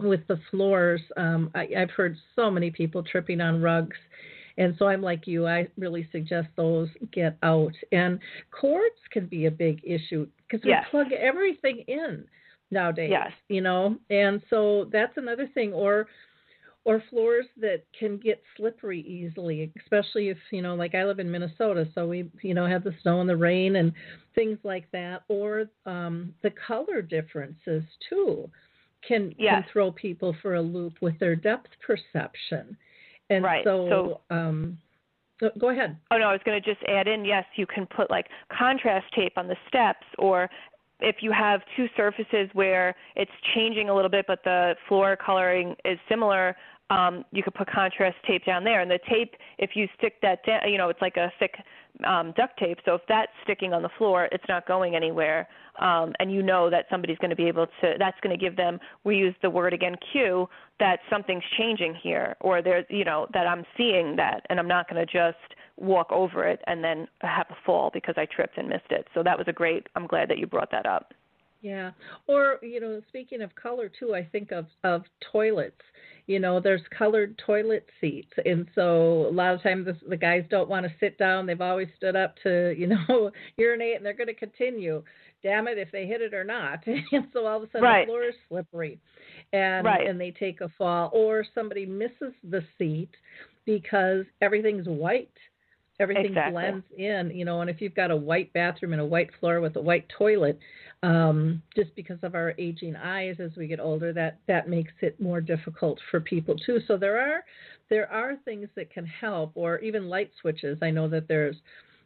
with 0.00 0.24
the 0.28 0.38
floors, 0.52 1.00
um, 1.16 1.50
I, 1.56 1.66
I've 1.76 1.90
heard 1.90 2.16
so 2.36 2.52
many 2.52 2.70
people 2.70 3.02
tripping 3.02 3.40
on 3.40 3.60
rugs. 3.60 3.96
And 4.56 4.76
so 4.78 4.86
I'm 4.86 5.02
like 5.02 5.26
you, 5.26 5.48
I 5.48 5.66
really 5.76 6.08
suggest 6.12 6.46
those 6.54 6.88
get 7.12 7.36
out. 7.42 7.72
And 7.90 8.20
cords 8.52 8.94
can 9.10 9.26
be 9.26 9.46
a 9.46 9.50
big 9.50 9.80
issue 9.84 10.28
because 10.46 10.64
we 10.64 10.70
yes. 10.70 10.84
plug 10.92 11.10
everything 11.10 11.82
in 11.88 12.24
nowadays. 12.70 13.10
Yes. 13.10 13.32
You 13.48 13.60
know, 13.60 13.96
and 14.10 14.42
so 14.50 14.88
that's 14.92 15.16
another 15.16 15.48
thing. 15.54 15.72
Or 15.72 16.06
or 16.84 17.02
floors 17.10 17.44
that 17.60 17.82
can 17.98 18.16
get 18.16 18.42
slippery 18.56 19.00
easily, 19.00 19.70
especially 19.82 20.30
if 20.30 20.38
you 20.50 20.62
know, 20.62 20.74
like 20.74 20.94
I 20.94 21.04
live 21.04 21.18
in 21.18 21.30
Minnesota, 21.30 21.86
so 21.94 22.06
we 22.06 22.30
you 22.42 22.54
know 22.54 22.66
have 22.66 22.84
the 22.84 22.94
snow 23.02 23.20
and 23.20 23.28
the 23.28 23.36
rain 23.36 23.76
and 23.76 23.92
things 24.34 24.58
like 24.62 24.90
that. 24.92 25.22
Or 25.28 25.66
um, 25.86 26.34
the 26.42 26.52
color 26.66 27.02
differences 27.02 27.82
too 28.08 28.50
can 29.06 29.34
yes. 29.38 29.54
can 29.54 29.64
throw 29.72 29.92
people 29.92 30.34
for 30.40 30.54
a 30.54 30.62
loop 30.62 30.94
with 31.00 31.18
their 31.18 31.36
depth 31.36 31.68
perception. 31.86 32.76
And 33.30 33.44
right. 33.44 33.64
so, 33.64 34.20
so 34.30 34.34
um, 34.34 34.78
go 35.58 35.70
ahead. 35.70 35.96
Oh 36.10 36.16
no, 36.16 36.24
I 36.24 36.32
was 36.32 36.40
going 36.44 36.60
to 36.60 36.74
just 36.74 36.82
add 36.88 37.06
in. 37.06 37.24
Yes, 37.24 37.44
you 37.56 37.66
can 37.66 37.86
put 37.86 38.10
like 38.10 38.26
contrast 38.56 39.06
tape 39.14 39.34
on 39.36 39.46
the 39.46 39.56
steps, 39.68 40.06
or 40.18 40.48
if 41.00 41.16
you 41.20 41.32
have 41.32 41.60
two 41.76 41.86
surfaces 41.96 42.48
where 42.52 42.94
it's 43.16 43.30
changing 43.54 43.88
a 43.88 43.94
little 43.94 44.10
bit, 44.10 44.26
but 44.26 44.42
the 44.44 44.74
floor 44.88 45.16
coloring 45.16 45.74
is 45.84 45.98
similar, 46.08 46.56
um, 46.90 47.24
you 47.32 47.42
could 47.42 47.54
put 47.54 47.70
contrast 47.70 48.16
tape 48.26 48.44
down 48.44 48.64
there. 48.64 48.80
And 48.80 48.90
the 48.90 48.98
tape, 49.08 49.34
if 49.58 49.70
you 49.74 49.86
stick 49.98 50.20
that 50.22 50.44
down, 50.46 50.70
you 50.70 50.78
know, 50.78 50.88
it's 50.88 51.02
like 51.02 51.16
a 51.16 51.30
thick 51.38 51.54
um, 52.06 52.32
duct 52.36 52.58
tape. 52.58 52.78
So 52.84 52.94
if 52.94 53.02
that's 53.08 53.30
sticking 53.44 53.72
on 53.72 53.82
the 53.82 53.90
floor, 53.98 54.28
it's 54.32 54.44
not 54.48 54.66
going 54.66 54.94
anywhere. 54.94 55.48
Um, 55.80 56.12
and 56.18 56.32
you 56.32 56.42
know 56.42 56.70
that 56.70 56.86
somebody's 56.90 57.18
going 57.18 57.30
to 57.30 57.36
be 57.36 57.46
able 57.46 57.66
to, 57.82 57.94
that's 57.98 58.18
going 58.22 58.36
to 58.36 58.42
give 58.42 58.56
them, 58.56 58.80
we 59.04 59.16
use 59.16 59.34
the 59.42 59.50
word 59.50 59.72
again, 59.72 59.96
cue, 60.12 60.48
that 60.80 61.00
something's 61.10 61.44
changing 61.56 61.94
here, 62.02 62.36
or 62.40 62.62
there's, 62.62 62.86
you 62.88 63.04
know, 63.04 63.26
that 63.32 63.46
I'm 63.46 63.64
seeing 63.76 64.16
that, 64.16 64.44
and 64.48 64.58
I'm 64.58 64.68
not 64.68 64.88
going 64.88 65.04
to 65.04 65.12
just 65.12 65.54
walk 65.80 66.10
over 66.10 66.46
it 66.46 66.60
and 66.66 66.82
then 66.82 67.08
have 67.20 67.46
a 67.50 67.56
fall 67.64 67.90
because 67.92 68.14
I 68.16 68.26
tripped 68.26 68.58
and 68.58 68.68
missed 68.68 68.90
it. 68.90 69.06
So 69.14 69.22
that 69.22 69.38
was 69.38 69.46
a 69.48 69.52
great. 69.52 69.86
I'm 69.94 70.06
glad 70.06 70.28
that 70.30 70.38
you 70.38 70.46
brought 70.46 70.70
that 70.72 70.86
up. 70.86 71.14
Yeah. 71.60 71.90
Or, 72.26 72.58
you 72.62 72.80
know, 72.80 73.00
speaking 73.08 73.42
of 73.42 73.54
color 73.54 73.90
too, 73.98 74.14
I 74.14 74.24
think 74.24 74.52
of 74.52 74.66
of 74.84 75.02
toilets. 75.32 75.80
You 76.26 76.38
know, 76.38 76.60
there's 76.60 76.82
colored 76.96 77.40
toilet 77.44 77.86
seats. 78.00 78.32
And 78.44 78.68
so 78.74 79.26
a 79.28 79.32
lot 79.32 79.54
of 79.54 79.62
times 79.62 79.86
the, 79.86 79.96
the 80.08 80.16
guys 80.16 80.44
don't 80.50 80.68
want 80.68 80.84
to 80.84 80.92
sit 81.00 81.16
down. 81.16 81.46
They've 81.46 81.60
always 81.60 81.88
stood 81.96 82.16
up 82.16 82.34
to, 82.42 82.74
you 82.76 82.86
know, 82.86 83.30
urinate 83.56 83.96
and 83.96 84.04
they're 84.04 84.12
going 84.12 84.28
to 84.28 84.34
continue. 84.34 85.02
Damn 85.42 85.68
it 85.68 85.78
if 85.78 85.90
they 85.90 86.06
hit 86.06 86.20
it 86.20 86.34
or 86.34 86.44
not. 86.44 86.80
and 86.86 87.28
so 87.32 87.46
all 87.46 87.56
of 87.56 87.62
a 87.62 87.66
sudden 87.68 87.82
right. 87.82 88.06
the 88.06 88.10
floor 88.10 88.24
is 88.24 88.34
slippery. 88.48 88.98
And 89.52 89.86
right. 89.86 90.06
and 90.06 90.20
they 90.20 90.30
take 90.30 90.60
a 90.60 90.68
fall 90.76 91.10
or 91.14 91.44
somebody 91.54 91.86
misses 91.86 92.34
the 92.48 92.62
seat 92.76 93.10
because 93.64 94.24
everything's 94.42 94.86
white 94.86 95.30
everything 96.00 96.26
exactly. 96.26 96.52
blends 96.52 96.84
in 96.96 97.30
you 97.34 97.44
know 97.44 97.60
and 97.60 97.68
if 97.68 97.80
you've 97.80 97.94
got 97.94 98.10
a 98.10 98.16
white 98.16 98.52
bathroom 98.52 98.92
and 98.92 99.02
a 99.02 99.04
white 99.04 99.30
floor 99.40 99.60
with 99.60 99.76
a 99.76 99.80
white 99.80 100.06
toilet 100.16 100.58
um, 101.02 101.62
just 101.76 101.94
because 101.94 102.18
of 102.22 102.34
our 102.34 102.54
aging 102.58 102.96
eyes 102.96 103.36
as 103.38 103.50
we 103.56 103.66
get 103.66 103.78
older 103.78 104.12
that 104.12 104.38
that 104.48 104.68
makes 104.68 104.92
it 105.00 105.20
more 105.20 105.40
difficult 105.40 105.98
for 106.10 106.20
people 106.20 106.56
too. 106.56 106.80
So 106.88 106.96
there 106.96 107.20
are 107.20 107.44
there 107.88 108.10
are 108.10 108.36
things 108.44 108.68
that 108.74 108.90
can 108.90 109.06
help 109.06 109.52
or 109.54 109.78
even 109.78 110.08
light 110.08 110.30
switches. 110.40 110.78
I 110.82 110.90
know 110.90 111.08
that 111.08 111.28
there's 111.28 111.56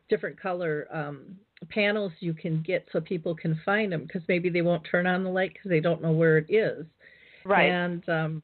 different 0.09 0.39
color 0.39 0.87
um, 0.93 1.37
panels 1.71 2.13
you 2.21 2.35
can 2.35 2.63
get 2.63 2.87
so 2.93 3.01
people 3.01 3.35
can 3.35 3.59
find 3.65 3.93
them 3.93 4.03
because 4.03 4.23
maybe 4.29 4.51
they 4.51 4.63
won't 4.63 4.87
turn 4.91 5.07
on 5.07 5.25
the 5.25 5.31
light 5.31 5.55
because 5.55 5.71
they 5.71 5.81
don't 5.81 6.03
know 6.03 6.13
where 6.13 6.39
it 6.39 6.47
is. 6.51 6.85
Right. 7.45 7.71
And 7.71 8.07
um, 8.09 8.43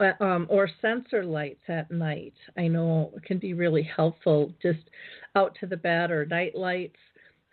uh, 0.00 0.12
um, 0.20 0.46
or 0.50 0.68
sensor 0.82 1.24
lights 1.24 1.62
at 1.68 1.90
night. 1.90 2.34
I 2.56 2.68
know 2.68 3.12
can 3.24 3.38
be 3.38 3.54
really 3.54 3.82
helpful 3.82 4.52
just 4.62 4.80
out 5.34 5.56
to 5.60 5.66
the 5.66 5.76
bed 5.76 6.10
or 6.10 6.26
night 6.26 6.54
lights 6.54 6.96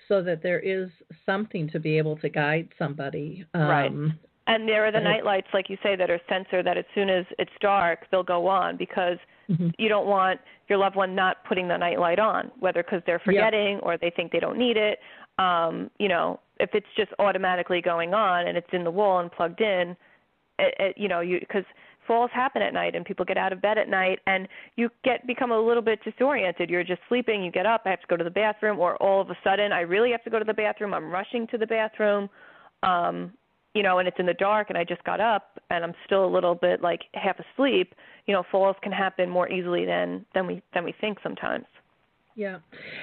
so 0.08 0.22
that 0.22 0.44
there 0.44 0.60
is 0.60 0.90
something 1.26 1.70
to 1.70 1.80
be 1.80 1.98
able 1.98 2.18
to 2.18 2.30
guide 2.30 2.70
somebody. 2.78 3.46
Um, 3.54 3.62
right. 3.62 3.92
And 4.46 4.68
there 4.68 4.86
are 4.86 4.92
the 4.92 5.00
night 5.00 5.24
lights, 5.24 5.48
like 5.54 5.70
you 5.70 5.78
say, 5.82 5.96
that 5.96 6.10
are 6.10 6.20
sensor 6.28 6.62
that 6.64 6.78
as 6.78 6.84
soon 6.94 7.10
as 7.10 7.26
it's 7.40 7.52
dark, 7.62 8.00
they'll 8.12 8.24
go 8.24 8.46
on 8.48 8.76
because 8.76 9.18
mm-hmm. 9.50 9.70
you 9.78 9.88
don't 9.88 10.06
want 10.06 10.38
your 10.68 10.78
loved 10.78 10.98
one 10.98 11.16
not 11.16 11.38
putting 11.46 11.70
the 11.70 11.78
night 11.78 11.98
light 11.98 12.20
on, 12.20 12.52
whether 12.60 12.84
because 12.84 13.02
they're 13.06 13.22
forgetting 13.24 13.76
yep. 13.76 13.84
or 13.84 13.98
they 13.98 14.10
think 14.10 14.34
they 14.34 14.42
don't 14.42 14.58
need 14.58 14.76
it. 14.76 15.00
Um, 15.40 15.90
you 15.98 16.10
know, 16.10 16.42
if 16.60 16.72
it's 16.74 16.88
just 16.98 17.12
automatically 17.20 17.82
going 17.82 18.14
on 18.14 18.48
and 18.48 18.58
it's 18.58 18.68
in 18.74 18.84
the 18.84 18.92
wall 18.92 19.20
and 19.20 19.32
plugged 19.32 19.62
in, 19.62 19.96
it, 20.60 20.76
it, 20.78 20.98
you 20.98 21.08
know, 21.08 21.22
you 21.22 21.40
because 21.40 21.66
falls 22.08 22.32
happen 22.34 22.62
at 22.62 22.74
night 22.74 22.96
and 22.96 23.06
people 23.06 23.26
get 23.26 23.38
out 23.38 23.54
of 23.54 23.62
bed 23.62 23.78
at 23.78 23.90
night 23.90 24.20
and 24.28 24.48
you 24.76 24.90
get 25.04 25.26
become 25.28 25.52
a 25.52 25.60
little 25.60 25.84
bit 25.84 26.00
disoriented. 26.04 26.70
You're 26.70 26.84
just 26.84 27.02
sleeping 27.10 27.44
you 27.44 27.52
get 27.52 27.66
up 27.66 27.82
i 27.86 27.90
have 27.90 28.02
to 28.02 28.08
go 28.08 28.18
to 28.18 28.24
the 28.24 28.30
bathroom 28.30 28.80
or 28.80 28.96
all 28.98 29.22
of 29.22 29.30
a 29.30 29.38
sudden 29.44 29.72
i 29.72 29.82
really 29.82 30.12
have 30.12 30.24
to 30.24 30.30
go 30.30 30.40
to 30.40 30.46
the 30.46 30.54
bathroom 30.54 30.94
i'm 30.94 31.12
rushing 31.12 31.48
to 31.48 31.58
the 31.58 31.68
bathroom 31.68 32.30
um 32.84 33.32
you 33.74 33.84
know 33.84 34.00
and 34.00 34.08
it's 34.08 34.20
in 34.20 34.26
the 34.26 34.34
dark 34.36 34.70
and 34.70 34.78
i 34.78 34.84
just 34.84 35.04
got 35.04 35.20
up 35.20 35.60
and 35.70 35.84
i'm 35.84 35.94
still 36.06 36.26
a 36.26 36.32
little 36.32 36.56
bit 36.56 36.82
like 36.82 37.02
half 37.14 37.38
asleep 37.40 37.94
you 38.26 38.34
know 38.34 38.44
falls 38.52 38.76
can 38.82 38.92
happen 38.92 39.30
more 39.30 39.50
easily 39.50 39.86
than 39.86 40.26
than 40.34 40.48
we 40.48 40.62
than 40.74 40.84
we 40.84 40.94
think 41.00 41.18
sometimes. 41.22 41.66
Yeah. 42.36 42.60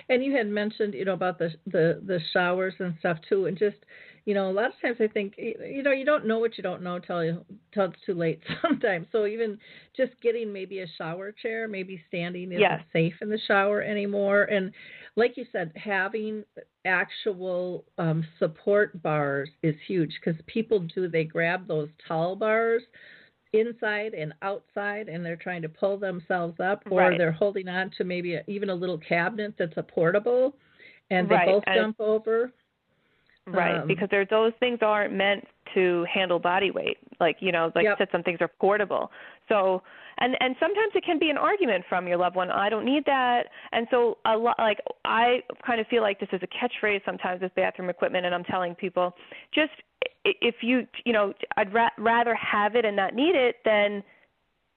And 0.09 0.25
you 0.25 0.37
had 0.37 0.49
mentioned 0.49 0.95
you 0.95 1.05
know 1.05 1.13
about 1.13 1.39
the 1.39 1.51
the 1.67 2.01
the 2.07 2.21
showers 2.33 2.75
and 2.79 2.95
stuff 2.99 3.19
too 3.29 3.47
and 3.47 3.59
just 3.59 3.77
you 4.25 4.35
know, 4.35 4.51
a 4.51 4.53
lot 4.53 4.67
of 4.67 4.81
times 4.83 4.97
I 5.01 5.09
think, 5.09 5.35
you 5.39 5.83
know, 5.83 5.93
you 5.93 6.05
don't 6.05 6.27
know 6.27 6.39
what 6.39 6.57
you 6.57 6.63
don't 6.63 6.83
know 6.83 6.99
till 6.99 7.25
you, 7.25 7.45
till 7.73 7.87
it's 7.87 8.01
too 8.05 8.15
late 8.15 8.41
sometimes. 8.63 9.07
So 9.13 9.27
even 9.27 9.59
just 9.97 10.13
getting 10.23 10.53
maybe 10.53 10.81
a 10.81 10.87
shower 10.99 11.33
chair, 11.33 11.69
maybe 11.69 12.03
standing 12.09 12.53
isn't 12.53 12.61
yes. 12.61 12.81
safe 12.93 13.15
in 13.23 13.31
the 13.31 13.39
shower 13.47 13.83
anymore. 13.83 14.45
And 14.45 14.73
like 15.17 15.37
you 15.37 15.47
said, 15.53 15.73
having 15.77 16.45
actual 16.85 17.85
um, 17.99 18.25
support 18.39 19.01
bars 19.03 19.49
is 19.63 19.75
huge 19.87 20.13
because 20.23 20.41
people 20.47 20.81
do, 20.95 21.09
they 21.09 21.25
grab 21.25 21.67
those 21.67 21.89
tall 22.07 22.37
bars 22.37 22.83
inside 23.53 24.15
and 24.15 24.33
outside 24.43 25.09
and 25.09 25.25
they're 25.25 25.37
trying 25.37 25.63
to 25.63 25.69
pull 25.69 25.99
themselves 25.99 26.61
up 26.61 26.83
or 26.91 27.01
right. 27.01 27.19
they're 27.19 27.33
holding 27.33 27.69
on 27.69 27.91
to 27.99 28.05
maybe 28.05 28.35
a, 28.35 28.45
even 28.47 28.71
a 28.71 28.75
little 28.75 28.99
cabinet 28.99 29.55
that's 29.59 29.77
a 29.77 29.83
portable 29.83 30.55
and 31.11 31.29
they 31.29 31.35
right. 31.35 31.47
both 31.49 31.65
and 31.67 31.77
jump 31.77 32.01
over 32.01 32.53
Right, 33.53 33.79
um, 33.79 33.89
because 33.89 34.09
there, 34.11 34.25
those 34.25 34.53
things 34.61 34.79
aren't 34.83 35.13
meant 35.13 35.45
to 35.75 36.05
handle 36.13 36.39
body 36.39 36.71
weight. 36.71 36.99
Like 37.21 37.37
you 37.41 37.53
know, 37.53 37.71
like 37.75 37.85
yep. 37.85 37.97
I 37.97 37.99
said, 37.99 38.09
some 38.13 38.23
things 38.23 38.39
are 38.41 38.49
portable. 38.49 39.11
So, 39.49 39.83
and 40.19 40.37
and 40.41 40.57
sometimes 40.59 40.93
it 40.95 41.05
can 41.05 41.19
be 41.19 41.31
an 41.31 41.37
argument 41.37 41.85
from 41.89 42.07
your 42.07 42.17
loved 42.17 42.37
one. 42.37 42.51
I 42.51 42.69
don't 42.69 42.85
need 42.85 43.05
that. 43.07 43.45
And 43.73 43.87
so 43.91 44.19
a 44.27 44.37
lot, 44.37 44.59
like 44.59 44.79
I 45.05 45.41
kind 45.67 45.81
of 45.81 45.87
feel 45.89 46.03
like 46.03 46.21
this 46.21 46.29
is 46.33 46.41
a 46.43 46.47
catchphrase 46.47 47.05
sometimes 47.05 47.43
with 47.43 47.55
bathroom 47.55 47.91
equipment, 47.91 48.27
and 48.27 48.35
I'm 48.35 48.45
telling 48.45 48.75
people, 48.75 49.15
just 49.55 49.73
if 50.25 50.57
you 50.63 50.87
you 51.05 51.13
know, 51.13 51.33
I'd 51.57 51.73
ra- 51.73 51.89
rather 51.99 52.35
have 52.35 52.75
it 52.75 52.85
and 52.85 52.97
not 52.97 53.15
need 53.15 53.35
it 53.35 53.57
than 53.65 54.03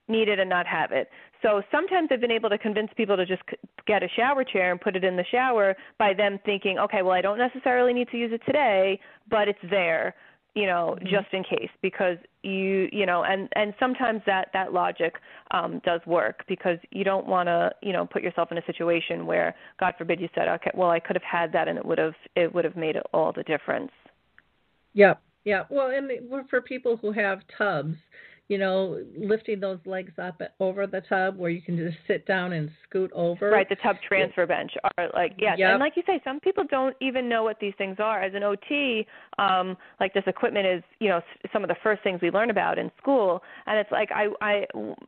need 0.08 0.28
it 0.28 0.40
and 0.40 0.50
not 0.50 0.68
have 0.68 0.92
it. 0.92 1.10
So 1.44 1.62
sometimes 1.72 2.08
I've 2.12 2.22
been 2.22 2.32
able 2.32 2.50
to 2.50 2.58
convince 2.58 2.90
people 2.96 3.18
to 3.18 3.26
just 3.26 3.44
get 3.86 4.02
a 4.02 4.08
shower 4.16 4.44
chair 4.46 4.72
and 4.72 4.80
put 4.80 4.96
it 4.96 5.04
in 5.04 5.18
the 5.18 5.26
shower 5.30 5.76
by 6.00 6.14
them 6.14 6.40
thinking, 6.46 6.80
okay, 6.80 7.02
well, 7.02 7.12
I 7.12 7.22
don't 7.22 7.38
necessarily 7.38 7.94
need 7.94 8.10
to 8.10 8.18
use 8.18 8.32
it 8.34 8.42
today, 8.46 9.00
but 9.30 9.50
it's 9.50 9.60
there, 9.70 10.16
you 10.56 10.66
know, 10.66 10.96
mm-hmm. 10.98 11.06
just 11.10 11.34
in 11.34 11.44
case 11.44 11.70
because 11.82 12.18
you, 12.44 12.88
you 12.94 13.06
know, 13.06 13.26
and 13.26 13.50
and 13.58 13.74
sometimes 13.78 14.22
that 14.26 14.48
that 14.54 14.72
logic 14.72 15.16
um 15.52 15.82
does 15.86 16.00
work 16.08 16.46
because 16.48 16.78
you 16.92 17.04
don't 17.04 17.28
want 17.28 17.48
to, 17.48 17.72
you 17.82 17.92
know, 17.92 18.06
put 18.06 18.24
yourself 18.24 18.50
in 18.52 18.58
a 18.58 18.66
situation 18.66 19.26
where 19.26 19.54
God 19.82 19.96
forbid 19.98 20.22
you 20.22 20.30
said, 20.34 20.48
okay, 20.48 20.72
well, 20.74 20.92
I 20.92 21.00
could 21.02 21.18
have 21.18 21.24
had 21.24 21.52
that 21.52 21.68
and 21.68 21.78
it 21.78 21.86
would 21.86 21.98
have 21.98 22.16
it 22.38 22.56
would 22.56 22.64
have 22.64 22.78
made 22.78 22.96
all 23.14 23.34
the 23.34 23.44
difference. 23.44 23.92
Yep. 24.94 25.22
Yeah. 25.44 25.64
Well, 25.70 25.90
and 25.90 26.10
for 26.50 26.62
people 26.62 26.96
who 26.96 27.12
have 27.12 27.42
tubs, 27.58 27.98
you 28.54 28.60
know, 28.60 29.04
lifting 29.18 29.60
those 29.60 29.80
legs 29.84 30.12
up 30.22 30.40
over 30.60 30.86
the 30.86 31.02
tub 31.10 31.40
where 31.40 31.50
you 31.50 31.60
can 31.60 31.76
just 31.76 31.98
sit 32.06 32.24
down 32.28 32.54
and 32.54 32.70
scoot 32.88 33.12
over. 33.16 33.50
Right, 33.50 33.68
the 33.68 33.78
tub 33.78 33.96
transfer 34.08 34.46
bench 34.46 34.72
are 34.96 35.10
like 35.16 35.34
yes, 35.40 35.56
yep. 35.58 35.72
and 35.72 35.80
like 35.80 35.94
you 35.96 36.04
say, 36.06 36.22
some 36.24 36.40
people 36.40 36.64
don't 36.70 36.96
even 37.02 37.28
know 37.28 37.44
what 37.44 37.60
these 37.60 37.74
things 37.80 37.98
are. 37.98 38.22
As 38.22 38.36
an 38.36 38.44
OT, 38.44 39.08
um, 39.40 39.76
like 40.00 40.14
this 40.14 40.22
equipment 40.28 40.68
is, 40.68 40.84
you 41.00 41.10
know, 41.10 41.20
some 41.52 41.64
of 41.64 41.68
the 41.68 41.76
first 41.82 42.04
things 42.04 42.20
we 42.22 42.30
learn 42.30 42.52
about 42.52 42.78
in 42.78 42.92
school, 43.02 43.42
and 43.66 43.80
it's 43.80 43.92
like 43.92 44.10
I 44.12 44.28
I 44.40 44.66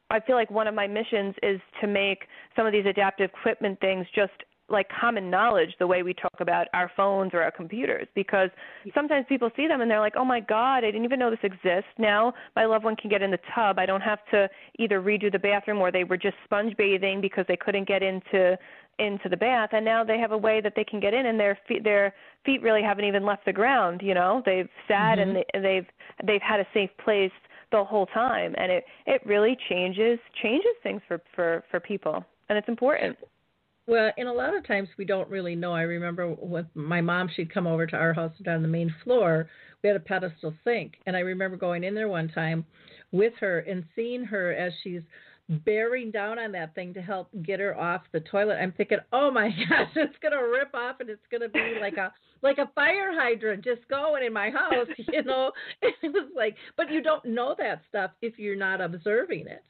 I 0.10 0.20
feel 0.22 0.36
like 0.36 0.50
one 0.50 0.68
of 0.68 0.74
my 0.74 0.88
missions 0.88 1.36
is 1.44 1.62
to 1.82 1.88
make 1.88 2.26
some 2.56 2.66
of 2.66 2.74
these 2.74 2.88
adaptive 2.88 3.30
equipment 3.30 3.80
things 3.80 4.08
just 4.16 4.34
like 4.70 4.88
common 5.00 5.30
knowledge 5.30 5.70
the 5.80 5.86
way 5.86 6.02
we 6.02 6.14
talk 6.14 6.36
about 6.40 6.68
our 6.74 6.92
phones 6.98 7.34
or 7.34 7.42
our 7.42 7.52
computers 7.52 8.08
because 8.16 8.50
sometimes 8.96 9.26
people 9.30 9.50
see 9.56 9.68
them 9.68 9.82
and 9.82 9.92
they're 9.92 10.00
like 10.00 10.16
oh 10.18 10.26
my 10.26 10.40
god 10.40 10.78
i 10.78 10.92
didn't 10.92 11.06
even 11.06 11.20
know 11.20 11.30
this 11.30 11.40
exists. 11.44 11.90
Now 11.98 12.34
my 12.56 12.66
loved 12.66 12.84
one 12.84 12.96
can 12.96 13.10
get 13.10 13.22
in 13.22 13.32
the 13.32 13.40
tub. 13.54 13.80
I 13.80 13.86
don't 13.86 14.02
have 14.02 14.20
to 14.32 14.50
either 14.80 15.02
redo 15.02 15.32
the 15.32 15.40
bathroom 15.40 15.80
or 15.80 15.92
they 15.92 16.04
were 16.04 16.18
just 16.18 16.36
sponge 16.44 16.76
bathing 16.78 17.22
because 17.22 17.46
they 17.48 17.58
couldn't 17.58 17.88
get 17.88 18.02
into 18.04 18.58
into 18.98 19.28
the 19.28 19.36
bath 19.36 19.70
and 19.74 19.84
now 19.84 20.06
they 20.06 20.18
have 20.18 20.32
a 20.32 20.38
way 20.38 20.62
that 20.62 20.72
they 20.76 20.84
can 20.84 21.02
get 21.02 21.14
in 21.14 21.26
and 21.26 21.38
their 21.38 21.60
feet 21.68 21.84
their 21.84 22.14
feet 22.46 22.62
really 22.62 22.82
haven't 22.82 23.04
even 23.04 23.26
left 23.26 23.46
the 23.46 23.54
ground 23.54 24.02
you 24.04 24.14
know? 24.14 24.42
They've 24.46 24.70
sat 24.88 25.18
mm-hmm. 25.18 25.36
and 25.36 25.36
they, 25.36 25.60
they've 25.60 25.88
they've 26.26 26.42
had 26.42 26.60
a 26.60 26.68
safe 26.74 26.92
place 27.04 27.32
the 27.72 27.84
whole 27.84 28.06
time 28.08 28.56
and 28.58 28.72
it 28.72 28.86
it 29.06 29.22
really 29.26 29.58
changes 29.70 30.18
changes 30.42 30.72
things 30.82 31.02
for 31.08 31.22
for 31.36 31.64
for 31.70 31.80
people 31.80 32.24
and 32.50 32.58
it's 32.58 32.70
important 32.70 33.18
well, 33.88 34.12
and 34.18 34.28
a 34.28 34.34
lot 34.34 34.56
of 34.56 34.66
times 34.66 34.90
we 34.98 35.06
don't 35.06 35.30
really 35.30 35.56
know. 35.56 35.74
I 35.74 35.82
remember 35.82 36.34
with 36.34 36.66
my 36.74 37.02
mom, 37.02 37.30
she'd 37.36 37.54
come 37.54 37.68
over 37.68 37.86
to 37.86 37.96
our 37.96 38.14
house 38.14 38.34
down 38.44 38.62
the 38.62 38.68
main 38.68 38.94
floor. 39.04 39.48
We 39.84 39.90
had 39.90 39.96
a 39.96 40.02
pedestal 40.02 40.54
sink, 40.64 40.94
and 41.06 41.16
I 41.16 41.20
remember 41.20 41.58
going 41.58 41.84
in 41.84 41.94
there 41.94 42.08
one 42.08 42.30
time 42.30 42.66
with 43.12 43.34
her 43.40 43.60
and 43.60 43.84
seeing 43.96 44.26
her 44.26 44.52
as 44.54 44.74
she's 44.84 45.02
bearing 45.48 46.10
down 46.10 46.40
on 46.40 46.52
that 46.54 46.74
thing 46.74 46.94
to 46.96 47.02
help 47.02 47.30
get 47.44 47.60
her 47.60 47.80
off 47.80 48.02
the 48.12 48.20
toilet. 48.20 48.56
I'm 48.56 48.72
thinking, 48.72 48.98
oh 49.14 49.30
my 49.30 49.50
gosh, 49.70 49.92
it's 49.96 50.16
gonna 50.22 50.42
rip 50.42 50.74
off 50.74 51.00
and 51.00 51.10
it's 51.10 51.22
gonna 51.32 51.50
be 51.50 51.78
like 51.80 51.98
a 51.98 52.12
like 52.42 52.58
a 52.58 52.70
fire 52.76 53.12
hydrant 53.14 53.64
just 53.64 53.88
going 53.88 54.24
in 54.24 54.34
my 54.34 54.50
house, 54.50 54.88
you 54.98 55.24
know. 55.24 55.52
It 55.82 56.14
was 56.14 56.30
like, 56.36 56.56
but 56.78 56.92
you 56.92 57.02
don't 57.02 57.26
know 57.26 57.56
that 57.58 57.82
stuff 57.90 58.12
if 58.22 58.38
you're 58.38 58.56
not 58.56 58.82
observing 58.82 59.48
it. 59.48 59.64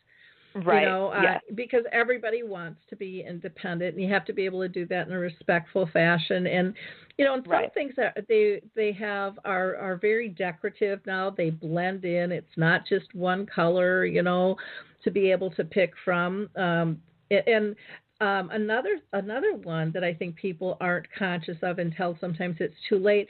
Right. 0.63 0.83
You 0.83 0.89
know, 0.89 1.13
yes. 1.21 1.41
uh, 1.49 1.53
because 1.53 1.83
everybody 1.91 2.41
wants 2.41 2.79
to 2.89 2.95
be 2.95 3.25
independent, 3.27 3.95
and 3.95 4.01
you 4.01 4.09
have 4.13 4.23
to 4.25 4.33
be 4.33 4.45
able 4.45 4.61
to 4.61 4.69
do 4.69 4.85
that 4.85 5.05
in 5.05 5.11
a 5.11 5.19
respectful 5.19 5.89
fashion. 5.91 6.47
And 6.47 6.73
you 7.17 7.25
know, 7.25 7.33
and 7.33 7.43
some 7.43 7.51
right. 7.51 7.73
things 7.73 7.93
that 7.97 8.25
they 8.29 8.61
they 8.73 8.93
have 8.93 9.37
are 9.43 9.75
are 9.75 9.97
very 9.97 10.29
decorative 10.29 11.01
now. 11.05 11.29
They 11.29 11.49
blend 11.49 12.05
in. 12.05 12.31
It's 12.31 12.55
not 12.55 12.87
just 12.87 13.13
one 13.13 13.45
color. 13.45 14.05
You 14.05 14.23
know, 14.23 14.55
to 15.03 15.11
be 15.11 15.29
able 15.29 15.51
to 15.51 15.65
pick 15.65 15.91
from. 16.05 16.49
Um, 16.55 17.01
and 17.29 17.75
um, 18.21 18.49
another 18.51 19.01
another 19.11 19.55
one 19.55 19.91
that 19.91 20.05
I 20.05 20.13
think 20.13 20.37
people 20.37 20.77
aren't 20.79 21.07
conscious 21.17 21.57
of 21.63 21.79
until 21.79 22.17
sometimes 22.21 22.57
it's 22.61 22.75
too 22.87 22.97
late. 22.97 23.27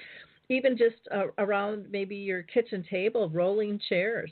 Even 0.49 0.77
just 0.77 0.97
uh, 1.11 1.25
around 1.39 1.87
maybe 1.89 2.15
your 2.15 2.43
kitchen 2.43 2.85
table, 2.87 3.31
rolling 3.31 3.79
chairs 3.89 4.29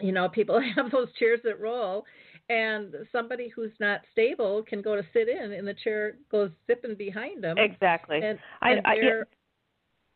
you 0.00 0.12
know, 0.12 0.28
people 0.28 0.60
have 0.76 0.90
those 0.90 1.08
chairs 1.18 1.40
that 1.44 1.60
roll, 1.60 2.04
and 2.48 2.94
somebody 3.12 3.48
who's 3.48 3.72
not 3.78 4.00
stable 4.12 4.62
can 4.68 4.82
go 4.82 4.96
to 4.96 5.02
sit 5.12 5.28
in, 5.28 5.52
and 5.52 5.66
the 5.66 5.74
chair 5.84 6.16
goes 6.30 6.50
zipping 6.66 6.96
behind 6.96 7.42
them. 7.42 7.56
Exactly. 7.58 8.16
And, 8.16 8.38
and 8.62 8.80
I, 8.84 8.96
they're, 8.96 9.26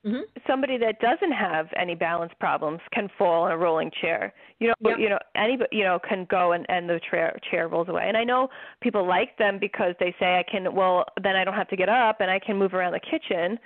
mm-hmm. 0.04 0.22
somebody 0.46 0.76
that 0.78 1.00
doesn't 1.00 1.32
have 1.32 1.68
any 1.80 1.94
balance 1.94 2.32
problems 2.40 2.80
can 2.92 3.08
fall 3.16 3.46
in 3.46 3.52
a 3.52 3.56
rolling 3.56 3.90
chair. 4.00 4.34
You 4.58 4.68
know, 4.68 4.74
yep. 4.80 4.98
you 4.98 5.08
know, 5.08 5.18
anybody, 5.36 5.76
you 5.76 5.84
know, 5.84 5.98
can 6.08 6.26
go 6.28 6.52
and 6.52 6.66
and 6.68 6.88
the 6.88 7.00
chair 7.08 7.38
chair 7.50 7.68
rolls 7.68 7.88
away. 7.88 8.04
And 8.08 8.16
I 8.16 8.24
know 8.24 8.48
people 8.80 9.06
like 9.06 9.38
them 9.38 9.58
because 9.60 9.94
they 10.00 10.14
say 10.18 10.38
I 10.38 10.44
can. 10.50 10.74
Well, 10.74 11.04
then 11.22 11.36
I 11.36 11.44
don't 11.44 11.54
have 11.54 11.68
to 11.68 11.76
get 11.76 11.88
up 11.88 12.20
and 12.20 12.30
I 12.30 12.40
can 12.40 12.56
move 12.56 12.74
around 12.74 12.92
the 12.92 13.00
kitchen 13.00 13.58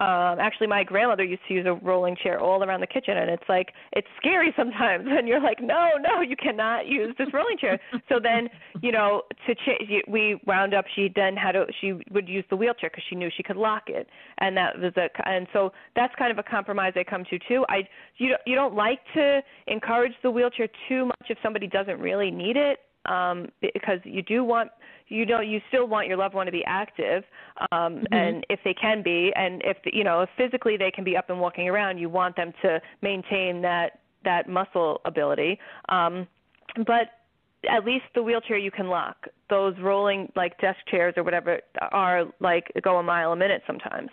um 0.00 0.38
actually 0.40 0.66
my 0.66 0.82
grandmother 0.82 1.24
used 1.24 1.42
to 1.48 1.54
use 1.54 1.66
a 1.66 1.74
rolling 1.84 2.16
chair 2.16 2.40
all 2.40 2.64
around 2.64 2.80
the 2.80 2.86
kitchen 2.86 3.18
and 3.18 3.30
it's 3.30 3.42
like 3.48 3.72
it's 3.92 4.06
scary 4.16 4.52
sometimes 4.56 5.06
and 5.08 5.28
you're 5.28 5.40
like 5.40 5.60
no 5.60 5.90
no 6.00 6.20
you 6.20 6.36
cannot 6.36 6.86
use 6.86 7.14
this 7.18 7.28
rolling 7.32 7.58
chair. 7.58 7.78
So 8.08 8.18
then 8.22 8.48
you 8.80 8.92
know 8.92 9.22
to 9.46 9.54
ch- 9.54 10.04
we 10.08 10.40
wound 10.46 10.74
up 10.74 10.86
she 10.94 11.10
then 11.14 11.36
had 11.36 11.52
to 11.52 11.66
she 11.80 11.94
would 12.10 12.28
use 12.28 12.44
the 12.50 12.56
wheelchair 12.56 12.90
because 12.90 13.04
she 13.08 13.16
knew 13.16 13.30
she 13.36 13.42
could 13.42 13.56
lock 13.56 13.84
it 13.88 14.08
and 14.38 14.56
that 14.56 14.78
was 14.78 14.92
a 14.96 15.08
and 15.28 15.46
so 15.52 15.72
that's 15.94 16.14
kind 16.16 16.32
of 16.32 16.38
a 16.38 16.42
compromise 16.42 16.92
i 16.96 17.04
come 17.04 17.24
to 17.30 17.38
too. 17.48 17.64
I 17.68 17.86
you 18.18 18.34
you 18.46 18.54
don't 18.54 18.74
like 18.74 19.00
to 19.14 19.40
encourage 19.66 20.12
the 20.22 20.30
wheelchair 20.30 20.68
too 20.88 21.06
much 21.06 21.26
if 21.28 21.38
somebody 21.42 21.66
doesn't 21.66 21.98
really 21.98 22.30
need 22.30 22.56
it 22.56 22.78
um 23.06 23.48
because 23.60 23.98
you 24.04 24.22
do 24.22 24.44
want 24.44 24.70
you 25.08 25.26
know 25.26 25.40
you 25.40 25.60
still 25.68 25.86
want 25.86 26.06
your 26.06 26.16
loved 26.16 26.34
one 26.34 26.46
to 26.46 26.52
be 26.52 26.64
active 26.66 27.24
um 27.72 27.96
mm-hmm. 27.96 28.14
and 28.14 28.46
if 28.48 28.60
they 28.64 28.74
can 28.74 29.02
be 29.02 29.32
and 29.34 29.60
if 29.64 29.76
you 29.92 30.04
know 30.04 30.22
if 30.22 30.28
physically 30.36 30.76
they 30.76 30.90
can 30.90 31.04
be 31.04 31.16
up 31.16 31.28
and 31.30 31.40
walking 31.40 31.68
around 31.68 31.98
you 31.98 32.08
want 32.08 32.36
them 32.36 32.52
to 32.62 32.80
maintain 33.02 33.60
that 33.62 34.00
that 34.24 34.48
muscle 34.48 35.00
ability. 35.04 35.58
Um 35.88 36.26
but 36.86 37.08
at 37.70 37.84
least 37.84 38.04
the 38.14 38.22
wheelchair 38.22 38.56
you 38.56 38.70
can 38.70 38.88
lock. 38.88 39.28
Those 39.48 39.74
rolling 39.80 40.30
like 40.34 40.58
desk 40.60 40.78
chairs 40.90 41.14
or 41.16 41.22
whatever 41.22 41.60
are 41.92 42.24
like 42.40 42.72
go 42.82 42.98
a 42.98 43.02
mile 43.02 43.32
a 43.32 43.36
minute 43.36 43.62
sometimes 43.66 44.10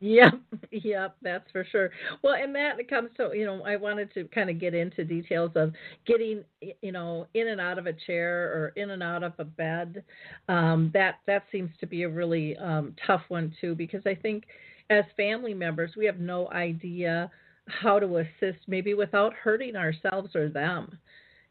Yep, 0.00 0.34
yep, 0.72 1.16
that's 1.22 1.50
for 1.52 1.64
sure. 1.70 1.90
Well, 2.22 2.34
and 2.34 2.54
that 2.54 2.76
comes 2.88 3.10
to 3.16 3.30
you 3.34 3.46
know 3.46 3.62
I 3.64 3.76
wanted 3.76 4.12
to 4.14 4.24
kind 4.26 4.50
of 4.50 4.60
get 4.60 4.74
into 4.74 5.04
details 5.04 5.52
of 5.54 5.72
getting 6.06 6.44
you 6.82 6.92
know 6.92 7.26
in 7.34 7.48
and 7.48 7.60
out 7.60 7.78
of 7.78 7.86
a 7.86 7.92
chair 7.94 8.52
or 8.52 8.68
in 8.76 8.90
and 8.90 9.02
out 9.02 9.22
of 9.22 9.32
a 9.38 9.44
bed. 9.44 10.04
Um, 10.48 10.90
that 10.92 11.16
that 11.26 11.44
seems 11.50 11.70
to 11.80 11.86
be 11.86 12.02
a 12.02 12.08
really 12.08 12.56
um, 12.58 12.94
tough 13.06 13.22
one 13.28 13.54
too 13.60 13.74
because 13.74 14.02
I 14.04 14.14
think 14.14 14.44
as 14.90 15.04
family 15.16 15.54
members 15.54 15.92
we 15.96 16.04
have 16.06 16.18
no 16.20 16.50
idea 16.50 17.30
how 17.68 17.98
to 17.98 18.18
assist 18.18 18.58
maybe 18.68 18.94
without 18.94 19.32
hurting 19.34 19.76
ourselves 19.76 20.36
or 20.36 20.48
them. 20.50 20.98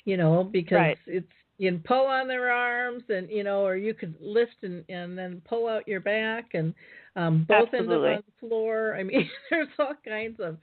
You 0.05 0.17
know 0.17 0.43
because 0.43 0.75
right. 0.75 0.97
it's 1.07 1.27
you 1.57 1.71
can 1.71 1.79
pull 1.79 2.05
on 2.05 2.27
their 2.27 2.51
arms 2.51 3.03
and 3.09 3.29
you 3.29 3.43
know 3.43 3.65
or 3.65 3.75
you 3.75 3.93
could 3.95 4.13
lift 4.21 4.57
and 4.61 4.83
and 4.89 5.17
then 5.17 5.41
pull 5.49 5.67
out 5.67 5.87
your 5.87 5.99
back 6.01 6.51
and 6.53 6.73
um, 7.15 7.45
both 7.47 7.69
Absolutely. 7.73 8.11
ends 8.11 8.23
on 8.25 8.33
the 8.41 8.47
floor. 8.47 8.95
I 8.95 9.03
mean, 9.03 9.29
there's 9.49 9.67
all 9.79 9.93
kinds 10.07 10.39
of 10.39 10.57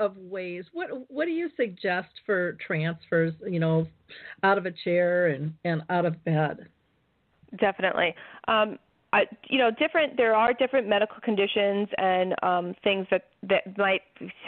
of 0.00 0.16
ways. 0.16 0.64
What 0.72 0.88
what 1.10 1.26
do 1.26 1.30
you 1.30 1.50
suggest 1.56 2.08
for 2.26 2.56
transfers? 2.66 3.34
You 3.46 3.60
know, 3.60 3.86
out 4.42 4.58
of 4.58 4.66
a 4.66 4.72
chair 4.84 5.28
and 5.28 5.54
and 5.64 5.82
out 5.90 6.06
of 6.06 6.22
bed. 6.24 6.68
Definitely. 7.58 8.14
Um, 8.48 8.78
I, 9.12 9.24
you 9.48 9.58
know, 9.58 9.70
different. 9.70 10.16
There 10.16 10.34
are 10.34 10.54
different 10.54 10.88
medical 10.88 11.18
conditions 11.22 11.88
and 11.98 12.34
um, 12.42 12.74
things 12.82 13.06
that 13.10 13.24
that 13.48 13.76
might 13.76 14.02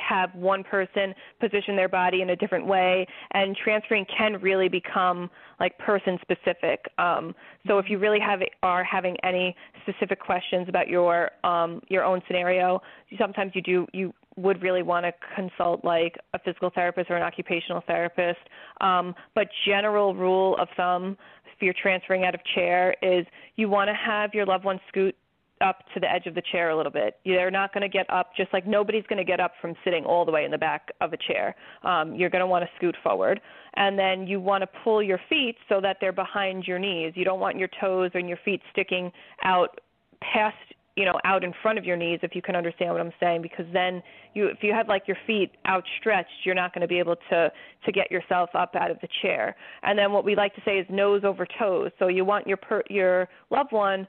have 0.09 0.35
one 0.35 0.65
person 0.65 1.15
position 1.39 1.77
their 1.77 1.89
body 1.89 2.23
in 2.23 2.31
a 2.31 2.37
different 2.37 2.67
way, 2.67 3.07
and 3.33 3.55
transferring 3.57 4.07
can 4.17 4.41
really 4.41 4.69
become 4.69 5.31
like 5.61 5.77
person 5.79 6.19
specific. 6.23 6.87
Um, 6.99 7.35
so 7.67 7.79
if 7.79 7.87
you 7.91 7.99
really 7.99 8.21
have 8.21 8.41
are 8.63 8.85
having 8.85 9.17
any 9.23 9.55
specific 9.83 10.21
questions 10.21 10.67
about 10.69 10.89
your 10.89 11.31
um, 11.45 11.83
your 11.89 12.05
own 12.05 12.23
scenario, 12.27 12.81
sometimes 13.19 13.53
you 13.55 13.61
do 13.61 13.87
you 13.93 14.15
would 14.37 14.63
really 14.63 14.83
want 14.83 15.05
to 15.05 15.13
consult 15.37 15.85
like 15.85 16.17
a 16.33 16.39
physical 16.39 16.71
therapist 16.75 17.11
or 17.11 17.17
an 17.17 17.23
occupational 17.23 17.83
therapist. 17.87 18.41
Um, 18.81 19.15
but 19.35 19.47
general 19.67 20.15
rule 20.15 20.57
of 20.59 20.69
thumb 20.77 21.17
you're 21.65 21.75
transferring 21.81 22.25
out 22.25 22.35
of 22.35 22.41
chair 22.55 22.95
is 23.03 23.27
you 23.57 23.69
want 23.69 23.89
to 23.89 23.95
have 23.95 24.35
your 24.35 24.47
loved 24.47 24.65
one 24.65 24.81
scoot 24.89 25.17
up 25.61 25.79
to 25.95 26.01
the 26.01 26.11
edge 26.11 26.27
of 26.27 26.35
the 26.35 26.43
chair 26.53 26.71
a 26.71 26.77
little 26.77 26.93
bit. 26.93 27.19
They're 27.25 27.51
not 27.51 27.73
going 27.73 27.83
to 27.83 27.89
get 27.89 28.09
up 28.11 28.33
just 28.37 28.53
like 28.53 28.67
nobody's 28.67 29.05
going 29.09 29.19
to 29.19 29.25
get 29.25 29.41
up 29.41 29.53
from 29.61 29.75
sitting 29.85 30.05
all 30.05 30.25
the 30.25 30.33
way 30.33 30.45
in 30.45 30.51
the 30.51 30.59
back 30.59 30.91
of 31.01 31.13
a 31.13 31.17
chair. 31.17 31.55
Um, 31.83 32.15
you're 32.15 32.31
going 32.31 32.41
to 32.41 32.47
want 32.47 32.65
to 32.65 32.71
scoot 32.77 32.97
forward. 33.03 33.41
And 33.75 33.99
then 33.99 34.27
you 34.27 34.41
want 34.41 34.63
to 34.63 34.69
pull 34.83 35.03
your 35.03 35.21
feet 35.29 35.57
so 35.69 35.81
that 35.81 35.99
they're 36.01 36.13
behind 36.13 36.65
your 36.67 36.79
knees. 36.79 37.13
You 37.15 37.25
don't 37.25 37.41
want 37.41 37.57
your 37.57 37.69
toes 37.81 38.11
and 38.15 38.29
your 38.29 38.39
feet 38.45 38.61
sticking 38.73 39.11
out 39.45 39.81
past 40.21 40.57
you 40.97 41.05
know 41.05 41.19
out 41.25 41.43
in 41.43 41.53
front 41.63 41.79
of 41.79 41.85
your 41.85 41.97
knees 41.97 42.21
if 42.23 42.35
you 42.35 42.43
can 42.43 42.55
understand 42.55 42.93
what 42.93 43.01
i'm 43.01 43.13
saying 43.19 43.43
because 43.43 43.67
then 43.73 44.03
you 44.35 44.47
if 44.47 44.59
you 44.63 44.73
have 44.73 44.89
like 44.89 45.09
your 45.09 45.17
feet 45.27 45.53
outstretched 45.67 46.31
you're 46.45 46.55
not 46.55 46.73
going 46.73 46.83
to 46.83 46.89
be 46.89 46.99
able 46.99 47.17
to 47.31 47.51
to 47.85 47.93
get 47.93 48.11
yourself 48.11 48.51
up 48.55 48.75
out 48.75 48.91
of 48.91 48.99
the 49.01 49.09
chair. 49.23 49.57
And 49.83 49.99
then 49.99 50.13
what 50.13 50.25
we 50.25 50.35
like 50.35 50.55
to 50.55 50.63
say 50.65 50.79
is 50.79 50.87
nose 50.91 51.23
over 51.25 51.47
toes. 51.59 51.91
So 51.99 52.09
you 52.09 52.25
want 52.25 52.47
your 52.47 52.57
per, 52.57 52.83
your 52.89 53.29
loved 53.51 53.73
one 53.73 54.07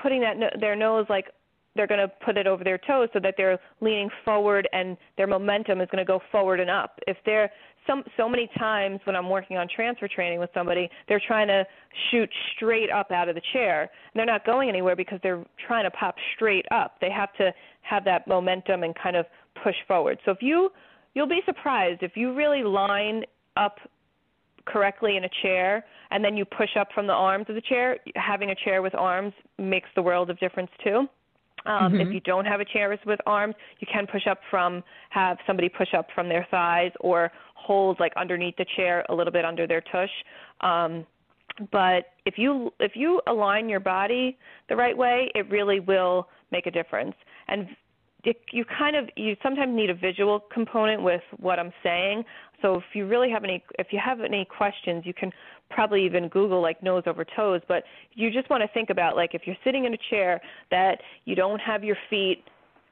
putting 0.00 0.20
that 0.22 0.38
no, 0.38 0.48
their 0.58 0.76
nose 0.76 1.06
like 1.08 1.26
they're 1.76 1.86
going 1.86 2.00
to 2.00 2.08
put 2.24 2.36
it 2.36 2.46
over 2.46 2.64
their 2.64 2.78
toes 2.78 3.08
so 3.12 3.20
that 3.20 3.34
they're 3.36 3.58
leaning 3.80 4.08
forward 4.24 4.68
and 4.72 4.96
their 5.16 5.26
momentum 5.26 5.80
is 5.80 5.88
going 5.92 6.04
to 6.04 6.08
go 6.08 6.20
forward 6.32 6.60
and 6.60 6.70
up 6.70 6.98
if 7.06 7.16
they're 7.24 7.50
some 7.86 8.04
so 8.16 8.28
many 8.28 8.48
times 8.58 9.00
when 9.04 9.16
I'm 9.16 9.28
working 9.28 9.56
on 9.56 9.66
transfer 9.74 10.08
training 10.08 10.38
with 10.38 10.50
somebody, 10.54 10.90
they're 11.08 11.22
trying 11.26 11.48
to 11.48 11.64
shoot 12.10 12.28
straight 12.54 12.90
up 12.90 13.10
out 13.10 13.28
of 13.28 13.34
the 13.34 13.40
chair. 13.52 13.82
And 13.82 14.18
they're 14.18 14.26
not 14.26 14.44
going 14.44 14.68
anywhere 14.68 14.94
because 14.96 15.18
they're 15.22 15.44
trying 15.66 15.84
to 15.84 15.90
pop 15.90 16.14
straight 16.34 16.66
up. 16.70 16.96
They 17.00 17.10
have 17.10 17.32
to 17.34 17.52
have 17.82 18.04
that 18.04 18.26
momentum 18.26 18.82
and 18.82 18.94
kind 18.94 19.16
of 19.16 19.26
push 19.62 19.76
forward. 19.88 20.18
So 20.24 20.30
if 20.30 20.38
you 20.40 20.70
you'll 21.14 21.26
be 21.26 21.40
surprised 21.44 22.02
if 22.02 22.12
you 22.16 22.34
really 22.34 22.62
line 22.62 23.24
up 23.56 23.78
correctly 24.66 25.16
in 25.16 25.24
a 25.24 25.30
chair 25.42 25.84
and 26.10 26.24
then 26.24 26.36
you 26.36 26.44
push 26.44 26.76
up 26.78 26.88
from 26.94 27.06
the 27.06 27.12
arms 27.12 27.46
of 27.48 27.54
the 27.54 27.62
chair, 27.62 27.98
having 28.14 28.50
a 28.50 28.54
chair 28.54 28.82
with 28.82 28.94
arms 28.94 29.32
makes 29.58 29.88
the 29.96 30.02
world 30.02 30.30
of 30.30 30.38
difference 30.38 30.70
too. 30.84 31.08
Um, 31.66 31.92
mm-hmm. 31.92 32.00
If 32.00 32.14
you 32.14 32.20
don't 32.20 32.46
have 32.46 32.60
a 32.60 32.64
chair 32.64 32.96
with 33.06 33.20
arms, 33.26 33.54
you 33.80 33.86
can 33.92 34.06
push 34.06 34.26
up 34.26 34.40
from 34.50 34.82
have 35.10 35.36
somebody 35.46 35.68
push 35.68 35.94
up 35.96 36.06
from 36.14 36.28
their 36.28 36.46
thighs 36.50 36.92
or 37.00 37.30
hold 37.54 38.00
like 38.00 38.12
underneath 38.16 38.56
the 38.56 38.66
chair 38.76 39.04
a 39.08 39.14
little 39.14 39.32
bit 39.32 39.44
under 39.44 39.66
their 39.66 39.82
tush. 39.92 40.10
Um, 40.60 41.06
but 41.72 42.06
if 42.24 42.34
you 42.38 42.72
if 42.80 42.92
you 42.94 43.20
align 43.26 43.68
your 43.68 43.80
body 43.80 44.38
the 44.68 44.76
right 44.76 44.96
way, 44.96 45.30
it 45.34 45.50
really 45.50 45.80
will 45.80 46.28
make 46.50 46.66
a 46.66 46.70
difference. 46.70 47.14
And 47.48 47.68
it, 48.24 48.36
you 48.52 48.64
kind 48.64 48.96
of 48.96 49.08
you 49.16 49.36
sometimes 49.42 49.74
need 49.74 49.90
a 49.90 49.94
visual 49.94 50.40
component 50.52 51.02
with 51.02 51.22
what 51.38 51.58
I'm 51.58 51.72
saying. 51.82 52.24
So 52.62 52.74
if 52.74 52.84
you 52.92 53.06
really 53.06 53.30
have 53.30 53.44
any 53.44 53.62
if 53.78 53.88
you 53.90 54.00
have 54.04 54.20
any 54.20 54.44
questions, 54.44 55.04
you 55.06 55.14
can 55.14 55.32
probably 55.70 56.04
even 56.04 56.28
Google 56.28 56.60
like 56.60 56.82
nose 56.82 57.04
over 57.06 57.24
toes. 57.24 57.60
But 57.68 57.84
you 58.14 58.30
just 58.30 58.50
want 58.50 58.62
to 58.62 58.68
think 58.68 58.90
about 58.90 59.16
like 59.16 59.34
if 59.34 59.42
you're 59.46 59.56
sitting 59.64 59.84
in 59.84 59.94
a 59.94 59.98
chair 60.10 60.40
that 60.70 61.00
you 61.24 61.34
don't 61.34 61.60
have 61.60 61.82
your 61.82 61.96
feet 62.08 62.44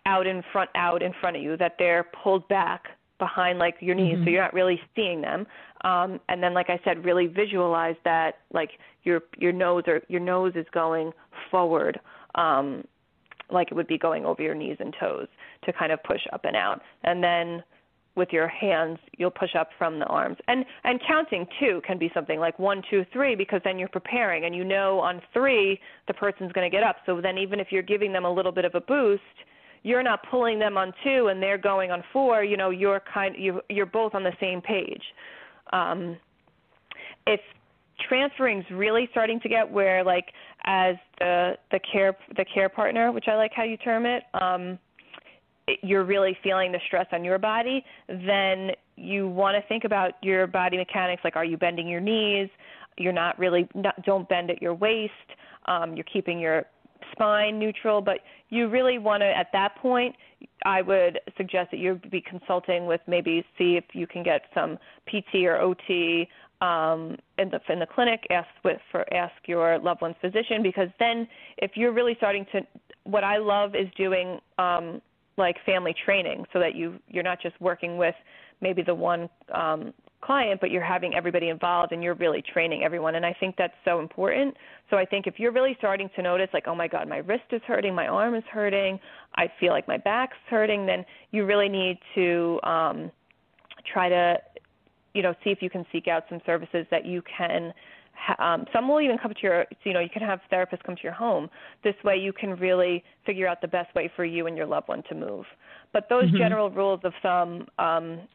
out 0.06 0.26
in 0.26 0.42
front 0.52 0.70
out 0.74 1.02
in 1.02 1.12
front 1.20 1.36
of 1.36 1.42
you, 1.42 1.56
that 1.58 1.74
they're 1.78 2.06
pulled 2.22 2.46
back 2.48 2.84
behind 3.18 3.58
like 3.58 3.76
your 3.80 3.94
knees 3.94 4.14
mm-hmm. 4.14 4.24
so 4.24 4.30
you're 4.30 4.42
not 4.42 4.54
really 4.54 4.80
seeing 4.94 5.20
them 5.20 5.44
um 5.82 6.20
and 6.28 6.40
then 6.40 6.54
like 6.54 6.70
i 6.70 6.78
said 6.84 7.04
really 7.04 7.26
visualize 7.26 7.96
that 8.04 8.36
like 8.52 8.70
your 9.02 9.22
your 9.38 9.52
nose 9.52 9.82
or 9.88 10.00
your 10.08 10.20
nose 10.20 10.52
is 10.54 10.66
going 10.72 11.10
forward 11.50 11.98
um 12.36 12.84
like 13.50 13.68
it 13.70 13.74
would 13.74 13.86
be 13.86 13.98
going 13.98 14.24
over 14.24 14.42
your 14.42 14.54
knees 14.54 14.76
and 14.80 14.94
toes 14.98 15.28
to 15.64 15.72
kind 15.72 15.92
of 15.92 16.02
push 16.02 16.20
up 16.32 16.44
and 16.44 16.56
out. 16.56 16.80
And 17.04 17.22
then 17.22 17.62
with 18.16 18.30
your 18.32 18.48
hands 18.48 18.98
you'll 19.16 19.30
push 19.30 19.54
up 19.54 19.70
from 19.78 19.98
the 19.98 20.04
arms. 20.06 20.36
And 20.48 20.64
and 20.84 21.00
counting 21.06 21.46
too 21.60 21.80
can 21.86 21.98
be 21.98 22.10
something 22.12 22.40
like 22.40 22.58
one 22.58 22.82
two 22.90 23.04
three 23.12 23.34
because 23.34 23.60
then 23.64 23.78
you're 23.78 23.88
preparing 23.88 24.44
and 24.44 24.54
you 24.54 24.64
know 24.64 24.98
on 25.00 25.22
three 25.32 25.80
the 26.06 26.14
person's 26.14 26.52
going 26.52 26.68
to 26.68 26.74
get 26.74 26.84
up. 26.84 26.96
So 27.06 27.20
then 27.20 27.38
even 27.38 27.60
if 27.60 27.68
you're 27.70 27.82
giving 27.82 28.12
them 28.12 28.24
a 28.24 28.32
little 28.32 28.52
bit 28.52 28.64
of 28.64 28.74
a 28.74 28.80
boost 28.80 29.22
you're 29.84 30.02
not 30.02 30.20
pulling 30.28 30.58
them 30.58 30.76
on 30.76 30.92
two 31.04 31.28
and 31.28 31.40
they're 31.40 31.58
going 31.58 31.90
on 31.90 32.02
four 32.12 32.42
you 32.42 32.56
know 32.56 32.70
you're 32.70 33.00
kind 33.12 33.34
you 33.38 33.60
you're 33.70 33.86
both 33.86 34.14
on 34.14 34.24
the 34.24 34.34
same 34.40 34.60
page. 34.60 35.02
Um 35.72 36.16
transferring's 38.10 38.64
really 38.70 39.08
starting 39.10 39.40
to 39.40 39.48
get 39.48 39.68
where 39.68 40.04
like 40.04 40.26
as 40.64 40.96
the 41.18 41.54
the 41.70 41.80
care 41.90 42.16
the 42.36 42.44
care 42.52 42.68
partner 42.68 43.12
which 43.12 43.26
i 43.28 43.34
like 43.34 43.52
how 43.54 43.64
you 43.64 43.76
term 43.78 44.06
it 44.06 44.22
um 44.34 44.78
you're 45.82 46.04
really 46.04 46.36
feeling 46.42 46.72
the 46.72 46.80
stress 46.86 47.06
on 47.12 47.24
your 47.24 47.38
body 47.38 47.84
then 48.08 48.70
you 48.96 49.28
want 49.28 49.54
to 49.54 49.68
think 49.68 49.84
about 49.84 50.12
your 50.22 50.46
body 50.46 50.76
mechanics 50.76 51.22
like 51.24 51.36
are 51.36 51.44
you 51.44 51.56
bending 51.56 51.88
your 51.88 52.00
knees? 52.00 52.48
You're 52.96 53.12
not 53.12 53.38
really 53.38 53.68
not, 53.74 54.02
don't 54.04 54.28
bend 54.28 54.50
at 54.50 54.60
your 54.60 54.74
waist. 54.74 55.12
Um 55.66 55.94
you're 55.94 56.06
keeping 56.12 56.38
your 56.38 56.66
spine 57.12 57.58
neutral, 57.58 58.00
but 58.00 58.18
you 58.48 58.68
really 58.68 58.98
want 58.98 59.20
to, 59.20 59.26
at 59.26 59.48
that 59.52 59.76
point, 59.76 60.14
I 60.64 60.82
would 60.82 61.20
suggest 61.36 61.70
that 61.70 61.78
you 61.78 62.00
be 62.10 62.20
consulting 62.20 62.86
with 62.86 63.00
maybe 63.06 63.44
see 63.56 63.76
if 63.76 63.84
you 63.92 64.06
can 64.06 64.22
get 64.22 64.42
some 64.54 64.78
PT 65.06 65.44
or 65.44 65.60
OT 65.60 66.28
um, 66.60 67.16
in 67.38 67.50
the 67.50 67.60
in 67.72 67.78
the 67.78 67.86
clinic. 67.86 68.26
Ask 68.30 68.48
with 68.64 68.78
for 68.90 69.12
ask 69.14 69.34
your 69.46 69.78
loved 69.78 70.02
one's 70.02 70.16
physician 70.20 70.62
because 70.62 70.88
then 70.98 71.28
if 71.58 71.72
you're 71.74 71.92
really 71.92 72.14
starting 72.16 72.46
to, 72.52 72.60
what 73.04 73.24
I 73.24 73.38
love 73.38 73.74
is 73.74 73.88
doing 73.96 74.38
um, 74.58 75.00
like 75.38 75.56
family 75.64 75.94
training 76.04 76.44
so 76.52 76.58
that 76.58 76.74
you 76.74 76.98
you're 77.08 77.22
not 77.22 77.40
just 77.40 77.58
working 77.60 77.96
with 77.96 78.14
maybe 78.60 78.82
the 78.82 78.94
one 78.94 79.28
um 79.54 79.94
client 80.20 80.60
but 80.60 80.72
you're 80.72 80.82
having 80.82 81.14
everybody 81.14 81.48
involved 81.48 81.92
and 81.92 82.02
you're 82.02 82.14
really 82.14 82.42
training 82.52 82.82
everyone 82.82 83.14
and 83.14 83.24
I 83.24 83.34
think 83.38 83.54
that's 83.56 83.74
so 83.84 84.00
important. 84.00 84.56
So 84.90 84.96
I 84.96 85.04
think 85.04 85.28
if 85.28 85.38
you're 85.38 85.52
really 85.52 85.76
starting 85.78 86.10
to 86.16 86.22
notice 86.22 86.48
like 86.52 86.64
oh 86.66 86.74
my 86.74 86.88
god 86.88 87.08
my 87.08 87.18
wrist 87.18 87.44
is 87.52 87.62
hurting, 87.66 87.94
my 87.94 88.08
arm 88.08 88.34
is 88.34 88.44
hurting, 88.50 88.98
I 89.36 89.46
feel 89.60 89.70
like 89.70 89.86
my 89.86 89.96
back's 89.96 90.36
hurting 90.50 90.86
then 90.86 91.04
you 91.30 91.46
really 91.46 91.68
need 91.68 91.98
to 92.16 92.58
um 92.64 93.12
try 93.92 94.08
to 94.08 94.36
you 95.14 95.22
know 95.22 95.34
see 95.44 95.50
if 95.50 95.62
you 95.62 95.70
can 95.70 95.84
seek 95.92 96.08
out 96.08 96.24
some 96.28 96.40
services 96.46 96.86
that 96.90 97.04
you 97.06 97.22
can 97.36 97.72
um, 98.38 98.66
some 98.72 98.88
will 98.88 99.00
even 99.00 99.18
come 99.18 99.32
to 99.32 99.40
your 99.42 99.66
you 99.84 99.92
know 99.92 100.00
you 100.00 100.08
can 100.08 100.22
have 100.22 100.40
therapists 100.52 100.82
come 100.84 100.96
to 100.96 101.02
your 101.02 101.12
home. 101.12 101.48
This 101.84 101.94
way 102.04 102.16
you 102.16 102.32
can 102.32 102.50
really 102.56 103.04
figure 103.24 103.46
out 103.46 103.60
the 103.60 103.68
best 103.68 103.94
way 103.94 104.10
for 104.16 104.24
you 104.24 104.46
and 104.46 104.56
your 104.56 104.66
loved 104.66 104.88
one 104.88 105.02
to 105.08 105.14
move. 105.14 105.44
But 105.92 106.08
those 106.08 106.30
Mhm. 106.30 106.38
general 106.38 106.70
rules 106.70 107.00
of 107.04 107.12
thumb 107.22 107.66
um, 107.78 108.28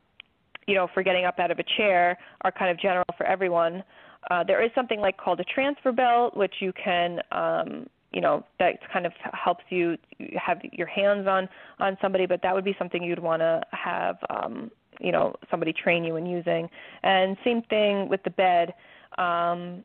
you 0.67 0.75
know 0.75 0.87
for 0.93 1.03
getting 1.03 1.25
up 1.25 1.39
out 1.39 1.51
of 1.51 1.59
a 1.59 1.63
chair 1.77 2.17
are 2.41 2.51
kind 2.51 2.71
of 2.71 2.79
general 2.79 3.05
for 3.17 3.25
everyone. 3.25 3.83
Uh, 4.31 4.43
there 4.43 4.63
is 4.63 4.71
something 4.73 5.01
like 5.01 5.17
called 5.17 5.39
a 5.39 5.43
transfer 5.43 5.91
belt 5.91 6.35
which 6.37 6.55
you 6.61 6.71
can 6.73 7.19
um, 7.31 7.87
you 8.13 8.21
know 8.21 8.45
that 8.59 8.75
kind 8.91 9.05
of 9.05 9.11
helps 9.33 9.63
you 9.69 9.97
have 10.37 10.59
your 10.71 10.87
hands 10.87 11.27
on 11.27 11.49
on 11.79 11.97
somebody 12.01 12.25
but 12.25 12.41
that 12.41 12.53
would 12.53 12.63
be 12.63 12.75
something 12.79 13.03
you'd 13.03 13.19
want 13.19 13.41
to 13.41 13.61
have 13.71 14.15
um, 14.29 14.71
you 14.99 15.11
know 15.11 15.35
somebody 15.49 15.73
train 15.73 16.03
you 16.03 16.15
in 16.15 16.25
using. 16.25 16.69
And 17.03 17.37
same 17.43 17.61
thing 17.63 18.09
with 18.09 18.23
the 18.23 18.29
bed. 18.31 18.73
Um, 19.17 19.83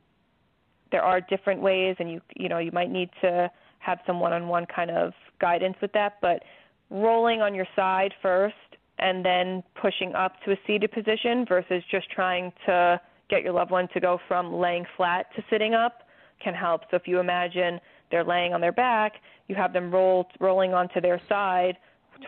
there 0.90 1.02
are 1.02 1.20
different 1.20 1.60
ways 1.60 1.96
and 1.98 2.10
you 2.10 2.20
you 2.36 2.48
know 2.48 2.58
you 2.58 2.72
might 2.72 2.90
need 2.90 3.10
to 3.20 3.50
have 3.78 3.98
some 4.06 4.20
one-on-one 4.20 4.66
kind 4.74 4.90
of 4.90 5.12
guidance 5.40 5.76
with 5.80 5.92
that 5.92 6.14
but 6.20 6.42
rolling 6.90 7.40
on 7.40 7.54
your 7.54 7.66
side 7.76 8.12
first 8.22 8.54
and 8.98 9.24
then 9.24 9.62
pushing 9.80 10.14
up 10.14 10.32
to 10.44 10.52
a 10.52 10.56
seated 10.66 10.90
position 10.90 11.44
versus 11.48 11.82
just 11.90 12.10
trying 12.10 12.52
to 12.66 13.00
get 13.30 13.42
your 13.42 13.52
loved 13.52 13.70
one 13.70 13.86
to 13.92 14.00
go 14.00 14.18
from 14.26 14.52
laying 14.52 14.84
flat 14.96 15.26
to 15.36 15.42
sitting 15.50 15.74
up 15.74 16.02
can 16.42 16.54
help. 16.54 16.82
So 16.90 16.96
if 16.96 17.06
you 17.06 17.18
imagine 17.20 17.80
they're 18.10 18.24
laying 18.24 18.54
on 18.54 18.60
their 18.60 18.72
back 18.72 19.14
you 19.48 19.54
have 19.54 19.72
them 19.72 19.90
roll 19.90 20.26
rolling 20.40 20.72
onto 20.74 21.00
their 21.00 21.20
side 21.28 21.76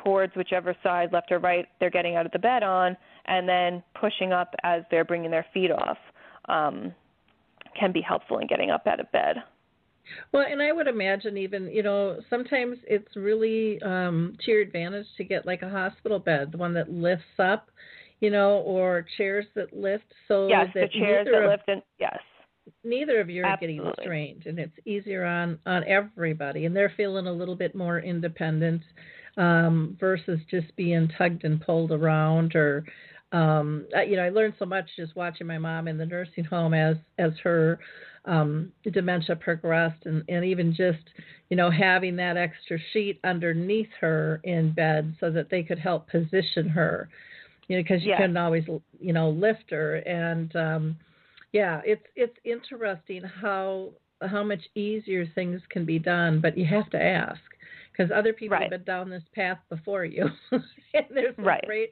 towards 0.04 0.34
whichever 0.34 0.74
side 0.82 1.12
left 1.12 1.30
or 1.32 1.38
right 1.38 1.66
they're 1.78 1.90
getting 1.90 2.16
out 2.16 2.26
of 2.26 2.32
the 2.32 2.38
bed 2.38 2.62
on 2.62 2.96
and 3.26 3.48
then 3.48 3.82
pushing 4.00 4.32
up 4.32 4.54
as 4.62 4.82
they're 4.90 5.04
bringing 5.04 5.30
their 5.30 5.46
feet 5.52 5.70
off 5.70 5.98
um, 6.48 6.94
can 7.78 7.92
be 7.92 8.00
helpful 8.00 8.38
in 8.38 8.46
getting 8.46 8.70
up 8.70 8.86
out 8.86 9.00
of 9.00 9.10
bed. 9.12 9.36
Well, 10.32 10.44
and 10.50 10.60
I 10.60 10.72
would 10.72 10.88
imagine 10.88 11.36
even, 11.36 11.66
you 11.66 11.82
know, 11.82 12.20
sometimes 12.28 12.78
it's 12.86 13.14
really 13.14 13.80
um 13.82 14.36
to 14.44 14.50
your 14.50 14.60
advantage 14.60 15.06
to 15.16 15.24
get 15.24 15.46
like 15.46 15.62
a 15.62 15.68
hospital 15.68 16.18
bed, 16.18 16.52
the 16.52 16.58
one 16.58 16.74
that 16.74 16.90
lifts 16.90 17.38
up, 17.38 17.68
you 18.20 18.30
know, 18.30 18.58
or 18.58 19.06
chairs 19.16 19.46
that 19.54 19.72
lift 19.72 20.04
so 20.26 20.48
yes, 20.48 20.68
that 20.74 20.90
the 20.92 20.98
chairs 20.98 21.28
that 21.30 21.42
of, 21.42 21.50
lift 21.50 21.64
and 21.68 21.82
yes. 21.98 22.18
neither 22.82 23.20
of 23.20 23.30
you 23.30 23.44
are 23.44 23.56
getting 23.58 23.78
Absolutely. 23.78 24.04
strained 24.04 24.46
and 24.46 24.58
it's 24.58 24.76
easier 24.84 25.24
on 25.24 25.58
on 25.64 25.84
everybody 25.84 26.66
and 26.66 26.74
they're 26.74 26.92
feeling 26.96 27.26
a 27.26 27.32
little 27.32 27.56
bit 27.56 27.74
more 27.74 28.00
independent 28.00 28.82
um 29.40 29.96
versus 29.98 30.38
just 30.50 30.74
being 30.76 31.08
tugged 31.16 31.44
and 31.44 31.60
pulled 31.62 31.90
around 31.90 32.54
or 32.54 32.84
um 33.32 33.86
you 34.06 34.16
know 34.16 34.22
I 34.22 34.28
learned 34.28 34.54
so 34.58 34.66
much 34.66 34.84
just 34.96 35.16
watching 35.16 35.46
my 35.46 35.58
mom 35.58 35.88
in 35.88 35.96
the 35.96 36.04
nursing 36.06 36.44
home 36.44 36.74
as 36.74 36.96
as 37.18 37.32
her 37.42 37.78
um 38.26 38.70
dementia 38.92 39.34
progressed 39.36 40.04
and 40.04 40.22
and 40.28 40.44
even 40.44 40.74
just 40.74 41.02
you 41.48 41.56
know 41.56 41.70
having 41.70 42.16
that 42.16 42.36
extra 42.36 42.76
sheet 42.92 43.18
underneath 43.24 43.88
her 44.00 44.40
in 44.44 44.72
bed 44.72 45.14
so 45.20 45.30
that 45.30 45.48
they 45.50 45.62
could 45.62 45.78
help 45.78 46.08
position 46.10 46.68
her 46.68 47.08
you 47.68 47.76
know 47.76 47.82
because 47.82 48.02
you 48.02 48.10
Yeah. 48.10 48.18
couldn't 48.18 48.36
always 48.36 48.64
you 49.00 49.12
know 49.14 49.30
lift 49.30 49.70
her 49.70 49.96
and 49.96 50.54
um 50.56 50.96
yeah 51.52 51.80
it's 51.84 52.04
it's 52.14 52.36
interesting 52.44 53.22
how 53.22 53.88
how 54.22 54.42
much 54.44 54.60
easier 54.74 55.24
things 55.34 55.62
can 55.70 55.86
be 55.86 55.98
done 55.98 56.40
but 56.42 56.58
you 56.58 56.66
have 56.66 56.90
to 56.90 57.02
ask 57.02 57.40
because 58.00 58.16
other 58.16 58.32
people 58.32 58.56
Right. 58.56 58.62
have 58.62 58.70
been 58.70 58.84
down 58.84 59.10
this 59.10 59.22
path 59.34 59.58
before 59.68 60.04
you 60.04 60.26
and 60.52 61.04
there's 61.10 61.36
some 61.36 61.44
Right. 61.44 61.64
great 61.66 61.90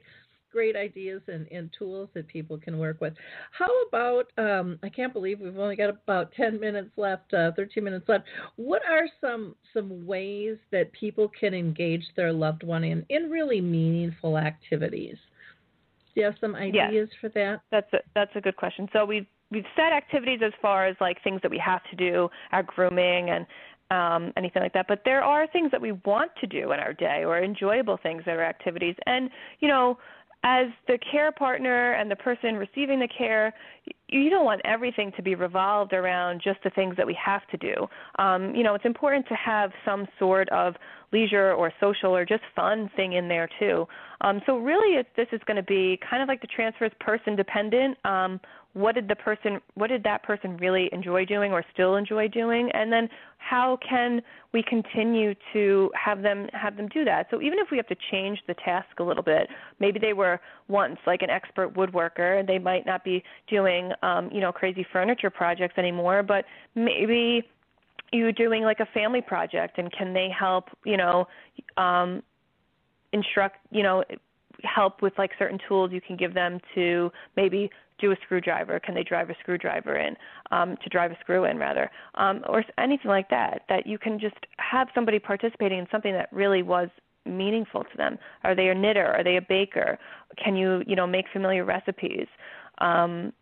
great 0.51 0.75
ideas 0.75 1.21
and, 1.27 1.45
and 1.51 1.69
tools 1.77 2.09
that 2.15 2.27
people 2.27 2.57
can 2.57 2.79
work 2.79 2.99
with 3.01 3.13
how 3.51 3.69
about 3.87 4.25
um 4.39 4.79
i 4.81 4.89
can't 4.89 5.13
believe 5.13 5.39
we've 5.39 5.59
only 5.59 5.75
got 5.75 5.89
about 5.89 6.31
10 6.31 6.59
minutes 6.59 6.89
left 6.97 7.31
uh, 7.35 7.51
13 7.55 7.83
minutes 7.83 8.09
left 8.09 8.25
what 8.55 8.81
are 8.89 9.07
some 9.21 9.55
some 9.73 10.07
ways 10.07 10.57
that 10.71 10.91
people 10.91 11.29
can 11.39 11.53
engage 11.53 12.03
their 12.15 12.33
loved 12.33 12.63
one 12.63 12.83
in 12.83 13.05
in 13.09 13.29
really 13.29 13.61
meaningful 13.61 14.39
activities 14.39 15.17
do 16.15 16.21
you 16.21 16.25
have 16.25 16.35
some 16.41 16.55
ideas 16.55 17.09
for 17.21 17.29
that 17.29 17.61
That's 17.71 17.91
a 17.93 17.97
that's 18.15 18.31
a 18.35 18.41
good 18.41 18.55
question. 18.55 18.89
So 18.91 19.05
we've 19.05 19.27
we've 19.51 19.65
set 19.75 19.93
activities 19.93 20.39
as 20.43 20.53
far 20.61 20.85
as 20.87 20.95
like 20.99 21.21
things 21.23 21.41
that 21.41 21.51
we 21.51 21.61
have 21.63 21.81
to 21.89 21.95
do, 21.95 22.29
our 22.51 22.63
grooming 22.63 23.29
and 23.29 23.45
um, 23.91 24.31
anything 24.37 24.61
like 24.61 24.73
that. 24.73 24.87
But 24.87 25.01
there 25.05 25.23
are 25.23 25.47
things 25.47 25.71
that 25.71 25.81
we 25.81 25.93
want 26.05 26.31
to 26.41 26.47
do 26.47 26.71
in 26.71 26.79
our 26.79 26.93
day 26.93 27.23
or 27.25 27.41
enjoyable 27.41 27.97
things 28.01 28.23
that 28.25 28.35
are 28.35 28.43
activities. 28.43 28.95
And 29.05 29.29
you 29.59 29.67
know, 29.67 29.97
as 30.43 30.67
the 30.87 30.97
care 31.11 31.31
partner 31.31 31.93
and 31.93 32.09
the 32.09 32.15
person 32.15 32.55
receiving 32.55 32.99
the 32.99 33.09
care, 33.09 33.53
you 34.07 34.29
don't 34.29 34.45
want 34.45 34.61
everything 34.63 35.11
to 35.17 35.21
be 35.21 35.35
revolved 35.35 35.91
around 35.91 36.41
just 36.41 36.59
the 36.63 36.69
things 36.69 36.95
that 36.95 37.05
we 37.05 37.17
have 37.23 37.41
to 37.47 37.57
do. 37.57 37.87
Um, 38.17 38.55
you 38.55 38.63
know, 38.63 38.73
it's 38.73 38.85
important 38.85 39.27
to 39.27 39.35
have 39.35 39.71
some 39.83 40.07
sort 40.17 40.47
of 40.49 40.75
leisure 41.11 41.53
or 41.53 41.73
social 41.81 42.15
or 42.15 42.25
just 42.25 42.43
fun 42.55 42.89
thing 42.95 43.13
in 43.13 43.27
there 43.27 43.49
too. 43.59 43.85
Um, 44.21 44.41
so 44.45 44.57
really, 44.57 44.97
it, 44.97 45.07
this 45.17 45.27
is 45.33 45.41
going 45.45 45.57
to 45.57 45.63
be 45.63 45.99
kind 46.09 46.23
of 46.23 46.29
like 46.29 46.41
the 46.41 46.47
transfer 46.47 46.85
is 46.85 46.91
person 46.99 47.35
dependent. 47.35 47.97
Um, 48.05 48.39
what 48.73 48.95
did 48.95 49.07
the 49.07 49.15
person, 49.15 49.59
what 49.73 49.87
did 49.87 50.03
that 50.03 50.23
person 50.23 50.55
really 50.57 50.89
enjoy 50.91 51.25
doing 51.25 51.51
or 51.51 51.63
still 51.73 51.95
enjoy 51.95 52.27
doing, 52.27 52.69
and 52.73 52.91
then 52.91 53.09
how 53.37 53.77
can 53.87 54.21
we 54.53 54.61
continue 54.61 55.33
to 55.53 55.91
have 55.95 56.21
them 56.21 56.47
have 56.53 56.77
them 56.77 56.87
do 56.87 57.03
that? 57.03 57.27
So 57.31 57.41
even 57.41 57.57
if 57.57 57.69
we 57.71 57.77
have 57.77 57.87
to 57.87 57.95
change 58.11 58.39
the 58.47 58.53
task 58.53 58.99
a 58.99 59.03
little 59.03 59.23
bit, 59.23 59.47
maybe 59.79 59.99
they 59.99 60.13
were 60.13 60.39
once 60.67 60.97
like 61.07 61.21
an 61.23 61.29
expert 61.29 61.73
woodworker, 61.73 62.39
and 62.39 62.47
they 62.47 62.59
might 62.59 62.85
not 62.85 63.03
be 63.03 63.23
doing 63.47 63.91
um, 64.03 64.29
you 64.31 64.39
know 64.39 64.51
crazy 64.51 64.85
furniture 64.93 65.31
projects 65.31 65.77
anymore, 65.77 66.21
but 66.21 66.45
maybe 66.75 67.43
you're 68.11 68.31
doing 68.31 68.63
like 68.63 68.79
a 68.79 68.87
family 68.87 69.21
project 69.21 69.77
and 69.77 69.91
can 69.91 70.13
they 70.13 70.29
help 70.29 70.65
you 70.83 70.97
know 70.97 71.27
um 71.77 72.23
instruct 73.13 73.57
you 73.71 73.83
know 73.83 74.03
help 74.63 75.01
with 75.01 75.13
like 75.17 75.31
certain 75.39 75.59
tools 75.67 75.91
you 75.91 76.01
can 76.01 76.17
give 76.17 76.33
them 76.33 76.59
to 76.75 77.11
maybe 77.35 77.69
do 77.99 78.11
a 78.11 78.15
screwdriver? 78.23 78.79
Can 78.79 78.95
they 78.95 79.03
drive 79.03 79.29
a 79.29 79.35
screwdriver 79.39 79.97
in 79.97 80.15
um 80.51 80.77
to 80.83 80.89
drive 80.89 81.11
a 81.11 81.17
screw 81.19 81.45
in 81.45 81.57
rather? 81.57 81.89
Um 82.15 82.43
or 82.47 82.63
anything 82.77 83.09
like 83.09 83.29
that 83.29 83.63
that 83.69 83.87
you 83.87 83.97
can 83.97 84.19
just 84.19 84.37
have 84.57 84.87
somebody 84.95 85.19
participating 85.19 85.79
in 85.79 85.87
something 85.91 86.13
that 86.13 86.29
really 86.31 86.63
was 86.63 86.89
meaningful 87.25 87.83
to 87.83 87.97
them. 87.97 88.17
Are 88.43 88.55
they 88.55 88.69
a 88.69 88.75
knitter? 88.75 89.05
Are 89.05 89.23
they 89.23 89.37
a 89.37 89.41
baker? 89.41 89.97
Can 90.43 90.55
you 90.55 90.83
you 90.87 90.95
know 90.95 91.07
make 91.07 91.25
familiar 91.31 91.65
recipes? 91.65 92.27
Um 92.79 93.33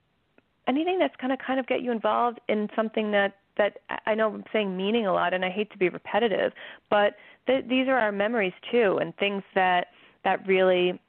anything 0.67 0.99
that's 0.99 1.15
going 1.15 1.35
to 1.35 1.41
kind 1.41 1.59
of 1.59 1.67
get 1.67 1.81
you 1.81 1.91
involved 1.91 2.39
in 2.49 2.69
something 2.75 3.11
that 3.11 3.37
that 3.57 3.79
I 4.05 4.13
know 4.13 4.31
I'm 4.31 4.43
saying 4.53 4.77
meaning 4.77 5.07
a 5.07 5.13
lot, 5.13 5.33
and 5.33 5.43
I 5.43 5.49
hate 5.49 5.71
to 5.71 5.79
be 5.79 5.89
repetitive, 5.89 6.51
but 6.91 7.15
th- 7.47 7.65
these 7.67 7.87
are 7.87 7.97
our 7.97 8.11
memories 8.11 8.53
too, 8.71 8.99
and 9.01 9.15
things 9.17 9.41
that 9.55 9.87
that 10.23 10.45
really 10.45 10.99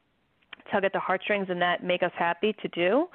tug 0.72 0.84
at 0.84 0.92
the 0.92 1.01
heartstrings 1.01 1.46
and 1.51 1.61
that 1.61 1.84
make 1.84 2.03
us 2.03 2.12
happy 2.16 2.55
to 2.62 2.68
do. 2.68 3.09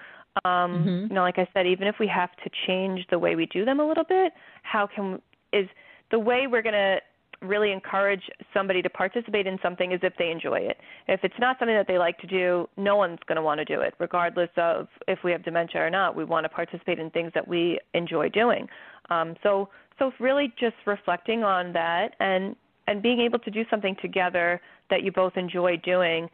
Um, 0.46 0.86
Mhm. 0.86 1.10
You 1.10 1.16
know, 1.16 1.22
like 1.22 1.38
I 1.38 1.48
said, 1.54 1.68
even 1.68 1.88
if 1.88 2.00
we 2.00 2.08
have 2.08 2.36
to 2.38 2.50
change 2.66 3.06
the 3.08 3.20
way 3.20 3.36
we 3.36 3.46
do 3.46 3.66
them 3.66 3.80
a 3.80 3.86
little 3.86 4.04
bit, 4.04 4.34
how 4.64 4.88
can 4.88 5.22
is 5.52 5.70
the 6.10 6.20
way 6.20 6.48
we're 6.48 6.64
going 6.64 6.74
to 6.74 7.00
really 7.42 7.72
encourage 7.72 8.30
somebody 8.54 8.82
to 8.82 8.90
participate 8.90 9.46
in 9.46 9.60
something 9.62 9.92
is 9.92 10.00
if 10.02 10.16
they 10.18 10.32
enjoy 10.32 10.60
it. 10.60 10.80
If 11.08 11.24
it's 11.24 11.38
not 11.40 11.60
something 11.60 11.76
that 11.76 11.88
they 11.88 11.98
like 11.98 12.18
to 12.20 12.28
do, 12.28 12.70
no 12.78 12.96
one's 12.96 13.20
going 13.28 13.36
to 13.36 13.42
want 13.42 13.60
to 13.60 13.66
do 13.66 13.82
it, 13.82 13.94
regardless 14.00 14.50
of 14.56 14.88
if 15.08 15.20
we 15.24 15.32
have 15.32 15.44
dementia 15.44 15.82
or 15.82 15.90
not. 15.90 16.16
We 16.16 16.24
want 16.24 16.46
to 16.46 16.50
participate 16.50 17.00
in 17.00 17.10
things 17.12 17.32
that 17.34 17.48
we 17.48 17.80
enjoy 17.94 18.30
doing. 18.30 18.70
Um, 19.10 19.36
so, 19.44 19.70
so 20.00 20.14
really 20.20 20.54
just 20.58 20.76
reflecting 20.86 21.44
on 21.44 21.74
that 21.74 22.16
and 22.20 22.56
and 22.88 23.02
being 23.02 23.22
able 23.22 23.40
to 23.40 23.52
do 23.52 23.64
something 23.70 23.96
together 24.02 24.60
that 24.90 25.04
you 25.04 25.12
both 25.12 25.38
enjoy 25.38 25.78
doing 25.78 26.30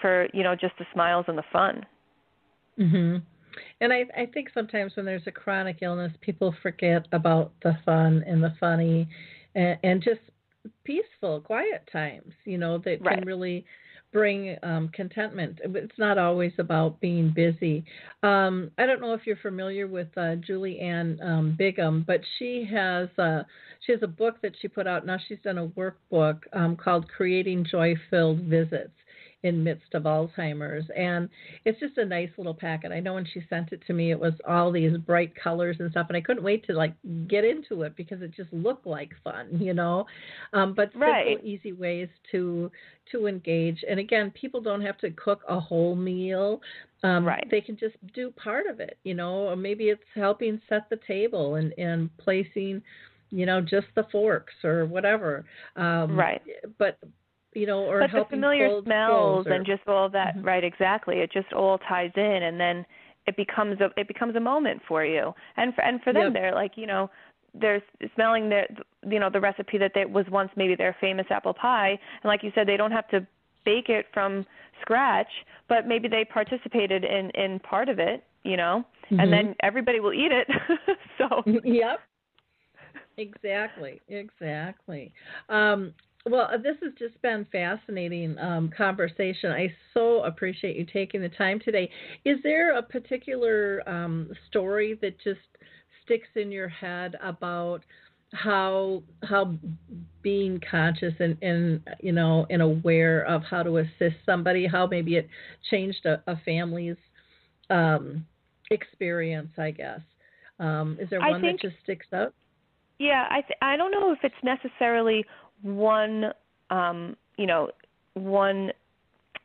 for 0.00 0.28
you 0.34 0.42
know 0.42 0.54
just 0.54 0.76
the 0.78 0.86
smiles 0.92 1.24
and 1.28 1.38
the 1.38 1.44
fun. 1.52 1.84
Mhm. 2.78 3.22
And 3.80 3.92
I 3.92 4.04
I 4.16 4.26
think 4.26 4.48
sometimes 4.52 4.96
when 4.96 5.06
there's 5.06 5.26
a 5.26 5.32
chronic 5.32 5.78
illness, 5.82 6.12
people 6.20 6.54
forget 6.62 7.06
about 7.12 7.52
the 7.62 7.76
fun 7.84 8.24
and 8.26 8.42
the 8.42 8.54
funny, 8.58 9.08
and, 9.54 9.78
and 9.82 10.02
just 10.02 10.20
peaceful, 10.84 11.40
quiet 11.40 11.88
times. 11.92 12.32
You 12.44 12.58
know 12.58 12.78
that 12.78 13.00
Right. 13.00 13.18
can 13.18 13.24
really 13.26 13.64
bring 14.12 14.56
um, 14.62 14.88
contentment. 14.94 15.58
It's 15.64 15.98
not 15.98 16.18
always 16.18 16.52
about 16.58 17.00
being 17.00 17.32
busy. 17.34 17.84
Um, 18.22 18.70
I 18.78 18.86
don't 18.86 19.00
know 19.00 19.12
if 19.12 19.26
you're 19.26 19.36
familiar 19.36 19.88
with 19.88 20.06
uh, 20.16 20.36
Julie 20.36 20.78
Ann 20.78 21.18
um, 21.20 21.56
Bigham, 21.58 22.04
but 22.06 22.20
she 22.38 22.66
has 22.72 23.08
uh, 23.18 23.42
she 23.84 23.92
has 23.92 24.02
a 24.02 24.06
book 24.08 24.40
that 24.42 24.54
she 24.62 24.68
put 24.68 24.86
out. 24.86 25.04
Now 25.04 25.18
she's 25.28 25.40
done 25.42 25.58
a 25.58 25.66
workbook 25.66 26.38
um, 26.52 26.76
called 26.76 27.08
Creating 27.08 27.66
Joy 27.68 27.96
Filled 28.08 28.40
Visits 28.42 28.92
in 29.44 29.62
midst 29.62 29.92
of 29.92 30.04
Alzheimer's. 30.04 30.86
And 30.96 31.28
it's 31.66 31.78
just 31.78 31.98
a 31.98 32.04
nice 32.04 32.30
little 32.38 32.54
packet. 32.54 32.90
I 32.92 32.98
know 32.98 33.14
when 33.14 33.26
she 33.32 33.42
sent 33.48 33.72
it 33.72 33.82
to 33.86 33.92
me, 33.92 34.10
it 34.10 34.18
was 34.18 34.32
all 34.48 34.72
these 34.72 34.96
bright 34.96 35.32
colors 35.40 35.76
and 35.78 35.90
stuff, 35.90 36.06
and 36.08 36.16
I 36.16 36.22
couldn't 36.22 36.42
wait 36.42 36.66
to 36.66 36.72
like 36.72 36.94
get 37.28 37.44
into 37.44 37.82
it 37.82 37.94
because 37.94 38.22
it 38.22 38.32
just 38.34 38.52
looked 38.52 38.86
like 38.86 39.12
fun, 39.22 39.48
you 39.60 39.74
know. 39.74 40.06
Um, 40.54 40.74
but 40.74 40.90
right. 40.96 41.36
simple, 41.36 41.46
easy 41.46 41.72
ways 41.72 42.08
to 42.32 42.70
to 43.12 43.26
engage. 43.26 43.84
And 43.88 44.00
again, 44.00 44.32
people 44.32 44.62
don't 44.62 44.80
have 44.80 44.96
to 44.98 45.10
cook 45.10 45.42
a 45.46 45.60
whole 45.60 45.94
meal. 45.94 46.62
Um, 47.02 47.24
right. 47.24 47.46
They 47.50 47.60
can 47.60 47.76
just 47.76 47.96
do 48.14 48.30
part 48.30 48.66
of 48.66 48.80
it, 48.80 48.96
you 49.04 49.12
know, 49.12 49.48
or 49.48 49.56
maybe 49.56 49.84
it's 49.84 50.02
helping 50.14 50.58
set 50.70 50.88
the 50.88 50.98
table 51.06 51.56
and 51.56 51.74
and 51.78 52.08
placing 52.16 52.82
you 53.30 53.46
know 53.46 53.60
just 53.60 53.86
the 53.96 54.04
forks 54.12 54.52
or 54.62 54.84
whatever 54.84 55.44
um 55.76 56.14
right 56.14 56.42
but 56.78 56.98
you 57.54 57.66
know, 57.66 57.80
or 57.84 58.00
but 58.00 58.10
helping 58.10 58.40
the 58.40 58.46
familiar 58.46 58.82
smells 58.82 59.46
or, 59.46 59.52
and 59.52 59.64
just 59.64 59.86
all 59.86 60.08
that. 60.10 60.36
Mm-hmm. 60.36 60.46
Right, 60.46 60.64
exactly. 60.64 61.16
It 61.16 61.32
just 61.32 61.52
all 61.52 61.78
ties 61.78 62.12
in, 62.16 62.42
and 62.42 62.58
then 62.58 62.84
it 63.26 63.36
becomes 63.36 63.80
a 63.80 63.88
it 63.98 64.08
becomes 64.08 64.36
a 64.36 64.40
moment 64.40 64.82
for 64.86 65.04
you. 65.04 65.32
And 65.56 65.74
for 65.74 65.82
and 65.82 66.00
for 66.02 66.12
them, 66.12 66.24
yep. 66.24 66.32
they're 66.34 66.54
like 66.54 66.72
you 66.76 66.86
know 66.86 67.10
they're 67.54 67.82
smelling 68.14 68.48
the 68.48 68.62
you 69.08 69.18
know 69.18 69.30
the 69.30 69.40
recipe 69.40 69.78
that 69.78 69.92
they, 69.94 70.04
was 70.04 70.26
once 70.30 70.50
maybe 70.56 70.74
their 70.74 70.96
famous 71.00 71.26
apple 71.30 71.54
pie, 71.54 71.90
and 71.90 72.28
like 72.28 72.42
you 72.42 72.52
said, 72.54 72.66
they 72.66 72.76
don't 72.76 72.92
have 72.92 73.08
to 73.08 73.26
bake 73.64 73.88
it 73.88 74.06
from 74.12 74.44
scratch, 74.80 75.30
but 75.68 75.86
maybe 75.86 76.08
they 76.08 76.24
participated 76.24 77.04
in 77.04 77.30
in 77.30 77.58
part 77.60 77.88
of 77.88 77.98
it, 77.98 78.24
you 78.42 78.56
know, 78.56 78.84
mm-hmm. 79.06 79.20
and 79.20 79.32
then 79.32 79.54
everybody 79.62 80.00
will 80.00 80.12
eat 80.12 80.32
it. 80.32 80.48
so 81.18 81.42
yep. 81.64 82.00
Exactly, 83.16 84.00
exactly. 84.08 85.12
Um, 85.48 85.94
well, 86.26 86.48
uh, 86.52 86.56
this 86.56 86.76
has 86.82 86.92
just 86.98 87.20
been 87.22 87.46
fascinating 87.52 88.38
um, 88.38 88.70
conversation. 88.76 89.50
I 89.50 89.72
so 89.92 90.24
appreciate 90.24 90.76
you 90.76 90.86
taking 90.86 91.20
the 91.20 91.28
time 91.28 91.60
today. 91.60 91.90
Is 92.24 92.38
there 92.42 92.76
a 92.76 92.82
particular 92.82 93.86
um, 93.88 94.30
story 94.48 94.98
that 95.02 95.20
just 95.22 95.40
sticks 96.04 96.28
in 96.34 96.50
your 96.50 96.68
head 96.68 97.16
about 97.22 97.80
how 98.32 99.02
how 99.22 99.54
being 100.22 100.60
conscious 100.68 101.14
and, 101.20 101.36
and 101.42 101.80
you 102.00 102.12
know 102.12 102.46
and 102.50 102.62
aware 102.62 103.24
of 103.26 103.42
how 103.42 103.62
to 103.62 103.78
assist 103.78 104.16
somebody, 104.24 104.66
how 104.66 104.86
maybe 104.86 105.16
it 105.16 105.28
changed 105.70 106.06
a, 106.06 106.22
a 106.26 106.36
family's 106.44 106.96
um, 107.68 108.24
experience? 108.70 109.50
I 109.58 109.72
guess. 109.72 110.00
Um, 110.58 110.96
is 111.00 111.10
there 111.10 111.20
one 111.20 111.42
think, 111.42 111.60
that 111.60 111.68
just 111.68 111.82
sticks 111.82 112.06
out? 112.14 112.32
Yeah, 112.98 113.26
I 113.28 113.40
th- 113.42 113.58
I 113.60 113.76
don't 113.76 113.90
know 113.90 114.12
if 114.12 114.20
it's 114.22 114.34
necessarily 114.42 115.24
one 115.62 116.32
um 116.70 117.16
you 117.36 117.46
know 117.46 117.70
one 118.14 118.70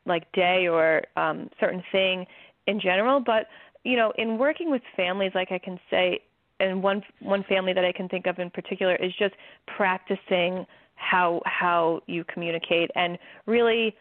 like 0.05 0.31
day 0.33 0.67
or 0.67 1.03
um 1.17 1.49
certain 1.59 1.83
thing 1.91 2.25
in 2.67 2.79
general 2.79 3.19
but 3.19 3.47
you 3.83 3.95
know 3.95 4.11
in 4.17 4.37
working 4.37 4.69
with 4.71 4.81
families 4.95 5.31
like 5.35 5.51
i 5.51 5.59
can 5.59 5.79
say 5.89 6.19
and 6.59 6.81
one 6.81 7.01
one 7.21 7.43
family 7.43 7.73
that 7.73 7.85
i 7.85 7.91
can 7.91 8.07
think 8.07 8.25
of 8.25 8.39
in 8.39 8.49
particular 8.49 8.95
is 8.95 9.11
just 9.17 9.35
practicing 9.67 10.65
how 10.95 11.41
how 11.45 12.01
you 12.07 12.23
communicate 12.25 12.91
and 12.95 13.17
really 13.45 13.95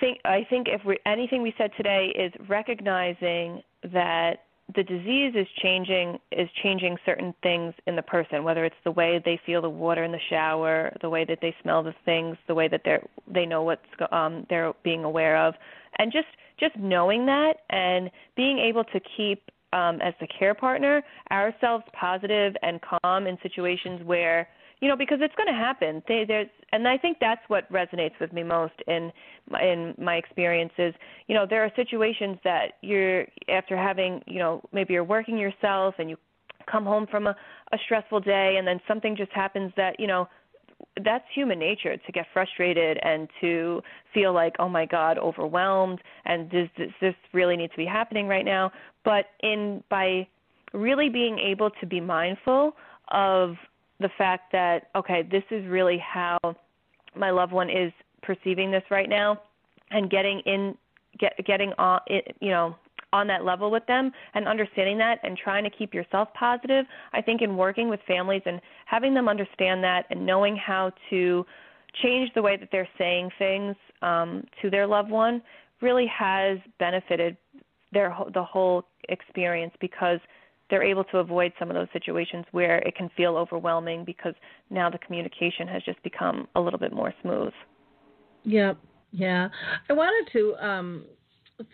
think 0.00 0.18
i 0.24 0.46
think 0.48 0.68
if 0.68 0.84
we, 0.84 0.98
anything 1.06 1.42
we 1.42 1.54
said 1.58 1.70
today 1.76 2.12
is 2.16 2.32
recognizing 2.48 3.62
that 3.92 4.44
the 4.74 4.82
disease 4.82 5.32
is 5.34 5.46
changing 5.62 6.18
is 6.32 6.48
changing 6.62 6.96
certain 7.06 7.34
things 7.42 7.74
in 7.86 7.96
the 7.96 8.02
person 8.02 8.44
whether 8.44 8.64
it's 8.64 8.76
the 8.84 8.90
way 8.90 9.20
they 9.24 9.40
feel 9.46 9.62
the 9.62 9.68
water 9.68 10.04
in 10.04 10.12
the 10.12 10.20
shower 10.28 10.92
the 11.00 11.08
way 11.08 11.24
that 11.24 11.38
they 11.40 11.54
smell 11.62 11.82
the 11.82 11.94
things 12.04 12.36
the 12.46 12.54
way 12.54 12.68
that 12.68 12.82
they're 12.84 13.02
they 13.32 13.46
know 13.46 13.62
what's 13.62 13.82
um 14.12 14.46
they're 14.48 14.72
being 14.84 15.04
aware 15.04 15.36
of. 15.36 15.54
And 15.98 16.12
just 16.12 16.28
just 16.58 16.76
knowing 16.76 17.26
that 17.26 17.54
and 17.70 18.10
being 18.36 18.58
able 18.58 18.84
to 18.84 19.00
keep 19.16 19.42
um 19.72 20.00
as 20.00 20.14
the 20.20 20.26
care 20.38 20.54
partner 20.54 21.02
ourselves 21.30 21.84
positive 21.98 22.54
and 22.62 22.80
calm 22.80 23.26
in 23.26 23.38
situations 23.42 24.02
where 24.04 24.48
you 24.80 24.88
know 24.88 24.96
because 24.96 25.18
it's 25.20 25.34
going 25.34 25.48
to 25.48 25.52
happen. 25.52 26.02
They 26.08 26.24
there's 26.26 26.48
and 26.72 26.86
i 26.86 26.96
think 26.96 27.18
that's 27.20 27.40
what 27.48 27.70
resonates 27.72 28.18
with 28.20 28.32
me 28.32 28.42
most 28.42 28.74
in 28.86 29.12
in 29.60 29.94
my 29.98 30.16
experiences 30.16 30.94
you 31.26 31.34
know 31.34 31.46
there 31.48 31.64
are 31.64 31.70
situations 31.76 32.38
that 32.44 32.72
you're 32.82 33.26
after 33.48 33.76
having 33.76 34.22
you 34.26 34.38
know 34.38 34.62
maybe 34.72 34.94
you're 34.94 35.04
working 35.04 35.38
yourself 35.38 35.94
and 35.98 36.10
you 36.10 36.16
come 36.70 36.84
home 36.84 37.06
from 37.10 37.26
a 37.26 37.34
a 37.72 37.78
stressful 37.84 38.20
day 38.20 38.56
and 38.58 38.66
then 38.66 38.80
something 38.86 39.16
just 39.16 39.32
happens 39.32 39.72
that 39.76 39.98
you 39.98 40.06
know 40.06 40.28
that's 41.04 41.24
human 41.34 41.58
nature 41.58 41.96
to 41.96 42.12
get 42.12 42.26
frustrated 42.32 42.98
and 43.02 43.28
to 43.40 43.80
feel 44.14 44.32
like 44.32 44.54
oh 44.58 44.68
my 44.68 44.86
god 44.86 45.18
overwhelmed 45.18 46.00
and 46.24 46.50
does 46.50 46.68
this, 46.76 46.90
this 47.00 47.14
really 47.32 47.56
need 47.56 47.70
to 47.70 47.76
be 47.76 47.86
happening 47.86 48.26
right 48.28 48.44
now? 48.44 48.70
But 49.04 49.26
in 49.42 49.82
by 49.90 50.26
really 50.72 51.08
being 51.08 51.38
able 51.38 51.70
to 51.80 51.86
be 51.86 52.00
mindful 52.00 52.72
of 53.10 53.54
the 54.00 54.10
fact 54.16 54.52
that 54.52 54.88
okay, 54.96 55.22
this 55.30 55.44
is 55.50 55.66
really 55.66 55.98
how 55.98 56.38
my 57.16 57.30
loved 57.30 57.52
one 57.52 57.70
is 57.70 57.92
perceiving 58.22 58.70
this 58.70 58.82
right 58.90 59.08
now, 59.08 59.40
and 59.90 60.10
getting 60.10 60.40
in, 60.46 60.76
get 61.18 61.32
getting 61.46 61.72
on, 61.78 62.00
you 62.40 62.50
know, 62.50 62.76
on 63.12 63.26
that 63.26 63.44
level 63.44 63.70
with 63.70 63.86
them 63.86 64.12
and 64.34 64.46
understanding 64.46 64.98
that 64.98 65.18
and 65.22 65.36
trying 65.36 65.64
to 65.64 65.70
keep 65.70 65.94
yourself 65.94 66.28
positive. 66.38 66.84
I 67.12 67.22
think 67.22 67.42
in 67.42 67.56
working 67.56 67.88
with 67.88 68.00
families 68.06 68.42
and 68.44 68.60
having 68.86 69.14
them 69.14 69.28
understand 69.28 69.82
that 69.84 70.06
and 70.10 70.24
knowing 70.26 70.56
how 70.56 70.92
to 71.10 71.44
change 72.02 72.30
the 72.34 72.42
way 72.42 72.56
that 72.56 72.68
they're 72.70 72.88
saying 72.98 73.30
things 73.38 73.74
um, 74.02 74.44
to 74.62 74.70
their 74.70 74.86
loved 74.86 75.10
one 75.10 75.42
really 75.80 76.06
has 76.06 76.58
benefited 76.78 77.36
their 77.92 78.14
the 78.34 78.42
whole 78.42 78.84
experience 79.08 79.72
because 79.80 80.20
they're 80.70 80.82
able 80.82 81.04
to 81.04 81.18
avoid 81.18 81.52
some 81.58 81.70
of 81.70 81.74
those 81.74 81.88
situations 81.92 82.44
where 82.52 82.78
it 82.78 82.94
can 82.94 83.10
feel 83.16 83.36
overwhelming 83.36 84.04
because 84.04 84.34
now 84.70 84.90
the 84.90 84.98
communication 84.98 85.66
has 85.66 85.82
just 85.82 86.02
become 86.02 86.46
a 86.54 86.60
little 86.60 86.78
bit 86.78 86.92
more 86.92 87.12
smooth. 87.22 87.52
Yeah, 88.44 88.74
Yeah. 89.12 89.48
I 89.88 89.92
wanted 89.92 90.30
to 90.32 90.54
um, 90.64 91.04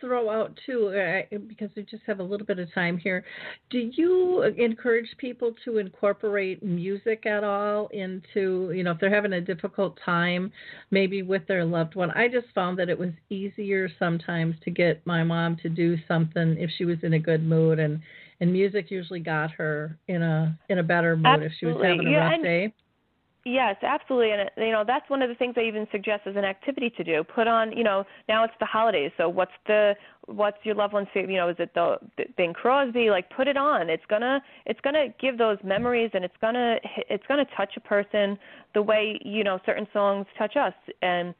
throw 0.01 0.31
out 0.31 0.59
too 0.65 0.89
uh, 0.89 1.37
because 1.49 1.71
we 1.77 1.83
just 1.83 2.03
have 2.07 2.21
a 2.21 2.23
little 2.23 2.47
bit 2.47 2.59
of 2.59 2.73
time 2.73 2.97
here. 2.97 3.25
Do 3.71 3.91
you 3.95 4.43
encourage 4.43 5.09
people 5.19 5.55
to 5.65 5.79
incorporate 5.79 6.63
music 6.63 7.27
at 7.27 7.45
all 7.45 7.89
into, 7.89 8.73
you 8.75 8.83
know, 8.83 8.93
if 8.93 9.01
they're 9.01 9.15
having 9.15 9.35
a 9.35 9.41
difficult 9.41 9.99
time 10.05 10.53
maybe 10.91 11.23
with 11.23 11.47
their 11.47 11.65
loved 11.65 11.95
one? 11.95 12.11
I 12.13 12.29
just 12.29 12.47
found 12.55 12.79
that 12.79 12.89
it 12.89 12.99
was 12.99 13.11
easier 13.31 13.89
sometimes 13.99 14.57
to 14.65 14.71
get 14.71 15.07
my 15.07 15.23
mom 15.23 15.57
to 15.63 15.69
do 15.69 15.97
something 16.09 16.57
if 16.59 16.71
she 16.77 16.85
was 16.85 16.99
in 17.03 17.15
a 17.15 17.19
good 17.19 17.43
mood 17.45 17.79
and 17.79 18.01
and 18.41 18.53
music 18.53 18.91
usually 18.91 19.21
got 19.21 19.51
her 19.53 19.99
in 20.09 20.23
a 20.23 20.59
in 20.69 20.79
a 20.79 20.83
better 20.83 21.17
mood 21.17 21.27
absolutely. 21.27 21.47
if 21.47 21.53
she 21.59 21.67
was 21.67 21.77
having 21.85 22.07
a 22.07 22.11
yeah, 22.11 22.31
rough 22.31 22.43
day. 22.43 22.75
Yes, 23.47 23.77
absolutely, 23.83 24.31
and 24.31 24.51
you 24.57 24.73
know 24.73 24.85
that's 24.87 25.09
one 25.11 25.21
of 25.21 25.29
the 25.29 25.35
things 25.35 25.55
I 25.59 25.63
even 25.63 25.87
suggest 25.93 26.23
as 26.27 26.35
an 26.35 26.45
activity 26.45 26.89
to 26.97 27.05
do. 27.05 27.23
Put 27.23 27.47
on, 27.47 27.77
you 27.77 27.85
know, 27.85 28.05
now 28.27 28.43
it's 28.43 28.55
the 28.59 28.65
holidays, 28.65 29.11
so 29.19 29.29
what's 29.29 29.53
the 29.67 29.95
what's 30.27 30.57
your 30.63 30.75
loved 30.75 30.95
one's 30.95 31.09
favorite? 31.13 31.31
You 31.31 31.39
know, 31.39 31.51
is 31.51 31.57
it 31.59 31.75
the, 31.75 31.99
the 32.17 32.25
Bing 32.39 32.55
Crosby? 32.55 33.11
Like, 33.11 33.29
put 33.29 33.47
it 33.47 33.59
on. 33.59 33.91
It's 33.91 34.05
gonna 34.09 34.41
it's 34.65 34.81
gonna 34.81 35.09
give 35.21 35.37
those 35.37 35.59
memories, 35.63 36.11
and 36.15 36.25
it's 36.25 36.37
gonna 36.41 36.77
it's 37.11 37.25
gonna 37.29 37.45
touch 37.55 37.75
a 37.77 37.81
person 37.81 38.39
the 38.73 38.81
way 38.81 39.21
you 39.23 39.45
know 39.45 39.59
certain 39.67 39.87
songs 39.93 40.25
touch 40.39 40.57
us, 40.57 40.73
and 41.03 41.35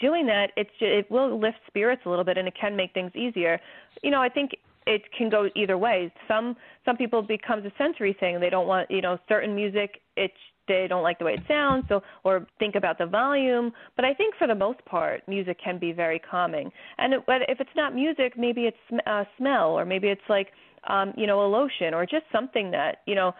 doing 0.00 0.26
that, 0.26 0.50
it's 0.56 0.70
it 0.80 1.08
will 1.12 1.38
lift 1.38 1.58
spirits 1.68 2.02
a 2.06 2.08
little 2.08 2.24
bit, 2.24 2.38
and 2.38 2.48
it 2.48 2.54
can 2.60 2.74
make 2.74 2.92
things 2.92 3.12
easier. 3.14 3.60
You 4.02 4.10
know, 4.10 4.20
I 4.20 4.28
think 4.28 4.50
it 4.86 5.02
can 5.16 5.28
go 5.28 5.48
either 5.54 5.78
way. 5.78 6.12
Some 6.28 6.56
some 6.84 6.96
people 6.96 7.20
it 7.20 7.28
becomes 7.28 7.64
a 7.64 7.72
sensory 7.78 8.16
thing. 8.18 8.40
They 8.40 8.50
don't 8.50 8.66
want 8.66 8.90
you 8.90 9.00
know 9.00 9.18
certain 9.28 9.54
music. 9.54 10.00
It 10.16 10.32
they 10.68 10.86
don't 10.88 11.02
like 11.02 11.18
the 11.18 11.24
way 11.24 11.34
it 11.34 11.42
sounds, 11.48 11.84
so 11.88 12.02
or 12.24 12.46
think 12.58 12.74
about 12.74 12.98
the 12.98 13.06
volume. 13.06 13.72
But 13.96 14.04
I 14.04 14.14
think 14.14 14.34
for 14.36 14.46
the 14.46 14.54
most 14.54 14.84
part, 14.84 15.26
music 15.26 15.58
can 15.62 15.78
be 15.78 15.92
very 15.92 16.18
calming. 16.18 16.70
And 16.98 17.14
it, 17.14 17.22
if 17.28 17.60
it's 17.60 17.70
not 17.74 17.94
music, 17.94 18.34
maybe 18.36 18.62
it's 18.62 19.02
uh, 19.06 19.24
smell, 19.38 19.70
or 19.70 19.84
maybe 19.84 20.08
it's 20.08 20.20
like 20.28 20.48
um, 20.88 21.12
you 21.16 21.26
know 21.26 21.44
a 21.44 21.48
lotion, 21.48 21.94
or 21.94 22.06
just 22.06 22.24
something 22.32 22.70
that 22.70 22.98
you 23.06 23.14
know 23.14 23.32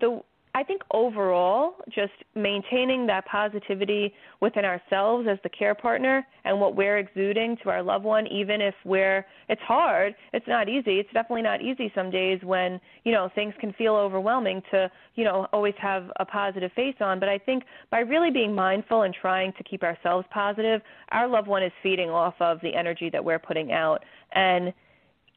the 0.00 0.20
I 0.52 0.64
think 0.64 0.82
overall, 0.90 1.76
just 1.94 2.12
maintaining 2.34 3.06
that 3.06 3.24
positivity 3.26 4.12
within 4.40 4.64
ourselves 4.64 5.28
as 5.30 5.38
the 5.44 5.48
care 5.48 5.76
partner 5.76 6.26
and 6.44 6.60
what 6.60 6.74
we're 6.74 6.98
exuding 6.98 7.56
to 7.62 7.70
our 7.70 7.82
loved 7.82 8.04
one, 8.04 8.26
even 8.26 8.60
if 8.60 8.74
we're, 8.84 9.24
it's 9.48 9.62
hard, 9.62 10.14
it's 10.32 10.46
not 10.48 10.68
easy. 10.68 10.98
It's 10.98 11.12
definitely 11.12 11.42
not 11.42 11.62
easy 11.62 11.92
some 11.94 12.10
days 12.10 12.40
when, 12.42 12.80
you 13.04 13.12
know, 13.12 13.30
things 13.34 13.54
can 13.60 13.72
feel 13.74 13.94
overwhelming 13.94 14.60
to, 14.72 14.90
you 15.14 15.22
know, 15.22 15.46
always 15.52 15.74
have 15.78 16.10
a 16.18 16.24
positive 16.24 16.72
face 16.72 16.96
on. 17.00 17.20
But 17.20 17.28
I 17.28 17.38
think 17.38 17.62
by 17.90 18.00
really 18.00 18.32
being 18.32 18.52
mindful 18.52 19.02
and 19.02 19.14
trying 19.14 19.52
to 19.52 19.62
keep 19.62 19.84
ourselves 19.84 20.26
positive, 20.32 20.82
our 21.10 21.28
loved 21.28 21.46
one 21.46 21.62
is 21.62 21.72
feeding 21.80 22.10
off 22.10 22.34
of 22.40 22.60
the 22.60 22.74
energy 22.74 23.08
that 23.10 23.24
we're 23.24 23.38
putting 23.38 23.70
out. 23.70 24.04
And 24.32 24.72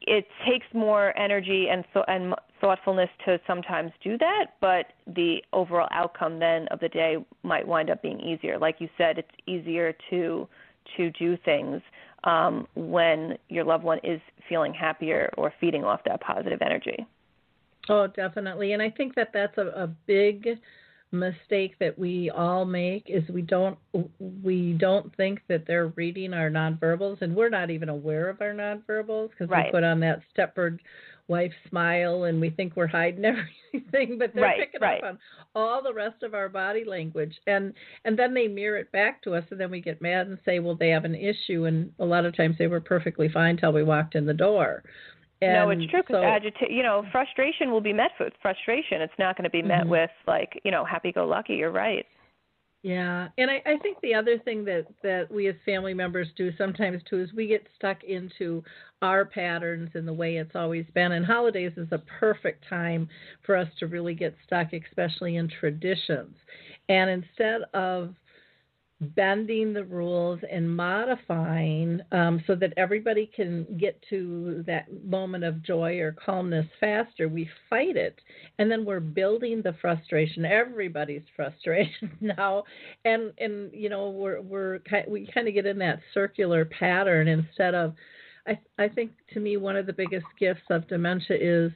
it 0.06 0.26
takes 0.46 0.66
more 0.74 1.16
energy 1.18 1.68
and 1.70 1.84
so 1.94 2.04
and 2.08 2.34
thoughtfulness 2.64 3.10
to 3.26 3.38
sometimes 3.46 3.92
do 4.02 4.16
that, 4.16 4.54
but 4.58 4.86
the 5.14 5.36
overall 5.52 5.88
outcome 5.92 6.38
then 6.38 6.66
of 6.68 6.80
the 6.80 6.88
day 6.88 7.18
might 7.42 7.66
wind 7.68 7.90
up 7.90 8.00
being 8.00 8.18
easier. 8.18 8.58
Like 8.58 8.76
you 8.78 8.88
said, 8.96 9.18
it's 9.18 9.28
easier 9.46 9.94
to 10.08 10.48
to 10.96 11.10
do 11.10 11.36
things 11.44 11.82
um, 12.24 12.66
when 12.74 13.36
your 13.50 13.64
loved 13.64 13.84
one 13.84 13.98
is 14.02 14.20
feeling 14.48 14.72
happier 14.72 15.30
or 15.36 15.52
feeding 15.60 15.84
off 15.84 16.00
that 16.06 16.22
positive 16.22 16.60
energy. 16.62 17.06
Oh, 17.90 18.06
definitely, 18.06 18.72
and 18.72 18.80
I 18.80 18.88
think 18.88 19.14
that 19.14 19.28
that's 19.34 19.58
a, 19.58 19.66
a 19.82 19.86
big 20.06 20.58
mistake 21.12 21.78
that 21.78 21.98
we 21.98 22.30
all 22.30 22.64
make 22.64 23.04
is 23.08 23.22
we 23.28 23.42
don't 23.42 23.78
we 24.42 24.72
don't 24.72 25.14
think 25.16 25.40
that 25.48 25.64
they're 25.66 25.88
reading 25.88 26.34
our 26.34 26.50
nonverbals 26.50 27.22
and 27.22 27.36
we're 27.36 27.48
not 27.48 27.70
even 27.70 27.88
aware 27.88 28.28
of 28.28 28.40
our 28.40 28.52
nonverbals 28.52 29.30
because 29.30 29.48
right. 29.48 29.66
we 29.66 29.70
put 29.70 29.84
on 29.84 30.00
that 30.00 30.20
Stepford 30.36 30.78
wife 31.28 31.52
smile 31.68 32.24
and 32.24 32.40
we 32.40 32.50
think 32.50 32.76
we're 32.76 32.86
hiding 32.86 33.24
everything 33.72 34.18
but 34.18 34.30
they're 34.34 34.44
right, 34.44 34.60
picking 34.60 34.80
right. 34.80 35.02
up 35.02 35.10
on 35.10 35.18
all 35.54 35.82
the 35.82 35.92
rest 35.92 36.22
of 36.22 36.34
our 36.34 36.48
body 36.48 36.84
language 36.84 37.34
and 37.46 37.72
and 38.04 38.18
then 38.18 38.34
they 38.34 38.46
mirror 38.46 38.76
it 38.76 38.92
back 38.92 39.22
to 39.22 39.34
us 39.34 39.44
and 39.50 39.58
then 39.58 39.70
we 39.70 39.80
get 39.80 40.02
mad 40.02 40.26
and 40.26 40.38
say 40.44 40.58
well 40.58 40.74
they 40.74 40.90
have 40.90 41.04
an 41.04 41.14
issue 41.14 41.64
and 41.64 41.90
a 41.98 42.04
lot 42.04 42.26
of 42.26 42.36
times 42.36 42.56
they 42.58 42.66
were 42.66 42.80
perfectly 42.80 43.28
fine 43.28 43.56
till 43.56 43.72
we 43.72 43.82
walked 43.82 44.14
in 44.14 44.26
the 44.26 44.34
door 44.34 44.82
and 45.40 45.52
no, 45.52 45.70
it's 45.70 45.90
true 45.90 46.00
because 46.00 46.14
so, 46.14 46.22
agita- 46.22 46.70
you 46.70 46.82
know, 46.82 47.04
frustration 47.12 47.70
will 47.70 47.80
be 47.80 47.92
met 47.92 48.12
with 48.18 48.32
frustration. 48.40 49.02
It's 49.02 49.12
not 49.18 49.36
going 49.36 49.44
to 49.44 49.50
be 49.50 49.62
met 49.62 49.82
mm-hmm. 49.82 49.90
with 49.90 50.10
like, 50.26 50.60
you 50.64 50.70
know, 50.70 50.84
happy-go-lucky. 50.84 51.54
You're 51.54 51.72
right. 51.72 52.06
Yeah, 52.84 53.28
and 53.38 53.50
I, 53.50 53.62
I 53.64 53.78
think 53.78 53.96
the 54.02 54.12
other 54.12 54.38
thing 54.38 54.62
that 54.66 54.84
that 55.02 55.30
we 55.32 55.48
as 55.48 55.54
family 55.64 55.94
members 55.94 56.28
do 56.36 56.52
sometimes 56.58 57.02
too 57.08 57.18
is 57.18 57.32
we 57.32 57.46
get 57.46 57.66
stuck 57.74 58.04
into 58.04 58.62
our 59.00 59.24
patterns 59.24 59.88
and 59.94 60.06
the 60.06 60.12
way 60.12 60.36
it's 60.36 60.54
always 60.54 60.84
been. 60.94 61.12
And 61.12 61.24
holidays 61.24 61.72
is 61.78 61.88
a 61.92 62.02
perfect 62.20 62.62
time 62.68 63.08
for 63.46 63.56
us 63.56 63.68
to 63.78 63.86
really 63.86 64.14
get 64.14 64.36
stuck, 64.46 64.74
especially 64.74 65.36
in 65.36 65.48
traditions. 65.48 66.36
And 66.90 67.08
instead 67.08 67.62
of 67.72 68.14
bending 69.04 69.72
the 69.72 69.84
rules 69.84 70.40
and 70.50 70.76
modifying 70.76 72.00
um, 72.12 72.42
so 72.46 72.54
that 72.54 72.72
everybody 72.76 73.30
can 73.34 73.66
get 73.78 74.02
to 74.10 74.64
that 74.66 74.86
moment 75.04 75.44
of 75.44 75.62
joy 75.62 75.98
or 75.98 76.12
calmness 76.12 76.66
faster. 76.80 77.28
We 77.28 77.48
fight 77.70 77.96
it, 77.96 78.20
and 78.58 78.70
then 78.70 78.84
we're 78.84 79.00
building 79.00 79.62
the 79.62 79.74
frustration, 79.80 80.44
everybody's 80.44 81.22
frustration 81.36 82.10
now, 82.20 82.64
and 83.04 83.32
and 83.38 83.70
you 83.72 83.88
know 83.88 84.10
we're 84.10 84.40
we're 84.40 84.80
we 85.08 85.28
kind 85.32 85.48
of 85.48 85.54
get 85.54 85.66
in 85.66 85.78
that 85.78 86.00
circular 86.12 86.64
pattern 86.64 87.28
instead 87.28 87.74
of. 87.74 87.94
I 88.46 88.58
I 88.78 88.88
think 88.88 89.12
to 89.32 89.40
me 89.40 89.56
one 89.56 89.76
of 89.76 89.86
the 89.86 89.92
biggest 89.92 90.26
gifts 90.38 90.64
of 90.70 90.86
dementia 90.88 91.36
is 91.40 91.72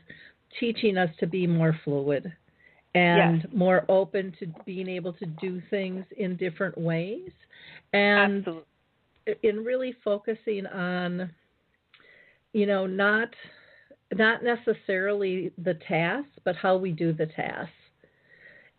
teaching 0.61 0.99
us 0.99 1.11
to 1.21 1.27
be 1.27 1.47
more 1.47 1.79
fluid 1.85 2.33
and 2.99 3.43
yes. 3.43 3.53
more 3.55 3.85
open 3.89 4.35
to 4.41 4.47
being 4.67 4.89
able 4.89 5.13
to 5.13 5.27
do 5.27 5.63
things 5.71 6.05
in 6.17 6.37
different 6.37 6.77
ways. 6.77 7.31
And 7.93 8.39
Absolutely. 8.39 9.35
in 9.43 9.65
really 9.65 9.95
focusing 10.05 10.67
on 10.67 11.31
you 12.53 12.67
know 12.67 12.87
not 12.87 13.29
not 14.15 14.43
necessarily 14.43 15.53
the 15.59 15.75
task 15.87 16.29
but 16.45 16.57
how 16.57 16.77
we 16.77 16.93
do 16.93 17.13
the 17.13 17.27
task. 17.27 17.71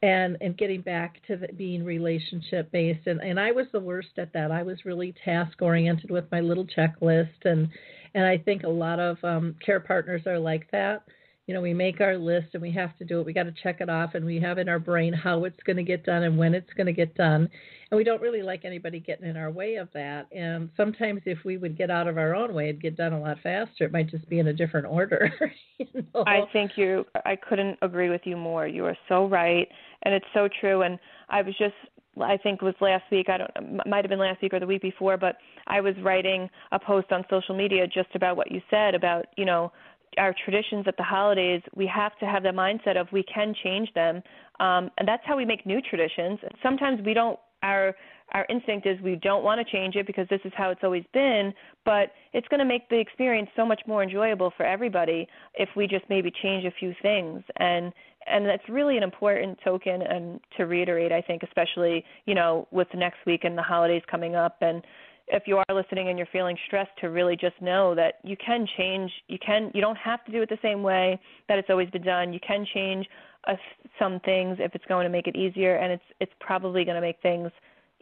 And 0.02 0.38
and 0.40 0.58
getting 0.58 0.82
back 0.82 1.20
to 1.28 1.36
the, 1.36 1.48
being 1.54 1.84
relationship 1.84 2.72
based 2.72 3.08
and 3.08 3.22
and 3.22 3.40
I 3.40 3.52
was 3.52 3.68
the 3.72 3.80
worst 3.80 4.18
at 4.18 4.34
that. 4.34 4.52
I 4.52 4.64
was 4.64 4.86
really 4.86 5.14
task 5.24 5.62
oriented 5.62 6.12
with 6.12 6.26
my 6.32 6.42
little 6.42 6.66
checklist. 6.66 7.46
And 7.46 7.70
and 8.16 8.26
I 8.26 8.38
think 8.38 8.64
a 8.64 8.70
lot 8.70 9.00
of 9.00 9.18
um 9.24 9.56
care 9.66 9.80
partners 9.80 10.24
are 10.26 10.40
like 10.40 10.70
that 10.72 11.04
you 11.50 11.56
know, 11.56 11.62
we 11.62 11.74
make 11.74 12.00
our 12.00 12.16
list 12.16 12.50
and 12.54 12.62
we 12.62 12.70
have 12.70 12.96
to 13.00 13.04
do 13.04 13.20
it. 13.20 13.26
We 13.26 13.34
got 13.34 13.46
to 13.46 13.54
check 13.64 13.82
it 13.82 13.90
off 13.90 14.14
and 14.14 14.24
we 14.24 14.40
have 14.40 14.60
in 14.60 14.70
our 14.70 14.78
brain 14.78 15.12
how 15.12 15.46
it's 15.46 15.60
going 15.66 15.78
to 15.78 15.84
get 15.84 16.06
done 16.06 16.22
and 16.22 16.38
when 16.38 16.54
it's 16.54 16.72
going 16.78 16.86
to 16.86 16.94
get 16.94 17.16
done. 17.16 17.50
And 17.90 17.98
we 17.98 18.04
don't 18.04 18.22
really 18.22 18.44
like 18.44 18.66
anybody 18.66 19.00
getting 19.00 19.28
in 19.28 19.36
our 19.36 19.50
way 19.50 19.78
of 19.78 19.90
that. 19.96 20.28
And 20.32 20.70
sometimes 20.78 21.22
if 21.26 21.40
we 21.44 21.58
would 21.58 21.76
get 21.76 21.90
out 21.90 22.08
of 22.08 22.20
our 22.20 22.36
own 22.36 22.54
way, 22.54 22.70
it'd 22.70 22.84
get 22.84 22.96
done 22.96 23.14
a 23.14 23.20
lot 23.20 23.38
faster. 23.42 23.84
It 23.84 23.92
might 23.92 24.12
just 24.12 24.30
be 24.30 24.38
in 24.38 24.50
a 24.50 24.54
different 24.54 24.86
order. 24.86 25.34
you 25.80 25.88
know? 26.14 26.24
I 26.28 26.42
think 26.54 26.74
you 26.76 27.04
I 27.26 27.36
couldn't 27.36 27.80
agree 27.82 28.12
with 28.12 28.22
you 28.26 28.38
more. 28.38 28.68
You 28.68 28.86
are 28.86 28.98
so 29.08 29.28
right 29.28 29.68
and 30.04 30.14
it's 30.14 30.28
so 30.36 30.50
true 30.62 30.84
and 30.84 31.00
I 31.30 31.42
was 31.42 31.56
just 31.58 31.74
I 32.22 32.38
think 32.38 32.62
was 32.62 32.76
last 32.82 33.04
week. 33.12 33.28
I 33.30 33.38
don't 33.38 33.88
might 33.88 34.04
have 34.04 34.10
been 34.10 34.20
last 34.20 34.42
week 34.42 34.54
or 34.54 34.60
the 34.60 34.68
week 34.68 34.82
before, 34.82 35.18
but 35.18 35.38
I 35.68 35.82
was 35.82 35.96
writing 36.04 36.50
a 36.72 36.80
post 36.80 37.12
on 37.12 37.24
social 37.30 37.56
media 37.56 37.88
just 37.88 38.10
about 38.14 38.36
what 38.38 38.52
you 38.52 38.62
said 38.70 38.96
about 38.96 39.26
you 39.38 39.46
know 39.46 39.72
our 40.18 40.34
traditions 40.46 40.86
at 40.88 40.98
the 40.98 41.04
holidays, 41.04 41.62
we 41.76 41.88
have 41.88 42.18
to 42.20 42.26
have 42.26 42.44
the 42.44 42.50
mindset 42.50 43.00
of 43.00 43.08
we 43.12 43.24
can 43.24 43.54
change 43.64 43.94
them, 43.94 44.22
um, 44.60 44.90
and 44.98 45.08
that's 45.08 45.24
how 45.26 45.38
we 45.38 45.46
make 45.46 45.66
new 45.66 45.82
traditions. 45.82 46.40
Sometimes 46.62 47.00
we 47.06 47.14
don't. 47.14 47.40
Our 47.62 47.94
our 48.34 48.46
instinct 48.50 48.86
is 48.86 49.00
we 49.02 49.16
don't 49.16 49.44
want 49.44 49.66
to 49.66 49.72
change 49.72 49.96
it 49.96 50.06
because 50.06 50.28
this 50.30 50.42
is 50.46 50.52
how 50.56 50.70
it's 50.70 50.82
always 50.84 51.04
been, 51.14 51.54
but 51.84 52.12
it's 52.34 52.48
going 52.48 52.60
to 52.60 52.66
make 52.66 52.88
the 52.90 53.00
experience 53.00 53.50
so 53.56 53.66
much 53.66 53.82
more 53.88 54.04
enjoyable 54.04 54.54
for 54.56 54.66
everybody 54.66 55.28
if 55.56 55.70
we 55.76 55.88
just 55.88 56.06
maybe 56.10 56.32
change 56.44 56.66
a 56.66 56.72
few 56.80 56.94
things 57.02 57.44
and 57.58 57.92
and 58.28 58.46
that's 58.46 58.68
really 58.70 58.98
an 58.98 59.04
important 59.04 59.58
token 59.64 60.02
and 60.04 60.40
to 60.58 60.66
reiterate 60.66 61.12
I 61.12 61.22
think 61.22 61.42
especially, 61.42 62.04
you 62.26 62.36
know, 62.36 62.68
with 62.72 62.88
next 62.94 63.18
week 63.26 63.44
and 63.44 63.58
the 63.58 63.64
holidays 63.64 64.04
coming 64.10 64.36
up 64.36 64.58
and 64.62 64.84
if 65.30 65.44
you 65.46 65.58
are 65.58 65.76
listening 65.76 66.10
and 66.10 66.18
you're 66.18 66.28
feeling 66.32 66.58
stressed 66.68 66.92
to 67.02 67.08
really 67.08 67.36
just 67.36 67.60
know 67.62 67.94
that 67.96 68.16
you 68.24 68.36
can 68.44 68.68
change. 68.78 69.12
You 69.28 69.38
can 69.46 69.72
you 69.74 69.82
don't 69.82 69.98
have 69.98 70.24
to 70.26 70.32
do 70.32 70.42
it 70.42 70.50
the 70.50 70.58
same 70.62 70.84
way 70.84 71.20
that 71.48 71.58
it's 71.58 71.70
always 71.70 71.90
been 71.90 72.04
done. 72.04 72.34
You 72.34 72.40
can 72.46 72.66
change 72.74 73.06
uh, 73.48 73.54
some 73.98 74.20
things 74.22 74.58
if 74.60 74.76
it's 74.76 74.86
going 74.86 75.06
to 75.06 75.10
make 75.10 75.28
it 75.28 75.36
easier 75.36 75.76
and 75.78 75.94
it's 75.94 76.04
it's 76.20 76.34
probably 76.40 76.84
going 76.84 76.96
to 76.96 77.02
make 77.02 77.22
things 77.22 77.52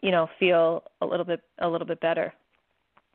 you 0.02 0.10
know 0.10 0.28
feel 0.38 0.82
a 1.00 1.06
little 1.06 1.24
bit 1.24 1.40
a 1.60 1.68
little 1.68 1.86
bit 1.86 2.00
better. 2.00 2.32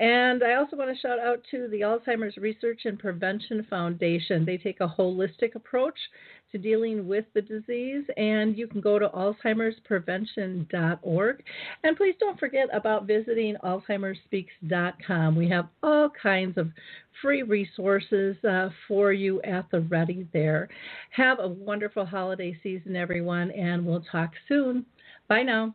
And 0.00 0.42
I 0.42 0.54
also 0.54 0.76
want 0.76 0.94
to 0.94 1.00
shout 1.00 1.18
out 1.18 1.42
to 1.50 1.68
the 1.68 1.80
Alzheimer's 1.80 2.36
Research 2.36 2.82
and 2.84 2.98
Prevention 2.98 3.66
Foundation. 3.68 4.44
They 4.44 4.56
take 4.56 4.80
a 4.80 4.88
holistic 4.88 5.54
approach 5.54 5.98
to 6.54 6.58
dealing 6.58 7.06
with 7.08 7.24
the 7.34 7.42
disease, 7.42 8.04
and 8.16 8.56
you 8.56 8.68
can 8.68 8.80
go 8.80 8.98
to 8.98 9.08
alzheimersprevention.org. 9.08 11.42
And 11.82 11.96
please 11.96 12.14
don't 12.20 12.38
forget 12.38 12.68
about 12.72 13.08
visiting 13.08 13.56
alzheimersspeaks.com. 13.64 15.34
We 15.34 15.48
have 15.48 15.66
all 15.82 16.12
kinds 16.22 16.56
of 16.56 16.70
free 17.20 17.42
resources 17.42 18.36
uh, 18.44 18.68
for 18.86 19.12
you 19.12 19.42
at 19.42 19.68
the 19.72 19.80
ready 19.80 20.28
there. 20.32 20.68
Have 21.10 21.40
a 21.40 21.48
wonderful 21.48 22.06
holiday 22.06 22.56
season, 22.62 22.94
everyone, 22.94 23.50
and 23.50 23.84
we'll 23.84 24.04
talk 24.12 24.30
soon. 24.48 24.86
Bye 25.28 25.42
now. 25.42 25.74